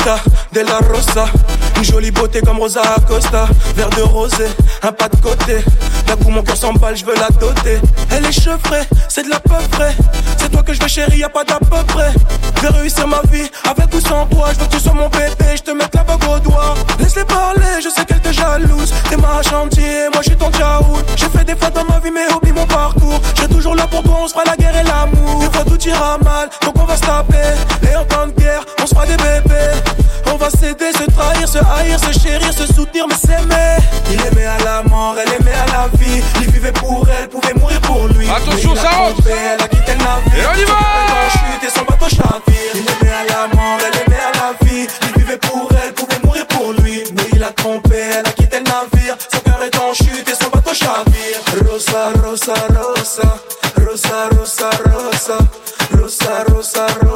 De 0.08 0.60
la 0.60 0.78
Rosa, 0.78 1.26
une 1.76 1.84
jolie 1.84 2.10
beauté 2.10 2.40
comme 2.40 2.58
Rosa 2.58 2.80
Acosta, 2.96 3.46
verre 3.76 3.90
de 3.90 4.00
rosé, 4.00 4.46
un 4.82 4.90
pas 4.90 5.06
de 5.06 5.16
côté. 5.16 5.62
D'un 6.06 6.16
coup 6.16 6.30
mon 6.30 6.42
cœur 6.42 6.56
s'emballe, 6.56 6.96
je 6.96 7.04
veux 7.04 7.14
la 7.14 7.28
doter. 7.28 7.78
Elle 8.10 8.24
est 8.24 8.32
chevrée, 8.32 8.88
c'est 9.10 9.24
de 9.24 9.28
la 9.28 9.38
peu 9.38 9.56
près. 9.70 9.94
C'est 10.38 10.50
toi 10.50 10.62
que 10.62 10.72
je 10.72 10.80
veux 10.80 10.88
chérie, 10.88 11.18
y 11.18 11.24
a 11.24 11.28
pas 11.28 11.44
d'à 11.44 11.58
peu 11.58 11.82
près. 11.86 12.12
Je 12.56 12.62
vais 12.62 12.78
réussir 12.78 13.06
ma 13.06 13.20
vie 13.30 13.48
avec 13.68 13.94
ou 13.94 14.00
sans 14.00 14.26
toi. 14.26 14.48
Je 14.52 14.58
veux 14.60 14.66
que 14.66 14.76
tu 14.76 14.80
sois 14.80 14.94
mon 14.94 15.08
bébé, 15.08 15.56
je 15.56 15.62
te 15.62 15.70
mette 15.70 15.94
la 15.94 16.02
bague 16.04 16.24
au 16.28 16.38
doigt. 16.38 16.74
Laisse-les 16.98 17.24
parler, 17.24 17.82
je 17.82 17.88
sais 17.88 18.04
qu'elle 18.04 18.20
te 18.20 18.32
jalouse. 18.32 18.92
T'es 19.08 19.16
ma 19.16 19.42
chantier, 19.42 20.08
moi 20.12 20.22
je 20.22 20.30
suis 20.30 20.36
ton 20.36 20.50
tchaout. 20.50 21.02
J'ai 21.16 21.28
fait 21.28 21.44
des 21.44 21.56
fois 21.56 21.70
dans 21.70 21.84
ma 21.84 21.98
vie, 22.00 22.10
mais 22.10 22.32
oublie 22.34 22.52
mon 22.52 22.66
parcours. 22.66 23.20
Je 23.34 23.42
serai 23.42 23.48
toujours 23.48 23.74
là 23.74 23.86
pour 23.86 24.02
toi, 24.02 24.18
on 24.22 24.28
se 24.28 24.32
fera 24.32 24.44
la 24.46 24.56
guerre 24.56 24.76
et 24.76 24.84
l'amour. 24.84 25.40
Des 25.40 25.50
fois 25.50 25.64
tout 25.64 25.80
ira 25.86 26.18
mal, 26.18 26.48
donc 26.62 26.74
on 26.78 26.84
va 26.84 26.96
se 26.96 27.02
taper. 27.02 27.54
Et 27.90 27.96
en 27.96 28.04
temps 28.04 28.26
de 28.26 28.32
guerre, 28.32 28.64
on 28.82 28.86
se 28.86 28.94
fera 28.94 29.06
des 29.06 29.16
bébés. 29.16 29.74
On 30.32 30.36
va 30.36 30.50
s'aider, 30.50 30.92
se 30.92 31.10
trahir, 31.10 31.48
se 31.48 31.58
haïr, 31.58 31.98
se 31.98 32.18
chérir, 32.18 32.52
se 32.52 32.66
soutenir, 32.66 33.06
mais 33.08 33.16
s'aimer. 33.16 33.76
Il 34.10 34.20
aimait 34.26 34.46
à 34.46 34.58
la 34.64 34.82
mort, 34.82 35.16
elle 35.20 35.32
aimait 35.40 35.52
à 35.52 35.66
la 35.66 35.88
vie. 35.98 36.22
Il 36.40 36.50
vivait 36.50 36.72
pour 36.72 37.06
elle, 37.08 37.28
pouvait 37.28 37.54
mourir 37.54 37.80
pour 37.80 38.06
lui. 38.08 38.28
Attention, 38.28 38.74
ça 38.76 38.90
rentre. 38.90 39.22
Elle 39.26 39.62
a 39.62 39.68
quitté 39.68 39.92
le 39.92 39.98
navire. 39.98 40.27
Et 40.36 40.46
on 40.46 40.54
y 40.54 40.64
va 40.64 40.78
chute 41.30 41.64
et 41.64 41.70
son 41.70 41.84
bateau 41.84 42.08
chavire. 42.08 42.72
Il 42.74 42.80
aimait 42.80 43.14
à 43.14 43.24
la 43.24 43.54
mort, 43.54 43.78
elle 43.86 44.02
aimait 44.02 44.20
à 44.20 44.32
la 44.38 44.66
vie. 44.66 44.86
Il 45.06 45.22
vivait 45.22 45.38
pour 45.38 45.68
elle, 45.82 45.92
pouvait 45.94 46.20
mourir 46.24 46.46
pour 46.46 46.72
lui. 46.72 47.04
Mais 47.14 47.28
il 47.32 47.42
a 47.42 47.52
trompé, 47.52 47.96
elle 47.96 48.26
a 48.26 48.32
quitté 48.32 48.58
le 48.58 48.64
navire. 48.64 49.16
Son 49.32 49.40
cœur 49.40 49.62
est 49.62 49.76
en 49.76 49.92
chute 49.94 50.28
et 50.28 50.34
son 50.34 50.50
bateau 50.50 50.74
chavire. 50.74 51.38
Rosa, 51.70 52.12
Rosa, 52.22 52.54
Rosa. 52.76 53.38
Rosa, 53.84 54.28
Rosa, 54.36 54.70
Rosa. 54.86 55.38
Rosa, 55.96 56.44
Rosa, 56.48 56.86
Rosa. 57.02 57.07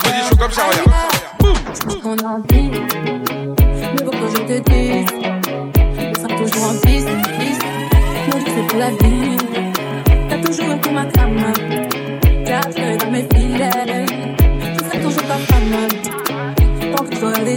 proposition 0.00 0.64
a 2.16 2.28
envie, 2.28 2.70
mais 2.70 4.02
pourquoi 4.04 4.28
je 4.28 4.40
te 4.42 4.56
dis 4.70 5.04
Ça 6.20 6.28
toujours 6.28 6.64
en 6.64 6.74
piste, 6.86 7.08
piste. 7.38 7.64
Mon 8.26 8.66
pour 8.66 8.78
la 8.78 8.90
vie. 8.90 9.36
T'as 10.28 10.38
toujours 10.38 10.70
un 10.70 10.78
coup 10.78 10.90
ma 10.90 11.06
crame. 11.06 11.52
Quatre 12.44 12.98
dans 12.98 13.10
mes 13.10 13.26
filets. 13.34 14.06
Je 14.60 14.84
serai 14.84 15.00
toujours 15.00 15.22
ta 15.22 15.38
femme. 15.38 15.88
Tant 16.96 17.04
que 17.04 17.10
tu 17.10 17.44
des. 17.44 17.56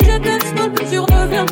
Je 0.00 0.18
t'aime, 0.18 0.40
je 0.56 0.68
que 0.68 0.90
tu 0.90 0.98
reviens. 0.98 1.46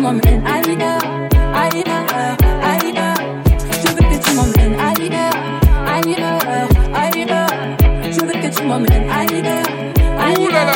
Je 0.00 0.06
veux 0.06 0.12
que 0.12 0.24
tu 0.24 0.32
m'emmènes 0.32 0.42
ailleurs, 0.46 0.98
ailleurs, 1.54 2.06
ailleurs. 2.64 3.16
Je 3.70 3.88
veux 3.90 4.04
que 4.08 4.16
tu 4.24 4.34
m'emmènes 4.34 4.76
ailleurs, 4.80 5.34
ailleurs, 5.86 6.68
ailleurs. 6.94 7.48
Je 8.10 8.20
veux 8.24 8.32
que 8.32 8.48
tu 8.48 8.62
m'emmènes 8.64 9.10
ailleurs, 9.10 9.66
ailleurs, 10.18 10.68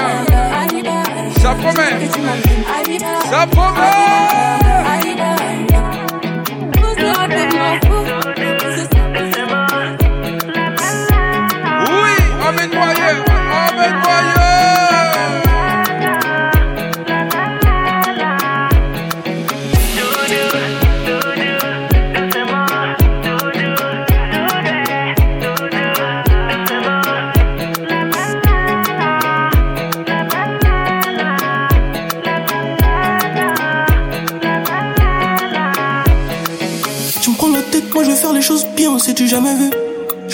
ailleurs. 0.61 1.05
Ça 1.41 1.55
promet. 1.55 1.73
Je 1.75 1.95
veux 1.95 2.07
que 2.07 2.13
tu 2.13 2.21
m'emmènes 2.21 2.65
ailleurs. 2.77 3.23
Ça 3.31 3.47
promet. 3.47 4.74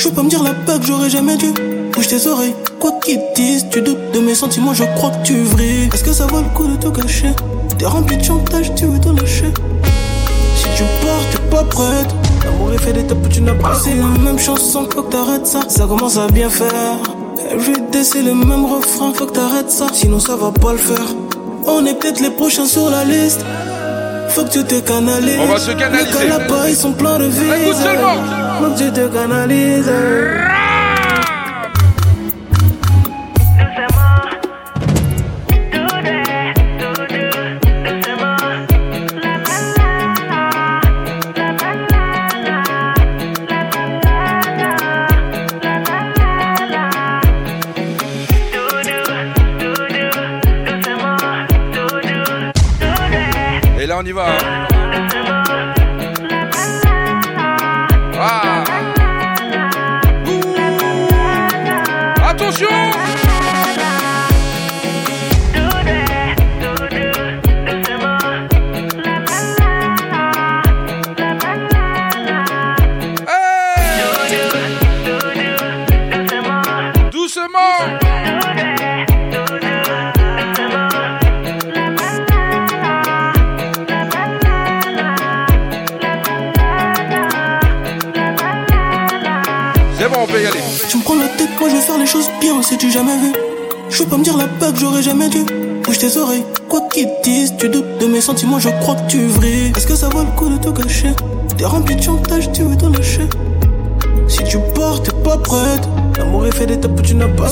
Je 0.01 0.09
veux 0.09 0.15
pas 0.15 0.23
me 0.23 0.31
dire 0.31 0.43
la 0.43 0.53
que 0.79 0.87
j'aurais 0.87 1.11
jamais 1.11 1.37
dû. 1.37 1.53
Bouge 1.93 2.09
tes 2.09 2.27
oreilles, 2.27 2.55
quoi 2.79 2.93
qu'ils 3.05 3.21
disent, 3.37 3.67
tu 3.71 3.83
doutes 3.83 4.13
de 4.15 4.21
mes 4.21 4.35
sentiments, 4.35 4.73
je 4.73 4.85
crois 4.97 5.11
que 5.11 5.27
tu 5.27 5.43
vrilles. 5.43 5.91
Est-ce 5.93 6.03
que 6.03 6.15
ça 6.15 6.25
vaut 6.25 6.39
le 6.39 6.49
coup 6.55 6.67
de 6.67 6.77
tout 6.77 6.91
cacher? 6.91 7.33
T'es 7.77 7.85
rempli 7.85 8.17
de 8.17 8.25
chantage, 8.25 8.75
tu 8.75 8.87
veux 8.87 8.99
tout 8.99 9.15
lâcher. 9.15 9.53
Si 10.57 10.65
tu 10.75 10.85
pars, 11.03 11.21
t'es 11.31 11.55
pas 11.55 11.65
prête. 11.65 12.15
L'amour 12.47 12.73
est 12.73 12.79
fait 12.79 12.95
d'étapes, 12.95 13.29
tu 13.29 13.43
n'as 13.43 13.53
pas 13.53 13.75
C'est 13.75 13.95
la 13.95 14.07
même 14.25 14.39
chanson, 14.39 14.89
faut 14.91 15.03
que 15.03 15.13
t'arrêtes 15.13 15.47
ça. 15.47 15.61
Ça 15.69 15.85
commence 15.85 16.17
à 16.17 16.29
bien 16.29 16.49
faire. 16.49 16.97
Everyday 17.53 18.03
c'est 18.03 18.23
le 18.23 18.33
même 18.35 18.65
refrain, 18.65 19.13
faut 19.15 19.27
que 19.27 19.33
t'arrêtes 19.33 19.71
ça. 19.71 19.89
Sinon 19.93 20.19
ça 20.19 20.35
va 20.35 20.51
pas 20.51 20.73
le 20.73 20.79
faire. 20.79 21.09
On 21.67 21.85
est 21.85 21.93
peut-être 21.93 22.21
les 22.21 22.31
prochains 22.31 22.65
sur 22.65 22.89
la 22.89 23.05
liste. 23.05 23.45
Faut 24.31 24.45
que 24.45 24.49
tu 24.49 24.65
te 24.65 24.77
canalises. 24.77 25.37
On 25.41 25.53
va 25.53 25.59
se 25.59 25.73
canaliser. 25.73 26.11
Les 26.65 26.71
ils 26.71 26.77
sont 26.77 26.93
pleins 26.93 27.19
de 27.19 27.27
vies. 27.27 28.40
Faut 28.61 28.71
que 28.73 28.77
tu 28.77 28.93
te 28.93 29.09
canalises. 29.09 30.40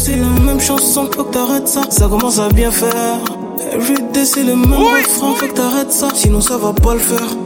C'est 0.01 0.16
la 0.16 0.29
même 0.45 0.61
chanson, 0.61 1.09
faut 1.12 1.25
que 1.25 1.33
t'arrêtes 1.33 1.69
ça 1.69 1.83
Ça 1.91 2.07
commence 2.09 2.39
à 2.39 2.49
bien 2.49 2.70
faire 2.70 3.19
Everyday 3.73 4.25
c'est 4.25 4.45
le 4.45 4.55
même 4.55 4.73
refrain, 4.73 5.35
faut 5.35 5.47
que 5.47 5.53
t'arrêtes 5.53 5.93
ça 5.93 6.09
Sinon 6.15 6.41
ça 6.41 6.57
va 6.57 6.73
pas 6.73 6.95
le 6.95 7.01
faire 7.01 7.37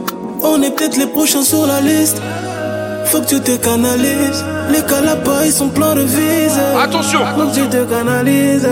On 0.43 0.61
est 0.61 0.71
peut-être 0.71 0.97
les 0.97 1.07
prochains 1.07 1.43
sur 1.43 1.65
la 1.65 1.81
liste 1.81 2.21
faut 3.13 3.21
que 3.21 3.27
tu 3.27 3.39
te 3.41 3.55
canalises. 3.57 4.43
Les 4.71 4.81
cas 4.81 5.01
là-bas, 5.01 5.45
ils 5.45 5.51
sont 5.51 5.69
pleins 5.69 5.93
de 5.93 6.01
vises. 6.01 6.59
Attention. 6.81 7.19
Faut 7.37 7.47
que 7.47 7.53
tu 7.53 7.69
te 7.69 7.83
canalises. 7.83 8.67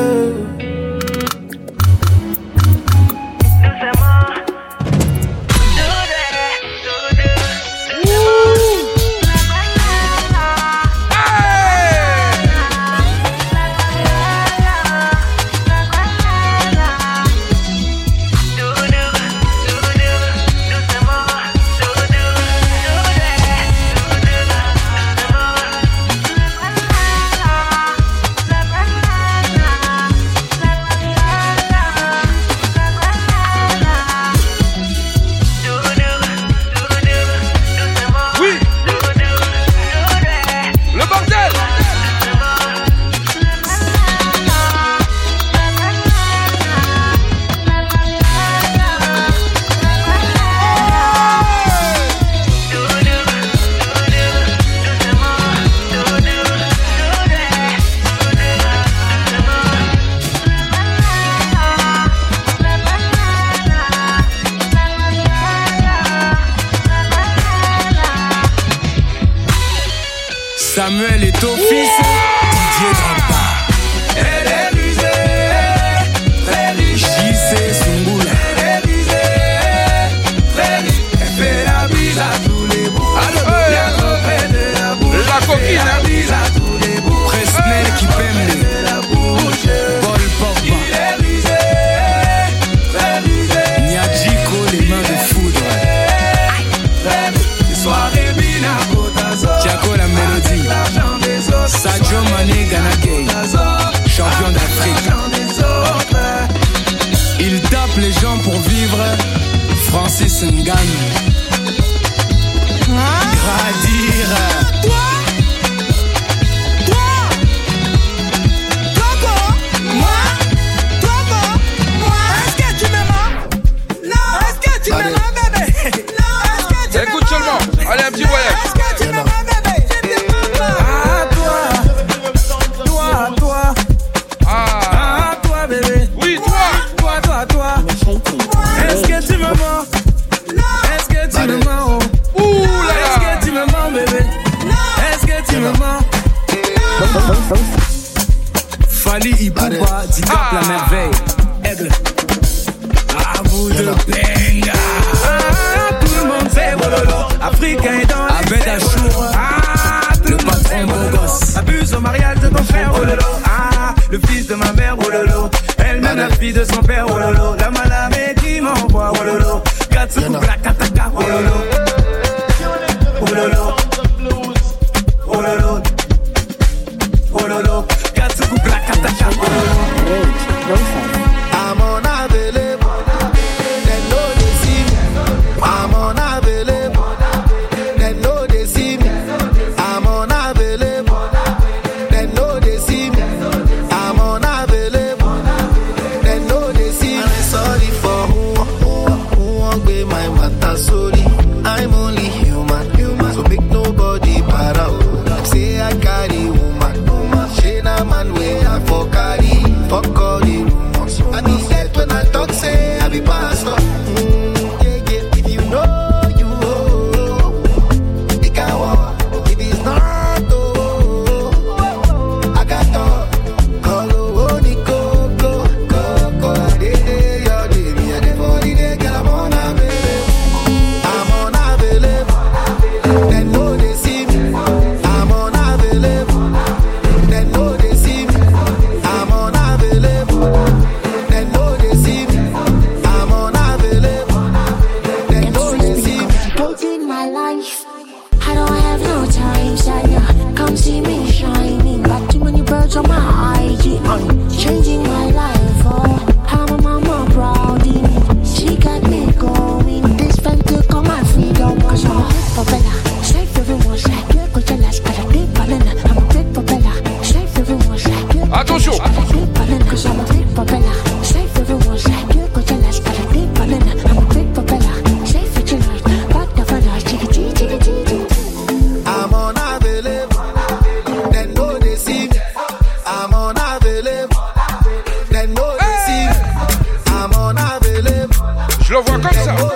Je 288.91 288.97
le 288.97 289.03
vois 289.03 289.19
comme 289.19 289.31
ça. 289.31 289.70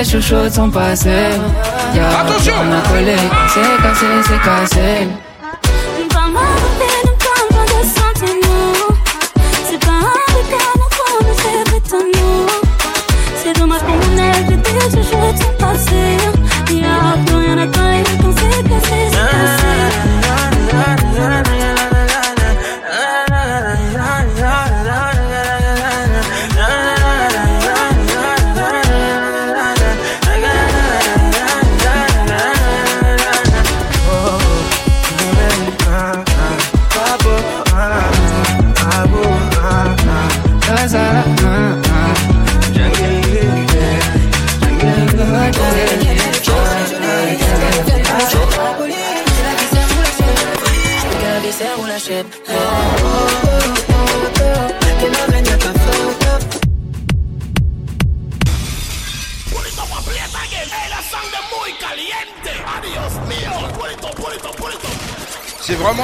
mes 0.00 0.04
chouchoutes 0.04 0.54
sont 0.54 0.70
passées. 0.70 1.36
Yeah, 1.94 2.20
Attention! 2.20 2.54
On 2.56 2.72
a 2.72 2.80
collé, 2.88 3.16
c'est 3.48 3.82
cassé, 3.82 4.06
c'est 4.24 4.42
cassé. 4.42 5.08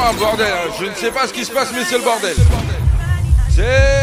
Hein. 0.09 0.71
Je 0.79 0.85
ne 0.87 0.95
sais 0.95 1.11
pas 1.11 1.27
ce 1.27 1.33
qui 1.33 1.45
se 1.45 1.51
passe, 1.51 1.73
mais 1.73 1.85
c'est 1.85 1.99
le 1.99 2.05
bordel. 2.05 2.37
C'est 3.51 3.96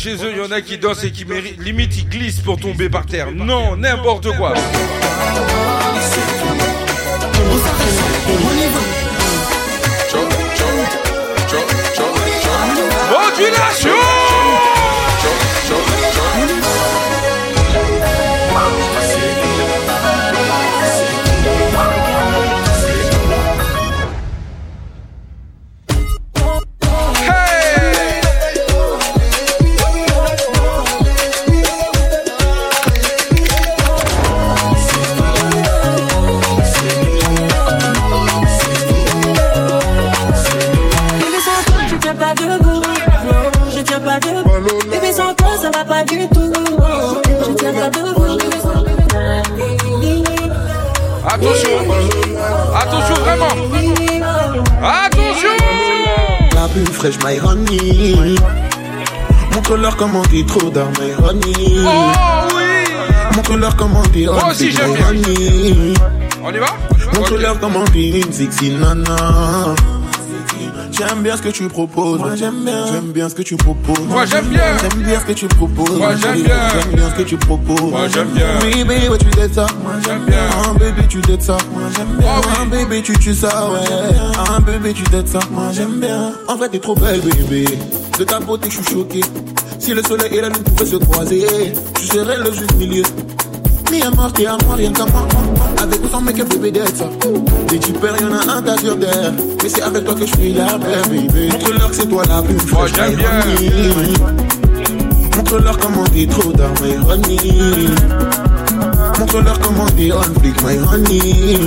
chez 0.00 0.14
eux, 0.24 0.30
il 0.32 0.38
y 0.38 0.40
en 0.40 0.50
a 0.50 0.62
qui 0.62 0.78
dansent 0.78 1.04
et 1.04 1.10
qui 1.10 1.26
méritent, 1.26 1.62
limite 1.62 1.94
ils 1.94 2.08
glissent 2.08 2.40
pour 2.40 2.58
tomber 2.58 2.88
par 2.88 3.04
terre. 3.04 3.30
Non, 3.32 3.76
n'importe 3.76 4.34
quoi. 4.36 4.54
Modulation 13.10 13.99
comment 60.00 60.22
t'es 60.22 60.42
trop 60.46 60.70
dans 60.70 60.88
honey. 61.22 61.52
Oh 61.84 62.48
oui 62.56 63.36
Montre-leur 63.36 63.76
comment 63.76 64.02
t'es 64.14 64.24
Moi 64.24 64.40
on 64.46 64.50
aussi, 64.50 64.72
j'aime 64.72 64.94
bien. 64.94 65.06
On 66.42 66.50
y 66.50 66.58
va? 66.58 66.68
Montre-leur 67.14 67.60
comment 67.60 67.84
t'es 67.84 68.08
une 68.08 68.32
sexy 68.32 68.70
nana. 68.70 69.74
J'aime 70.90 71.22
bien 71.22 71.36
ce 71.36 71.42
que 71.42 71.50
tu 71.50 71.68
proposes. 71.68 72.18
Moi 72.18 72.34
j'aime 72.34 72.64
bien. 72.64 72.86
J'aime 72.90 73.12
bien 73.12 73.28
ce 73.28 73.34
que 73.34 73.42
tu 73.42 73.56
proposes. 73.56 74.06
Moi, 74.08 74.24
j'aime 74.24 74.46
bien. 74.46 74.78
J'aime 74.80 75.02
bien 75.02 75.20
ce 75.20 75.24
que 75.26 75.32
tu 75.32 75.46
proposes. 75.48 75.98
Moi, 75.98 76.14
j'aime 76.16 76.42
bien. 76.42 76.68
J'aime 76.72 76.94
bien 76.94 77.10
ce 77.10 77.14
que 77.14 77.22
tu 77.22 77.36
proposes. 77.36 77.90
Moi, 77.90 78.08
j'aime 78.08 78.28
bien. 78.28 78.46
Oui, 78.62 78.84
baby, 78.84 79.08
ouais, 79.08 79.18
tu 79.18 79.30
dettes 79.30 79.54
ça. 79.54 79.66
Moi 79.82 79.92
j'aime 80.04 80.24
bien. 80.26 80.48
Ah, 80.50 80.72
baby, 80.78 81.06
tu 81.08 81.20
dettes 81.20 81.42
ça. 81.42 81.56
Moi 81.72 81.82
j'aime 81.94 82.16
bien. 82.18 82.28
Ah, 82.28 82.64
baby, 82.64 83.02
tu 83.02 83.18
tues 83.18 83.34
ça, 83.34 83.70
ouais. 83.70 83.78
Ah, 84.38 84.60
baby, 84.60 84.94
tu 84.94 85.02
dettes 85.04 85.28
ça. 85.28 85.40
Moi 85.50 85.64
j'aime 85.72 86.00
bien. 86.00 86.32
En 86.48 86.56
vrai, 86.56 86.68
t'es 86.70 86.78
trop 86.78 86.94
belle, 86.94 87.20
bébé. 87.20 87.66
De 88.18 88.24
ta 88.24 88.40
beauté, 88.40 88.68
je 88.70 88.76
suis 88.76 88.94
choqué. 88.94 89.20
Si 89.80 89.94
le 89.94 90.02
soleil 90.02 90.28
et 90.36 90.40
la 90.40 90.48
lune 90.48 90.62
pouvaient 90.62 90.90
se 90.90 90.96
croiser, 90.96 91.46
tu 91.94 92.06
serais 92.06 92.36
le 92.36 92.52
juste 92.52 92.74
milieu. 92.76 93.02
Mi 93.90 94.02
amor, 94.02 94.32
t'es 94.32 94.46
à 94.46 94.56
moi, 94.66 94.76
rien 94.76 94.92
qu'à 94.92 95.04
moi. 95.06 95.26
Avec 95.82 96.04
ou 96.04 96.08
sans 96.08 96.20
make-up, 96.20 96.48
bébé, 96.50 96.70
d'être 96.70 96.96
ça. 96.96 97.08
Des 97.68 97.78
typeurs, 97.78 98.14
y'en 98.20 98.32
a 98.32 98.56
un 98.58 98.62
tas 98.62 98.76
sur 98.76 98.98
terre. 98.98 99.32
Mais 99.62 99.68
c'est 99.68 99.82
avec 99.82 100.04
toi 100.04 100.14
que 100.14 100.26
je 100.26 100.36
suis 100.36 100.52
la 100.52 100.78
belle, 100.78 101.02
bébé. 101.10 101.48
Montre-leur 101.52 101.90
que 101.90 101.96
c'est 101.96 102.06
toi 102.08 102.22
la 102.28 102.42
plus 102.42 102.54
Moi, 102.72 102.86
fraîche, 102.86 102.92
j'aime 102.94 103.10
my 103.10 103.16
bien. 103.16 103.30
honey. 103.40 104.12
Montre-leur 105.36 105.78
comment 105.78 106.04
t'es 106.04 106.26
trop 106.26 106.52
dans 106.52 107.10
honey. 107.10 107.38
Montre-leur 109.18 109.58
comment 109.60 109.86
t'es 109.96 110.12
on 110.12 110.22
flick, 110.40 110.62
my 110.62 110.78
honey. 110.78 111.58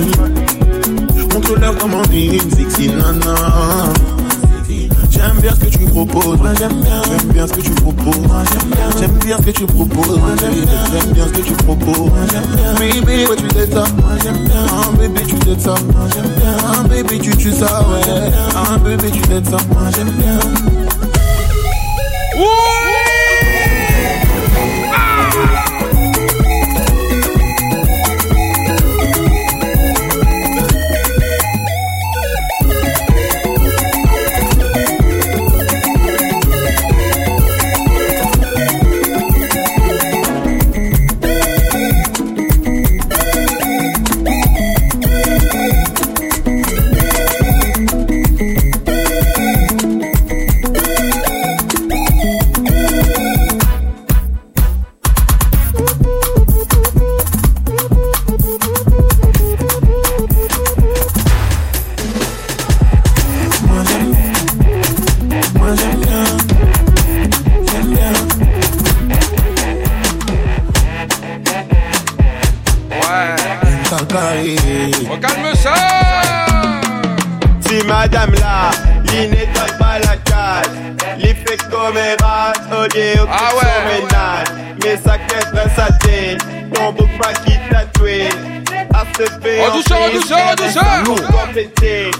Montre-leur 1.34 1.76
comment 1.76 2.02
t'es 2.02 2.26
une 2.26 2.50
sexy 2.52 2.88
nana. 2.88 3.34
J'aime 5.14 5.40
bien 5.40 5.54
ce 5.54 5.60
que 5.60 5.66
tu 5.66 5.84
proposes, 5.86 6.38
moi 6.38 6.50
j'aime 6.58 6.80
bien. 6.82 7.02
J'aime 7.04 7.32
bien 7.32 7.46
ce 7.46 7.52
que 7.52 7.60
tu 7.60 7.70
proposes, 7.70 8.18
moi 8.26 8.42
j'aime 8.50 8.70
bien. 8.70 8.90
J'aime 8.98 9.18
bien 9.24 9.36
ce 9.38 9.42
que 9.42 9.50
tu 9.50 9.66
proposes, 9.66 10.18
moi 10.18 10.30
j'aime 10.40 10.64
bien. 10.64 10.78
J'aime 10.92 11.12
bien 11.12 11.26
ce 11.26 11.32
que 11.32 11.46
tu 11.46 11.52
proposes, 11.52 11.98
moi 11.98 12.18
j'aime 12.32 12.56
bien. 12.56 12.74
Baby, 12.74 13.26
ouais, 13.26 13.36
tu 13.36 13.48
t'aides 13.48 13.72
ça, 13.72 13.84
moi 13.96 14.10
j'aime 14.22 14.44
bien. 14.44 14.66
Ah, 14.68 14.90
baby, 14.98 15.20
tu 15.26 15.34
t'aides 15.36 15.60
ça, 15.60 15.74
moi 15.92 16.06
j'aime 16.12 16.30
bien. 16.36 16.56
Ah, 16.66 16.82
baby, 16.88 17.18
tu 17.20 17.36
tues 17.36 17.52
ça, 17.52 17.80
ouais. 17.88 18.32
Ah, 18.56 18.76
baby, 18.78 19.10
tu 19.12 19.20
t'aides 19.20 19.46
ça, 19.48 19.56
moi 19.70 19.82
j'aime 19.94 20.10
bien. 20.10 20.83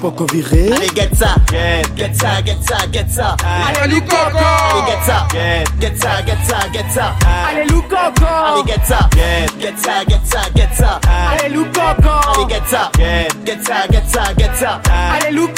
Complété. 0.05 0.14
Coco 0.14 0.26
viré. 0.26 0.72
Allez, 0.72 0.89
get 0.94 1.14
ça, 1.14 1.35
get, 1.51 1.82
get 1.97 2.14
ça, 2.14 2.43
get 2.43 2.59
ça, 2.60 2.76
get 2.93 3.09
ça. 3.09 3.36
Allez, 3.82 4.01
Coco. 4.02 4.36
Allez, 4.36 4.86
get 4.86 5.02
ça, 5.06 5.26
get, 5.32 5.64
get 5.81 5.97
ça, 5.97 6.22
get 6.22 6.36
ça, 6.44 6.59
get 6.72 6.85
ça. 6.90 7.14
Allez 7.48 7.64
Lou 7.66 7.81
Coco 7.82 8.26
Allez, 8.26 8.64
get 8.66 8.85
ça, 8.85 9.09
get, 9.14 9.59
get 9.59 9.78
ça, 9.78 10.05
get 10.06 10.20
ça, 10.24 10.40
get 10.55 10.68
ça. 10.74 11.01
Allez 11.09 11.48
Lou 11.55 11.64
Coco 11.64 12.10
Allez, 12.35 12.47
get 12.48 12.62
ça, 12.66 12.90
get, 12.98 13.28
get 13.47 13.64
ça, 13.64 13.86
get 13.90 14.05
ça, 14.06 14.35
get 14.36 14.55
ça. 14.55 14.81
Allez 14.90 15.31
Lou 15.35 15.48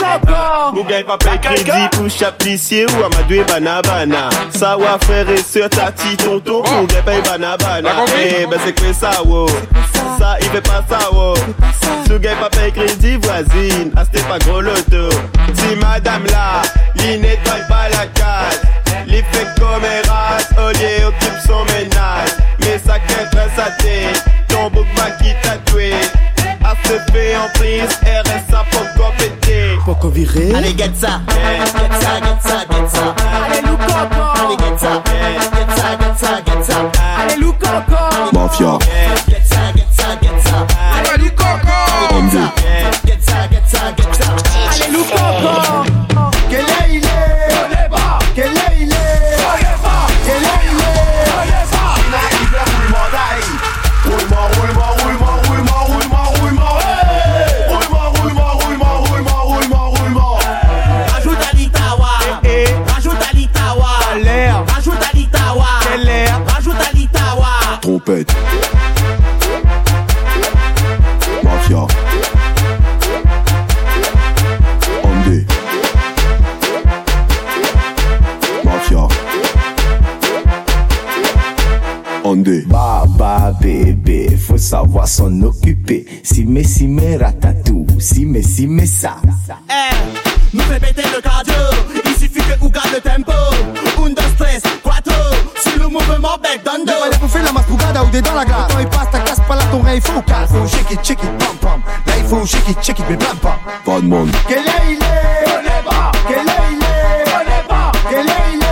Gars, 0.89 1.03
pas 1.05 1.19
payer 1.19 1.39
crédit 1.39 1.89
pour 1.93 2.09
chaplissier 2.09 2.87
ou 2.87 3.05
amadoué 3.05 3.43
banabana. 3.45 4.29
Ça 4.51 4.77
va 4.77 4.99
frère 5.01 5.29
et 5.29 5.39
sœur, 5.39 5.69
tati, 5.69 6.17
tonton, 6.17 6.63
mon 6.65 6.85
gars, 6.85 7.03
paye 7.05 7.21
banabana. 7.23 7.91
Eh 8.19 8.47
ben 8.47 8.59
c'est 8.65 8.73
que 8.73 8.93
ça, 8.93 9.23
wow. 9.25 9.49
Ça, 10.19 10.37
il 10.41 10.49
fait 10.49 10.61
pas 10.61 10.85
ça, 10.89 11.11
wow. 11.13 11.35
Ce 12.09 12.13
gars, 12.15 12.37
payer 12.53 12.71
crédit, 12.71 13.17
voisine. 13.17 13.91
Ah, 13.97 14.05
c'était 14.05 14.27
pas 14.29 14.39
gros 14.39 14.61
loto. 14.61 15.09
Si 15.55 15.75
madame 15.77 16.25
là, 16.27 16.63
il 16.97 17.21
nettoie 17.21 17.55
pas 17.69 17.89
la 17.91 18.07
case. 18.07 18.63
Il 19.09 19.23
fait 19.33 19.47
comme 19.59 19.83
au 20.59 20.69
lieu 20.71 21.07
occupe 21.07 21.39
son 21.47 21.65
ménage. 21.65 22.31
Mais 22.61 22.79
ça 22.85 22.99
qu'être 22.99 23.37
sa 23.57 23.71
tête, 23.83 24.25
ton 24.49 24.71
bouc 24.71 24.87
va 24.97 25.11
qui 25.13 25.33
tatoué. 25.43 25.93
Fait 26.83 27.37
en 27.37 27.49
prise, 27.55 27.99
RSA 28.03 28.65
viré. 30.11 30.55
Allez, 30.55 30.75
get 30.77 30.95
ça, 30.95 31.21
get, 31.29 31.37
get 31.65 31.93
ça, 32.01 32.21
get 32.21 32.41
ça, 32.41 32.65
get 32.71 32.89
ça. 32.89 33.15
Allez 33.45 33.63
Lou 33.63 33.77
Coco 33.77 34.23
Allez, 34.45 34.57
get 34.57 34.79
ça, 34.79 35.03
get, 35.05 35.41
get 35.53 35.77
ça, 35.77 35.97
get 35.97 36.17
ça, 36.17 36.41
get 36.45 36.63
ça. 36.65 36.93
Allez 37.21 37.37
Lou 37.37 37.53
Coco 37.53 38.33
Mafia. 38.33 38.79
Get, 38.81 39.29
get 39.29 39.45
ça, 39.45 39.73
get 39.75 39.87
ça, 39.93 40.17
get 40.21 40.41
ça. 40.45 40.67
Allez, 40.97 41.23
Lou 41.23 41.31
Coco 41.31 41.77
Get 42.11 42.31
ça, 42.31 42.53
get, 42.67 43.07
get 43.07 43.23
ça, 43.23 43.49
get 43.49 43.63
ça, 43.67 43.93
get 43.97 44.15
ça. 44.15 44.27
Allez 44.71 44.93
Lou 44.93 45.05
Coco 45.05 45.96
Mafia. 68.07 68.23
Mafia. 78.63 79.09
Baba 82.69 83.53
bébé, 83.61 84.37
faut 84.37 84.57
savoir 84.57 85.09
s'en 85.09 85.43
occuper. 85.43 86.07
Si 86.23 86.45
mais 86.45 86.63
si 86.63 86.87
mais 86.87 87.17
ratatou, 87.17 87.87
si 87.99 88.25
mais 88.25 88.43
si 88.43 88.69
mais 88.69 88.87
ça. 88.87 89.17
Hey, 89.69 89.91
eh, 89.91 90.57
nous 90.57 90.63
fait 90.63 90.79
péter 90.79 91.03
le 91.13 91.21
cardio, 91.21 91.55
il 92.05 92.11
suffit 92.13 92.39
que 92.39 92.65
ou 92.65 92.71
garde 92.71 92.91
le 92.95 93.01
tempo. 93.01 93.33
Un, 93.99 94.11
deux, 94.11 94.23
stress 94.37 94.63
mouvement 95.97 96.37
bec 96.43 96.63
thunder 96.65 96.93
J'ai 97.05 97.11
pas 97.11 97.17
bouffer 97.19 97.43
la 97.43 97.53
mascugada 97.53 98.05
ou 98.05 98.11
des 98.11 98.23
dans 98.23 98.35
la 98.35 98.45
glace. 98.45 98.67
Quand 98.71 98.79
il 98.79 98.89
passe 98.89 99.11
ta 99.11 99.19
casse 99.21 99.41
pas 99.49 99.57
là 99.57 99.63
ton 99.71 99.81
rein 99.83 100.01
faut 100.01 100.23
calme 100.23 100.47
Faut 100.49 100.67
shake 100.67 100.91
it 100.91 101.03
check 101.03 101.23
it 101.23 101.39
pam 101.39 101.57
pam. 101.61 101.81
Là 102.07 102.13
il 102.19 102.25
faut 102.25 102.47
shake 102.47 102.69
it 102.69 102.81
check 102.83 102.99
it 102.99 103.05
mais 103.09 103.17
pam 103.17 103.37
pam. 103.39 103.59
Pas 103.85 104.01
monde 104.01 104.31
Quel 104.49 104.59
est 104.59 104.63
il 104.91 104.99
est? 104.99 105.45
Quel 106.29 106.39
est 106.39 106.53
il 106.73 106.83
est? 106.83 107.25
Quel 108.11 108.27
est 108.27 108.33
il 108.55 108.63
est? 108.63 108.66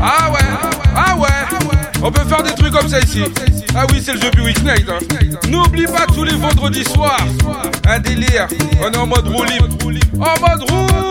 Ah 0.00 0.30
ouais, 0.30 0.38
ah 0.94 1.16
ouais. 1.16 1.28
On 2.02 2.10
peut 2.10 2.24
faire 2.24 2.42
des 2.42 2.54
trucs 2.54 2.72
comme 2.72 2.88
ça 2.88 3.00
ici. 3.00 3.24
Ah 3.74 3.84
oui, 3.90 4.02
c'est 4.04 4.12
le 4.14 4.20
jeu 4.20 4.30
Buick 4.30 4.62
Night. 4.62 4.86
Hein. 4.88 4.98
N'oublie 5.48 5.86
pas 5.86 6.06
tous 6.06 6.24
les 6.24 6.34
vendredis 6.34 6.84
soirs. 6.84 7.26
Un 7.86 7.98
délire. 8.00 8.46
On 8.82 8.90
est 8.90 8.96
en 8.96 9.06
mode 9.06 9.28
roue 9.28 9.44
libre. 9.44 9.68
En 10.20 10.40
mode 10.40 10.70
roue 10.70 11.07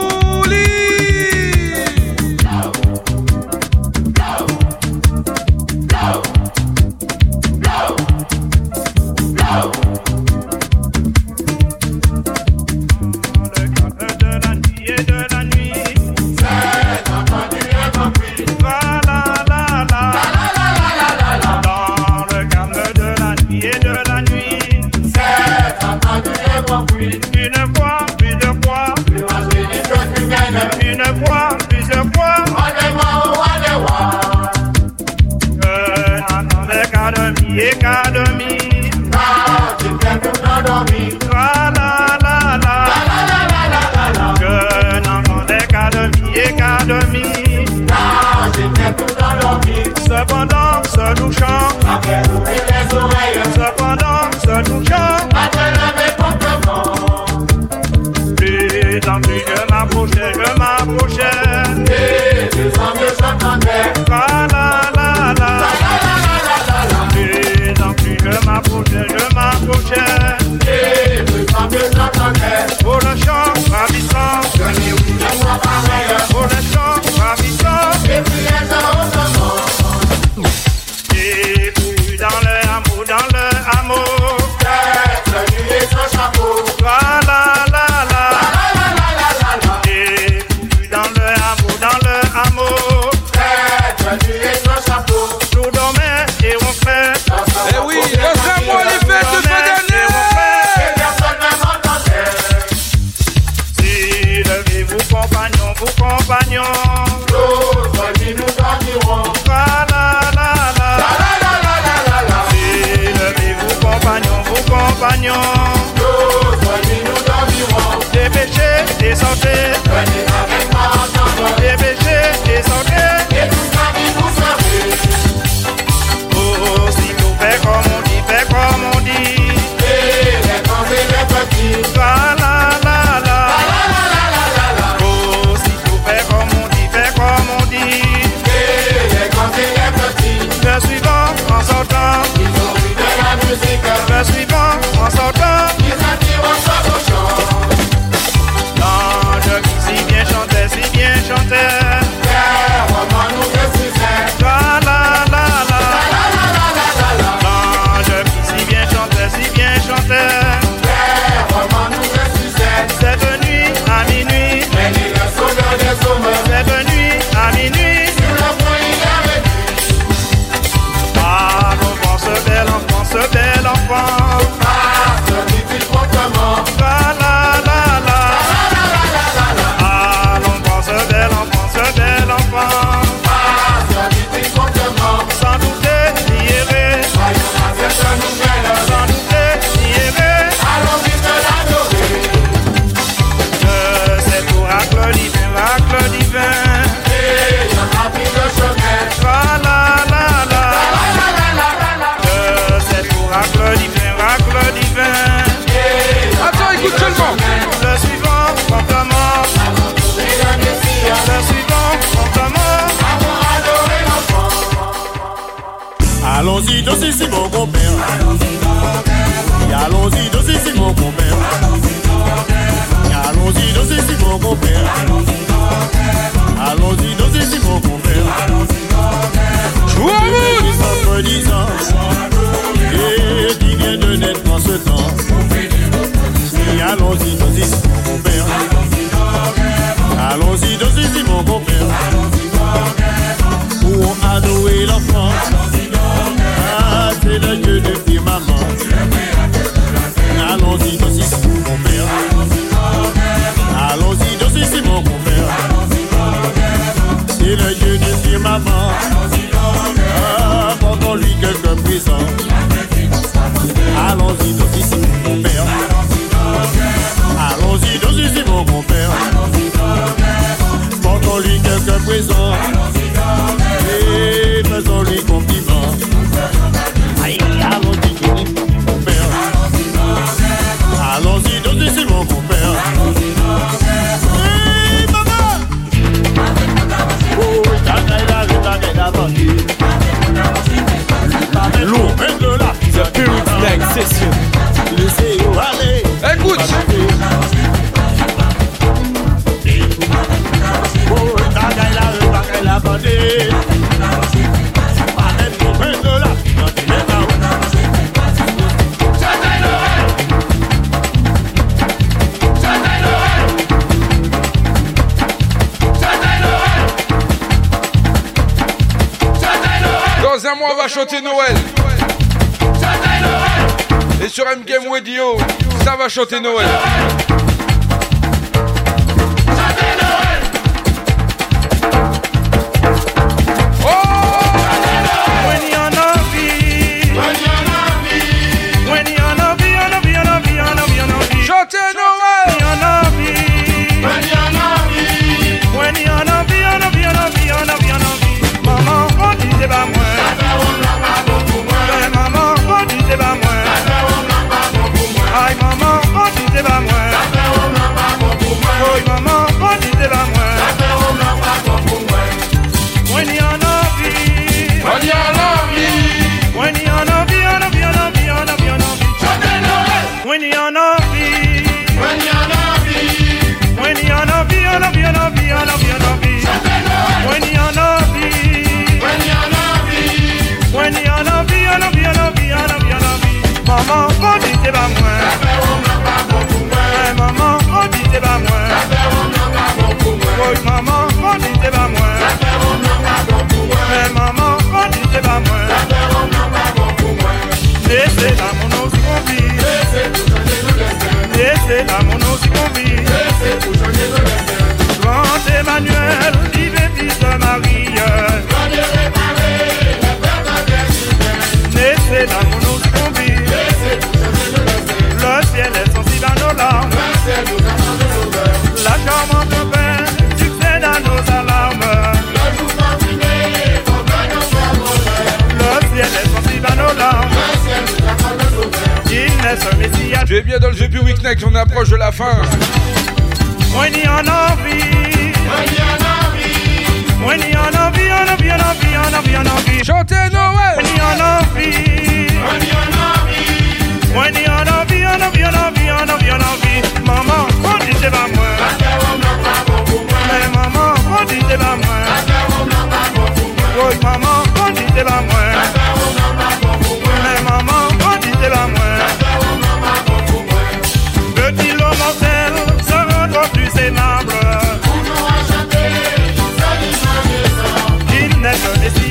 chanter 326.18 326.40
Noël. 326.40 327.17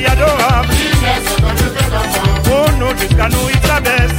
Adorable. 0.05 0.73
Pour 2.43 2.71
nous 2.79 2.97
jusqu'à 2.97 3.29
nous 3.29 3.49
il 3.49 3.67
s'abaisse. 3.67 4.17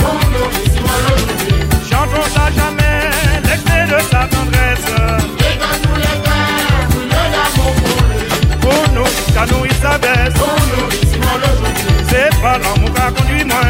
Chantons 1.90 2.30
à 2.36 2.50
jamais 2.50 3.10
l'excès 3.44 3.84
de 3.86 4.00
sa 4.10 4.26
tendresse. 4.26 4.88
Pour 8.60 8.84
nous 8.94 9.06
jusqu'à 9.06 9.46
nous 9.46 9.64
il 9.64 9.74
s'abaisse. 9.74 10.34
C'est 12.08 12.40
pas 12.40 12.58
l'amour 12.58 12.94
qui 12.94 13.22
conduit 13.22 13.44
moi. 13.44 13.60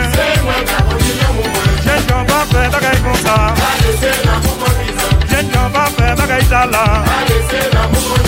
Peux 2.09 2.25
pas 2.25 2.45
faire 2.51 2.71
bagaille 2.71 3.03
comme 3.03 3.15
ça. 3.17 3.55
Je 5.31 5.37
ne 5.37 5.43
peux 5.43 5.73
pas 5.73 5.87
faire 5.97 6.17
bagaille 6.17 6.45
ça 6.45 6.67
là. 6.67 8.28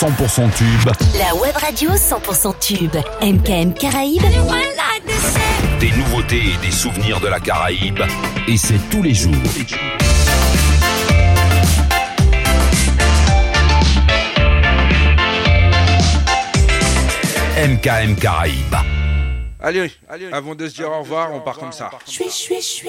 100% 0.00 0.48
tube. 0.54 0.90
La 1.18 1.34
web 1.34 1.56
radio 1.56 1.90
100% 1.90 2.54
tube. 2.60 2.94
MKM 3.20 3.74
Caraïbes. 3.74 4.22
Des 5.80 5.90
nouveautés 5.90 6.40
et 6.54 6.64
des 6.64 6.70
souvenirs 6.70 7.18
de 7.18 7.26
la 7.26 7.40
Caraïbe. 7.40 7.98
Et 8.46 8.56
c'est 8.56 8.78
tous 8.92 9.02
les 9.02 9.12
jours. 9.12 9.34
MKM 17.56 18.14
Caraïbes. 18.14 18.76
Allez, 19.60 19.90
avant 20.30 20.54
de 20.54 20.68
se 20.68 20.74
dire 20.76 20.92
au 20.92 21.00
revoir, 21.00 21.32
on 21.34 21.40
part 21.40 21.58
comme 21.58 21.72
ça. 21.72 21.90
Suis, 22.06 22.30
suis, 22.30 22.62
suis. 22.62 22.88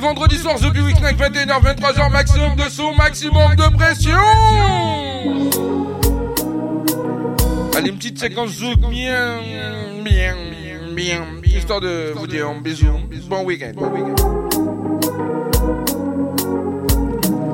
Vendredis 0.00 0.38
soirs, 0.38 0.60
The 0.60 0.72
Big 0.72 0.82
Weeknight, 0.82 1.16
21h, 1.16 1.60
23h, 1.60 2.10
maximum 2.10 2.56
de 2.56 2.68
son, 2.70 2.94
maximum 2.94 3.54
de 3.54 3.76
pression. 3.76 4.16
Allez, 7.76 7.90
une 7.90 7.96
petite 7.96 8.18
séquence 8.18 8.50
zouk, 8.50 8.78
bien, 8.88 9.40
bien, 10.02 10.34
bien, 10.94 11.26
histoire 11.44 11.80
de 11.80 12.12
vous 12.16 12.26
dire 12.26 12.48
un 12.48 12.60
bisou, 12.60 12.86
bon 13.28 13.44
week-end. 13.44 13.72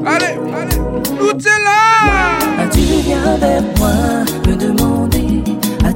Allez, 0.06 0.38
allez, 0.54 0.78
Nutella 1.20 1.96
As-tu 2.60 2.80
viens 2.80 3.36
vers 3.38 3.62
moi? 3.78 3.90
Me 4.46 4.54
demander 4.54 4.82
à 4.82 4.85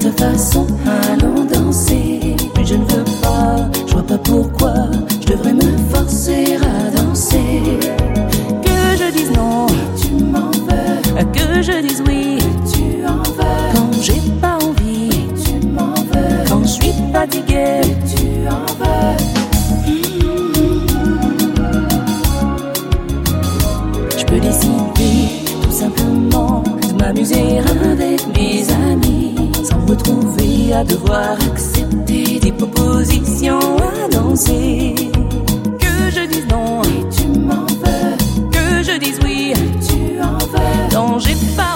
ta 0.00 0.10
façon 0.12 0.66
allons 0.86 1.44
danser. 1.44 2.36
Mais 2.56 2.64
je 2.64 2.74
ne 2.74 2.84
veux 2.84 3.04
pas, 3.22 3.56
je 3.86 3.92
vois 3.92 4.02
pas 4.02 4.18
pourquoi 4.18 4.72
je 5.20 5.26
devrais 5.32 5.52
me 5.52 5.76
forcer 5.92 6.56
à 6.56 6.90
danser. 6.96 7.78
Que 8.64 8.96
je 8.98 9.12
dise 9.12 9.30
non, 9.32 9.66
tu 10.00 10.24
m'en 10.24 10.50
veux. 10.50 11.24
Que 11.32 11.62
je 11.62 11.80
dise 11.86 12.02
oui, 12.06 12.38
tu 12.72 13.06
en 13.06 13.22
veux. 13.32 13.74
Quand 13.74 13.92
j'ai 14.02 14.20
pas 14.40 14.58
envie, 14.64 15.10
tu 15.44 15.66
m'en 15.66 15.94
veux. 15.94 16.44
Quand 16.48 16.62
je 16.62 16.68
suis 16.68 16.94
fatiguée, 17.12 17.82
tu 18.06 18.48
en 18.48 18.66
veux. 18.80 19.16
Je 24.16 24.24
peux 24.24 24.40
décider 24.40 25.44
tout 25.62 25.72
simplement 25.72 26.62
de 26.88 27.02
m'amuser 27.02 27.58
à 30.80 30.84
devoir 30.84 31.32
accepter 31.52 32.38
des 32.38 32.52
propositions 32.52 33.76
danser. 34.10 34.94
Que 35.78 36.10
je 36.10 36.26
dise 36.26 36.46
non 36.48 36.82
et 36.82 37.08
tu 37.10 37.26
m'en 37.38 37.66
veux. 37.66 38.50
Que 38.50 38.82
je 38.82 38.98
dise 38.98 39.18
oui 39.24 39.52
et 39.52 39.86
tu 39.86 40.22
en 40.22 40.38
veux. 40.38 40.88
Quand 40.90 41.18
j'ai 41.18 41.36
pas 41.56 41.69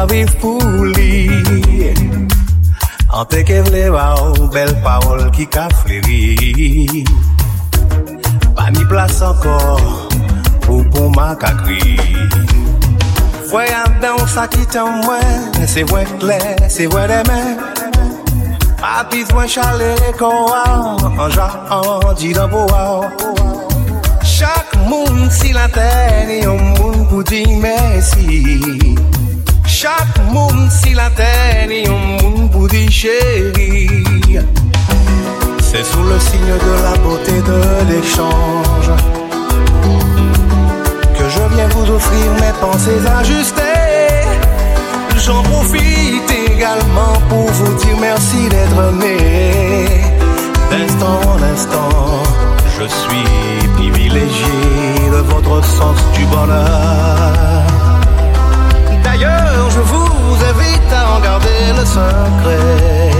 ka 0.00 0.06
viv 0.08 0.30
pou 0.40 0.84
li 0.96 1.28
An 3.12 3.26
te 3.28 3.42
ke 3.44 3.58
vleva 3.66 4.04
ou 4.22 4.46
bel 4.54 4.70
paol 4.84 5.26
ki 5.34 5.44
ka 5.52 5.66
fleri. 5.80 7.04
Pa 8.56 8.70
mi 8.72 8.86
plas 8.88 9.20
ankor 9.26 9.82
pou 10.64 10.80
pou 10.94 11.10
ma 11.12 11.34
ka 11.42 11.52
kri. 11.60 11.98
Voyan 13.50 13.98
dan 14.00 14.24
sa 14.30 14.46
ki 14.48 14.64
tan 14.72 15.02
mwen 15.04 15.68
Se 15.68 15.84
vwen 15.90 16.08
kler, 16.22 16.48
se 16.72 16.88
vwen 16.88 17.10
demen 17.12 17.60
Ma 18.80 19.02
bizwen 19.12 19.50
chale 19.52 19.92
kon 20.16 20.48
waw 20.48 20.96
An 21.10 21.36
ja 21.36 21.50
an 21.76 22.14
di 22.16 22.32
dan 22.32 22.48
pou 22.48 22.64
waw 22.72 23.04
Chak 24.24 24.78
moun 24.88 25.26
si 25.28 25.52
la 25.52 25.68
ten 25.74 26.38
Yon 26.40 26.62
moun 26.78 27.02
pou 27.10 27.26
di 27.26 27.44
mesi. 27.60 28.96
Chaque 29.82 30.18
monde 30.30 30.70
si 30.70 30.92
la 30.92 31.08
terre 31.08 31.70
est 31.70 31.88
un 31.88 31.92
monde 32.22 32.50
pour 32.50 32.68
dire 32.68 32.90
chérie. 32.90 33.88
C'est 35.62 35.82
sous 35.82 36.02
le 36.02 36.20
signe 36.20 36.54
de 36.66 36.82
la 36.82 36.94
beauté 36.98 37.32
de 37.40 37.90
l'échange 37.90 38.90
que 41.16 41.24
je 41.30 41.54
viens 41.54 41.68
vous 41.68 41.90
offrir 41.92 42.30
mes 42.42 42.52
pensées 42.60 43.00
ajustées. 43.20 43.62
J'en 45.16 45.42
profite 45.44 46.30
également 46.30 47.14
pour 47.30 47.50
vous 47.50 47.74
dire 47.82 47.96
merci 47.98 48.50
d'être 48.50 48.92
né. 49.02 49.86
D'instant 50.70 51.20
en 51.26 51.42
instant, 51.54 52.22
je 52.78 52.84
suis 52.84 53.68
privilégié 53.76 55.10
de 55.10 55.22
votre 55.32 55.64
sens 55.64 55.96
du 56.12 56.26
bonheur. 56.26 57.79
Je 59.20 59.80
vous 59.80 60.34
invite 60.44 60.92
à 60.92 61.16
en 61.16 61.20
garder 61.20 61.72
le 61.76 61.84
secret. 61.84 63.19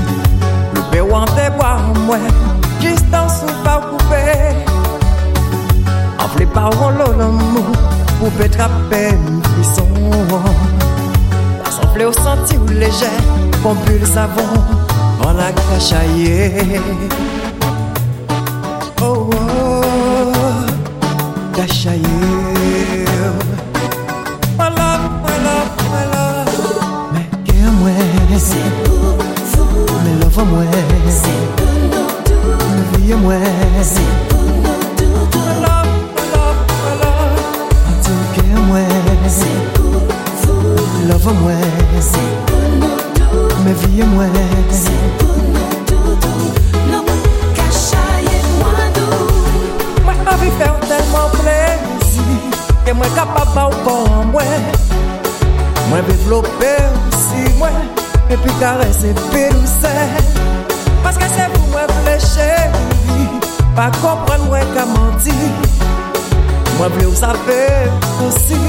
wante 1.11 1.49
bwa 1.57 1.77
mwen 2.07 2.21
Jistan 2.79 3.29
sou 3.29 3.51
pa 3.63 3.77
koupe 3.83 4.23
Anfle 6.23 6.45
parolo 6.55 7.11
l'amou 7.19 7.75
Pou 8.19 8.31
petrape 8.37 9.01
m'frison 9.19 9.89
Sanfle 11.69 12.07
ou 12.07 12.13
santi 12.13 12.57
ou 12.57 12.79
leje 12.79 13.11
Pompul 13.63 14.05
savon 14.07 14.55
An 15.27 15.35
la 15.37 15.51
kachaye 15.51 16.79
Oh 19.01 19.29
oh 19.33 20.65
Kachaye 21.55 22.40
Fwa 30.41 30.49
mwen 30.49 31.11
Se 31.13 31.33
pou 31.55 31.73
nou 31.89 32.05
doudou 32.25 32.85
Vye 32.93 33.15
mwen 33.15 33.83
Se 33.85 34.05
pou 34.29 34.39
nou 34.63 34.79
doudou 34.97 35.51
La 35.61 35.75
la 36.31 36.45
la 37.01 37.11
A 37.69 37.93
touke 38.01 38.45
mwen 38.55 39.29
Se 39.29 39.51
pou 39.75 40.01
fou 40.41 41.05
Love 41.11 41.35
mwen 41.43 42.01
Se 42.07 42.25
pou 42.49 42.73
nou 42.79 42.97
doudou 43.19 43.61
Me 43.67 43.77
vye 43.83 44.09
mwen 44.15 44.33
Se 44.81 44.97
pou 45.21 45.45
nou 45.45 45.77
doudou 45.93 46.49
Nou 46.89 47.05
mwen 47.05 47.23
kachaye 47.61 48.41
mwen 48.57 48.97
dou 48.97 49.31
Mwen 50.09 50.27
avi 50.33 50.49
fè 50.57 50.73
ou 50.73 50.89
telman 50.89 51.37
plezi 51.37 52.29
Ke 52.81 52.97
mwen 52.97 53.13
kapaba 53.13 53.69
ou 53.69 53.85
kon 53.85 54.31
mwen. 54.33 54.69
Mwen 55.91 56.07
devlopè 56.09 56.77
ou 56.89 57.27
si 57.29 57.51
mwen. 57.61 58.00
Epi 58.31 58.49
karese 58.61 59.11
pe 59.31 59.49
douse 59.51 59.91
Paske 61.03 61.27
se 61.35 61.47
pou 61.51 61.67
mwen 61.73 61.89
fleche 61.97 62.47
Pa 63.75 63.89
kompren 63.97 64.45
mwen 64.47 64.69
ka 64.71 64.85
manti 64.87 65.35
Mwen 66.77 66.93
ple 66.93 67.09
ou 67.09 67.17
sape 67.19 67.57
Osi 68.23 68.59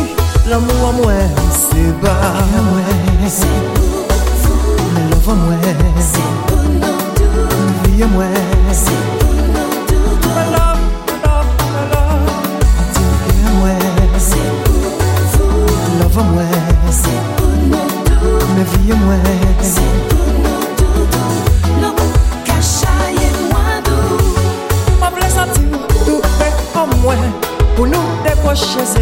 l'amou 0.51 0.89
an 0.89 0.99
mwen 0.99 1.39
Se 1.55 1.85
ba. 2.03 2.17
Mwen 2.57 3.31
Se 3.31 3.53
pou 3.77 4.03
pou 4.43 4.57
Mwen 4.97 5.13
l'enfant 5.13 5.39
mwen 5.45 6.03
Se 6.09 6.25
pou 6.49 6.75
nou 6.81 7.07
tou 7.21 7.47
Mwen 7.53 7.79
vie 7.85 8.11
mwen 8.17 8.35
Se 8.81 8.99
pou 9.21 9.47
nou 9.53 9.79
tou 9.93 10.19
Mwen 10.27 10.53
l'homme, 10.57 11.15
l'homme, 11.23 11.87
l'homme 11.93 12.35
Ati 12.83 13.07
mwen 13.47 13.55
mwen 13.61 14.19
Se 14.27 14.43
pou 14.67 14.99
pou 15.37 15.55
Mwen 15.55 16.03
l'enfant 16.03 16.35
mwen 16.35 16.93
Se 16.99 17.17
pou 17.39 17.55
nou 17.71 17.97
tou 18.11 18.37
Mwen 18.57 18.71
vie 18.75 19.01
mwen 19.07 19.42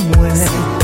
muere. 0.00 0.75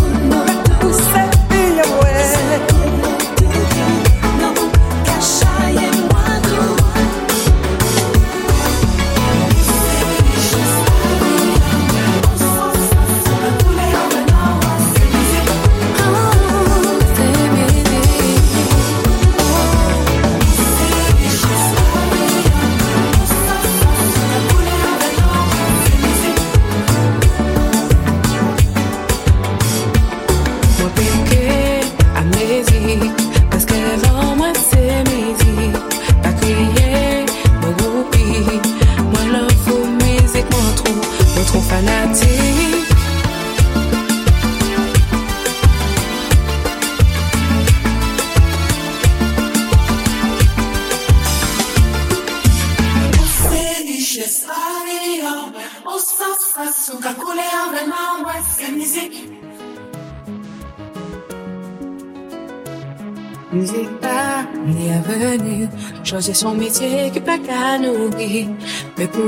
j'ai 66.23 66.35
son 66.35 66.55
métier 66.55 67.11
que 67.13 67.19
placard 67.19 67.81
nourrit. 67.81 68.49
Mais 68.97 69.09
pour 69.09 69.25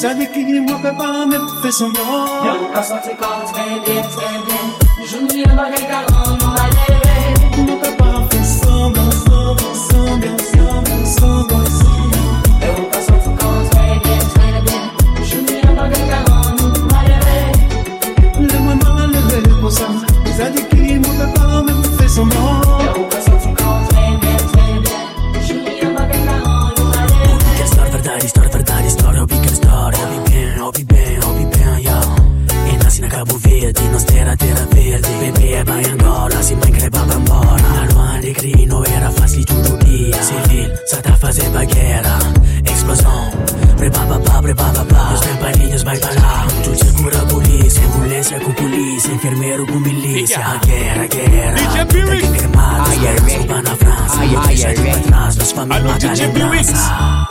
Zadi 0.00 0.26
ki 0.32 0.44
ni 0.44 0.60
mwen 0.64 0.78
pe 0.82 0.90
pa 0.98 1.06
mè 1.28 1.38
pou 1.44 1.56
fè 1.62 1.70
semblan 1.78 2.46
Yon 2.46 2.62
ka 2.74 2.82
sante 2.88 3.12
kon 3.20 3.42
trende, 3.50 3.96
trende 4.14 4.60
Joun 5.10 5.26
di 5.28 5.42
yon 5.42 5.52
bagay 5.58 5.84
ka 5.90 5.98
ron 6.06 6.38
mwen 6.40 6.52
balè 6.56 6.86
Mwen 7.58 7.76
pe 7.82 7.90
pa 7.98 8.08
fè 8.30 8.40
semblan, 8.52 9.10
semblan, 9.26 9.76
semblan, 9.82 10.38
semblan, 10.52 11.04
semblan, 11.16 11.68
semblan 11.82 12.32
Yon 12.64 12.88
ka 12.94 13.00
sante 13.10 13.30
kon 13.42 13.60
trende, 13.74 14.16
trende 14.32 14.78
Joun 15.28 15.44
di 15.52 15.60
yon 15.60 15.74
bagay 15.82 16.04
ka 16.14 16.18
ron 16.30 16.50
mwen 16.62 16.82
balè 16.94 17.20
Le 18.48 18.56
mwen 18.64 18.78
mwen 18.86 19.06
leve 19.18 19.38
le 19.50 19.54
posan 19.60 20.00
Zadi 20.38 20.64
ki 20.64 20.69
din 33.72 33.94
ostera 33.94 34.36
terapeerdi 34.36 35.12
Bebeeba 35.20 35.80
embora, 35.80 36.42
siin 36.42 36.58
mäng 36.58 36.76
rebab 36.80 37.10
embora 37.12 37.68
Anuari 37.82 38.32
kriinu 38.32 38.82
era 38.96 39.10
fasli 39.10 39.44
tutupia 39.44 40.22
Sivil, 40.22 40.70
sada 40.86 41.16
fazeba 41.16 41.64
guerra 41.64 42.18
Explosão, 42.64 43.30
brebababá, 43.76 44.42
pa. 44.84 45.14
Os 45.14 45.20
tempanilhos 45.20 45.82
vai 45.82 45.98
pra 45.98 46.10
lá 46.20 46.46
Júlia 46.64 46.92
cura 46.92 47.26
polícia, 47.26 47.82
ambulância 47.86 48.40
com 48.40 48.52
polícia 48.52 49.12
Enfermeiro 49.12 49.66
com 49.66 49.80
milícia, 49.80 50.38
a 50.38 50.56
guerra, 50.66 51.04
a 51.04 51.06
guerra 51.06 51.54
Tem 51.54 52.20
que 52.20 52.38
cremar, 52.38 52.88
desculpa 52.88 53.62
na 53.62 53.76
França 53.76 54.46
Deixa 54.46 54.74
de 54.74 54.82
pra 54.82 54.98
trás, 55.00 55.36
nos 55.36 55.52
família 55.52 55.98
da 55.98 56.12
lembrança 56.12 57.29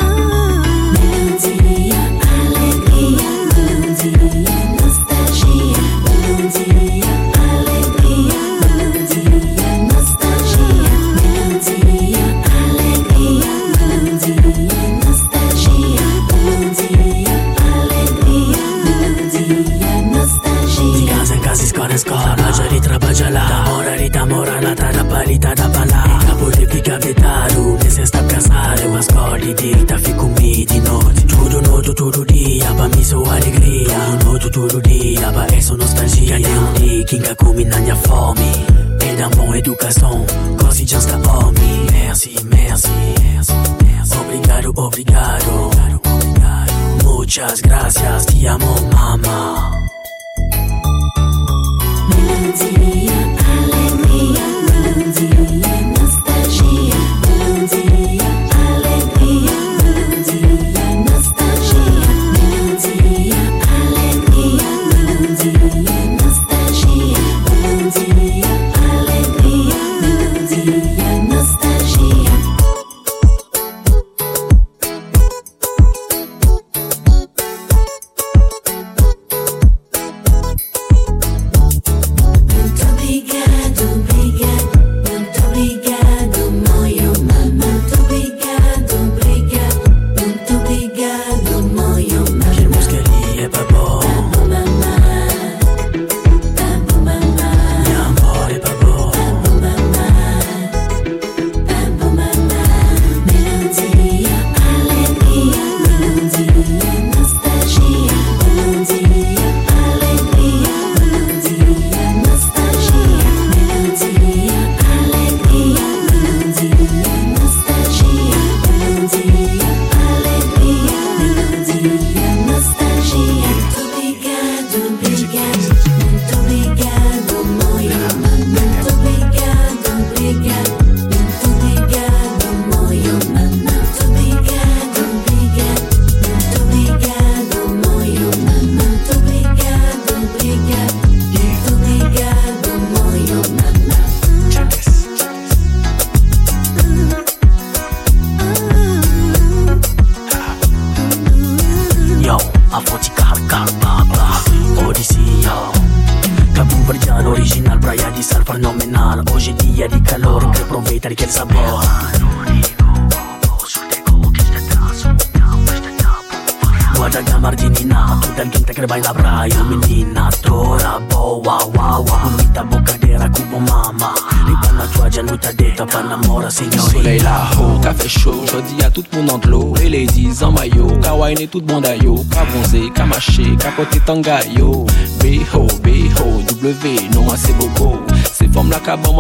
sedaru 27.10 27.77
Nessesta 27.81 28.23
piazzare 28.23 28.86
una 28.86 29.02
scuola 29.02 29.38
dita 29.38 29.98
Fico 29.98 30.27
mi 30.27 30.65
di 30.65 30.81
Tudo 30.81 31.11
Giuro 31.26 31.61
no 31.61 31.80
tutto 31.81 32.23
dia 32.23 32.73
Pa 32.73 32.88
mim 32.88 33.03
sou 33.03 33.23
alegria 33.26 33.98
Tudo 34.19 34.40
no 34.40 34.49
todo 34.49 34.81
dia 34.81 35.31
Pa 35.31 35.45
é 35.45 35.61
so 35.61 35.76
nostalgia. 35.76 36.40
Cadê 36.40 36.57
um 36.57 36.73
dia 36.73 37.03
que 37.06 37.18
nunca 37.18 37.36
comi 37.36 37.65
na 37.65 37.77
minha 37.80 37.95
fome 37.95 38.52
É 39.02 39.15
da 39.15 39.30
bom 39.30 39.53
educação 39.56 40.26
Cose 40.57 40.86
já 40.86 40.98
está 40.98 41.18
homem 41.18 41.88
Merci, 41.91 42.36
merci, 42.44 42.90
merci 43.23 44.18
Obrigado, 44.19 44.72
obrigado 44.76 45.65
Obrigado, 45.65 46.02
obrigado 46.06 46.73
Muchas 47.03 47.61
gracias, 47.61 48.26
te 48.26 48.48
amo, 48.48 48.76
mama 48.91 49.72
Melanzinha 52.10 53.39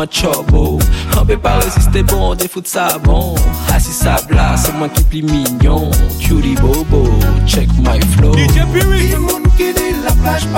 trouble. 0.09 0.83
On 1.19 1.25
peut 1.25 1.37
pas 1.37 1.59
résister, 1.59 2.03
bon, 2.03 2.35
des 2.35 2.47
fous 2.47 2.61
de 2.61 2.67
ça, 2.67 2.97
bon. 3.03 3.35
Ah, 3.69 3.75
Assis 3.75 3.91
ça 3.91 4.15
bla, 4.27 4.55
c'est 4.57 4.73
moi 4.73 4.89
qui 4.89 5.03
plie 5.03 5.23
mignon. 5.23 5.91
Cutie 6.19 6.55
bobo, 6.55 7.09
check 7.45 7.69
my 7.77 7.99
flow. 8.15 8.33
La 8.33 8.47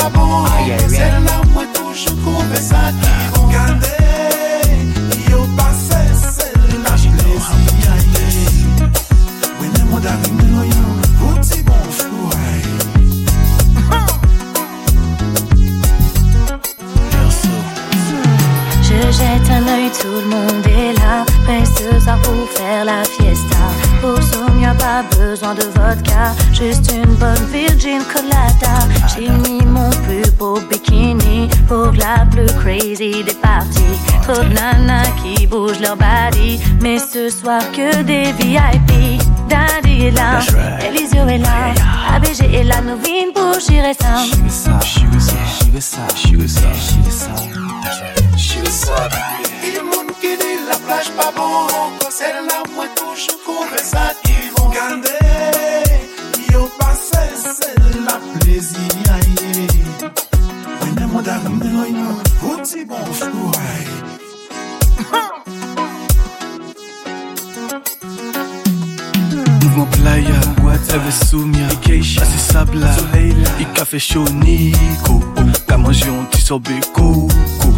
bon. 0.10 0.45
Tout 19.99 20.22
le 20.23 20.27
monde 20.27 20.65
est 20.68 20.93
là. 20.99 21.26
Prêt 21.43 21.63
ce 21.65 21.99
soir 21.99 22.18
pour 22.22 22.49
faire 22.49 22.85
la 22.85 23.03
fiesta. 23.03 23.57
Pour 24.01 24.22
Soumia, 24.22 24.73
pas 24.76 25.03
besoin 25.18 25.53
de 25.55 25.63
vodka. 25.63 26.34
Juste 26.53 26.91
une 26.91 27.13
bonne 27.15 27.45
Virgin 27.51 28.01
Colada. 28.13 28.88
J'ai 29.13 29.30
mis 29.30 29.63
mon 29.65 29.89
plus 30.05 30.30
beau 30.38 30.59
bikini 30.69 31.49
pour 31.68 31.91
la 31.93 32.26
plus 32.31 32.51
crazy 32.61 33.23
des 33.23 33.34
parties. 33.34 33.97
Trop 34.23 34.43
de 34.43 34.53
nanas 34.53 35.09
qui 35.22 35.47
bougent 35.47 35.80
leur 35.80 35.97
body. 35.97 36.59
Mais 36.81 36.99
ce 36.99 37.30
soir 37.30 37.61
que 37.72 38.01
des 38.03 38.31
VIP. 38.34 39.22
Daddy 39.49 40.07
est 40.07 40.11
là, 40.11 40.39
right. 40.39 40.84
Elisio 40.85 41.27
est 41.27 41.38
là. 41.38 41.73
ABG 42.15 42.53
est 42.53 42.63
là, 42.63 42.81
Novine 42.81 43.34
pour 43.34 43.51
moun 43.51 43.59
ki 43.59 43.81
di 49.41 49.51
pas 51.17 51.31
bon 51.35 51.67
Celle-là, 52.09 52.63
moi 52.75 52.85
touche 52.95 53.27
qu'on 53.45 53.63
ressent 53.73 54.13
qui 54.23 54.49
vont 54.57 54.69
garder. 54.69 55.09
Yo 56.51 56.69
passé, 56.77 57.23
c'est 57.35 57.77
la 58.05 58.19
plaisir. 58.39 58.91
Aïe 59.13 59.67
Wena 60.81 61.07
modar 61.07 61.41
menoino, 61.49 62.09
outi 62.43 62.85
bon 62.85 63.05
flouaï 63.13 63.85
Nouveau 69.61 69.85
playa, 69.85 70.39
whatever 70.63 71.11
soumia. 71.11 71.67
Ikeisha, 71.73 72.25
sabla, 72.25 72.93
soleil, 72.97 73.38
ikafe 73.59 73.99
chaud 73.99 74.29
Nico. 74.43 75.21
Ka 75.67 75.77
manje 75.77 76.05
yon 76.05 76.25
tisobeko 76.31 77.29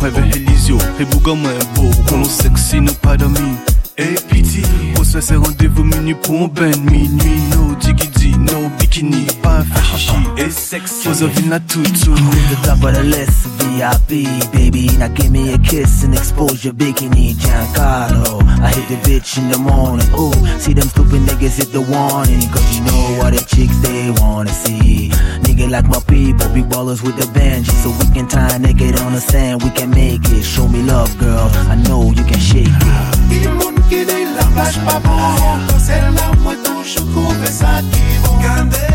rêve 0.04 0.36
Elisio 0.36 0.78
et 1.00 1.06
Bougamo 1.06 1.48
est 1.50 1.76
beau. 1.76 1.90
Pour 2.08 2.18
nos 2.18 2.26
sexy, 2.26 2.82
nos 2.82 2.94
pas 2.94 3.16
d'amis. 3.16 3.56
Et 3.98 4.16
pitié, 4.30 4.64
on 5.00 5.04
se 5.04 5.14
fait 5.14 5.22
ces 5.22 5.36
rendez-vous 5.36 5.84
minuit 5.84 6.16
pour 6.16 6.44
un 6.44 6.48
ben 6.48 6.74
minuit. 6.92 7.42
No 7.52 7.76
diggy, 7.76 8.38
no 8.38 8.70
B. 8.80 8.83
bikini, 8.94 9.26
pas 9.42 9.64
fait 9.64 9.98
chichi 9.98 10.16
et 10.38 10.50
sexy 10.50 11.08
vin 11.08 11.50
la 11.50 11.60
toutou 11.60 12.14
The 12.14 12.56
top 12.64 12.84
of 12.84 12.94
the 12.94 13.04
list, 13.04 13.48
VIP, 13.60 14.28
baby. 14.52 14.90
Now 15.00 15.08
give 15.08 15.32
me 15.32 15.54
a 15.54 15.58
kiss 15.58 16.04
and 16.04 16.14
expose 16.14 16.64
your 16.64 16.74
bikini, 16.74 17.36
Giancarlo. 17.36 18.42
I 18.62 18.70
hit 18.70 18.88
the 18.90 19.10
bitch 19.10 19.38
in 19.38 19.50
the 19.50 19.58
morning. 19.58 20.08
Ooh, 20.18 20.34
see 20.60 20.74
them 20.74 20.88
stupid 20.90 21.22
niggas 21.22 21.58
hit 21.58 21.72
the 21.72 21.82
warning. 21.82 22.48
Cause 22.52 22.76
you 22.76 22.84
know 22.86 23.18
what 23.20 23.34
the 23.34 23.44
chicks 23.44 23.78
they 23.80 24.12
wanna 24.22 24.52
see. 24.52 25.10
Nigga 25.42 25.70
like 25.70 25.88
my 25.88 26.00
people, 26.08 26.48
be 26.50 26.62
ballers 26.62 27.02
with 27.02 27.18
the 27.18 27.28
bench. 27.34 27.68
So 27.68 27.90
we 27.90 28.14
can 28.14 28.28
tie 28.28 28.58
naked 28.58 29.00
on 29.00 29.14
the 29.14 29.22
sand, 29.22 29.64
we 29.64 29.70
can 29.72 29.90
make 29.90 30.22
it. 30.30 30.44
Show 30.44 30.68
me 30.68 30.84
love, 30.84 31.18
girl. 31.18 31.50
I 31.70 31.76
know 31.76 32.12
you 32.12 32.24
can 32.24 32.40
shake 32.40 32.68
it. 32.68 33.23
Ki 33.30 33.42
moun 33.58 33.76
ki 33.90 34.04
dey 34.10 34.26
la 34.36 34.46
plaj 34.56 34.78
pa 34.86 35.00
bon 35.06 35.68
Se 35.80 36.00
la 36.18 36.30
mwen 36.42 36.58
toujou 36.66 37.06
kouve 37.14 37.52
sa 37.52 37.80
ki 37.92 38.20
bon 38.24 38.40
Gande, 38.44 38.88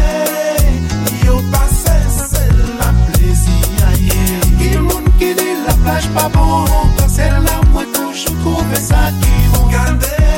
yo 1.25 1.41
pase 1.53 1.97
se 2.17 2.45
la 2.81 2.93
plezi 3.07 3.59
a 3.89 3.95
ye 4.07 4.41
Ki 4.61 4.73
moun 4.79 5.09
ki 5.21 5.35
dey 5.39 5.55
la 5.67 5.77
plaj 5.85 6.09
pa 6.17 6.29
bon 6.35 6.67
Se 7.09 7.31
la 7.47 7.61
mwen 7.73 7.93
toujou 7.97 8.37
kouve 8.45 8.83
sa 8.89 9.09
ki 9.21 9.35
bon 9.55 9.71
Gande 9.75 10.38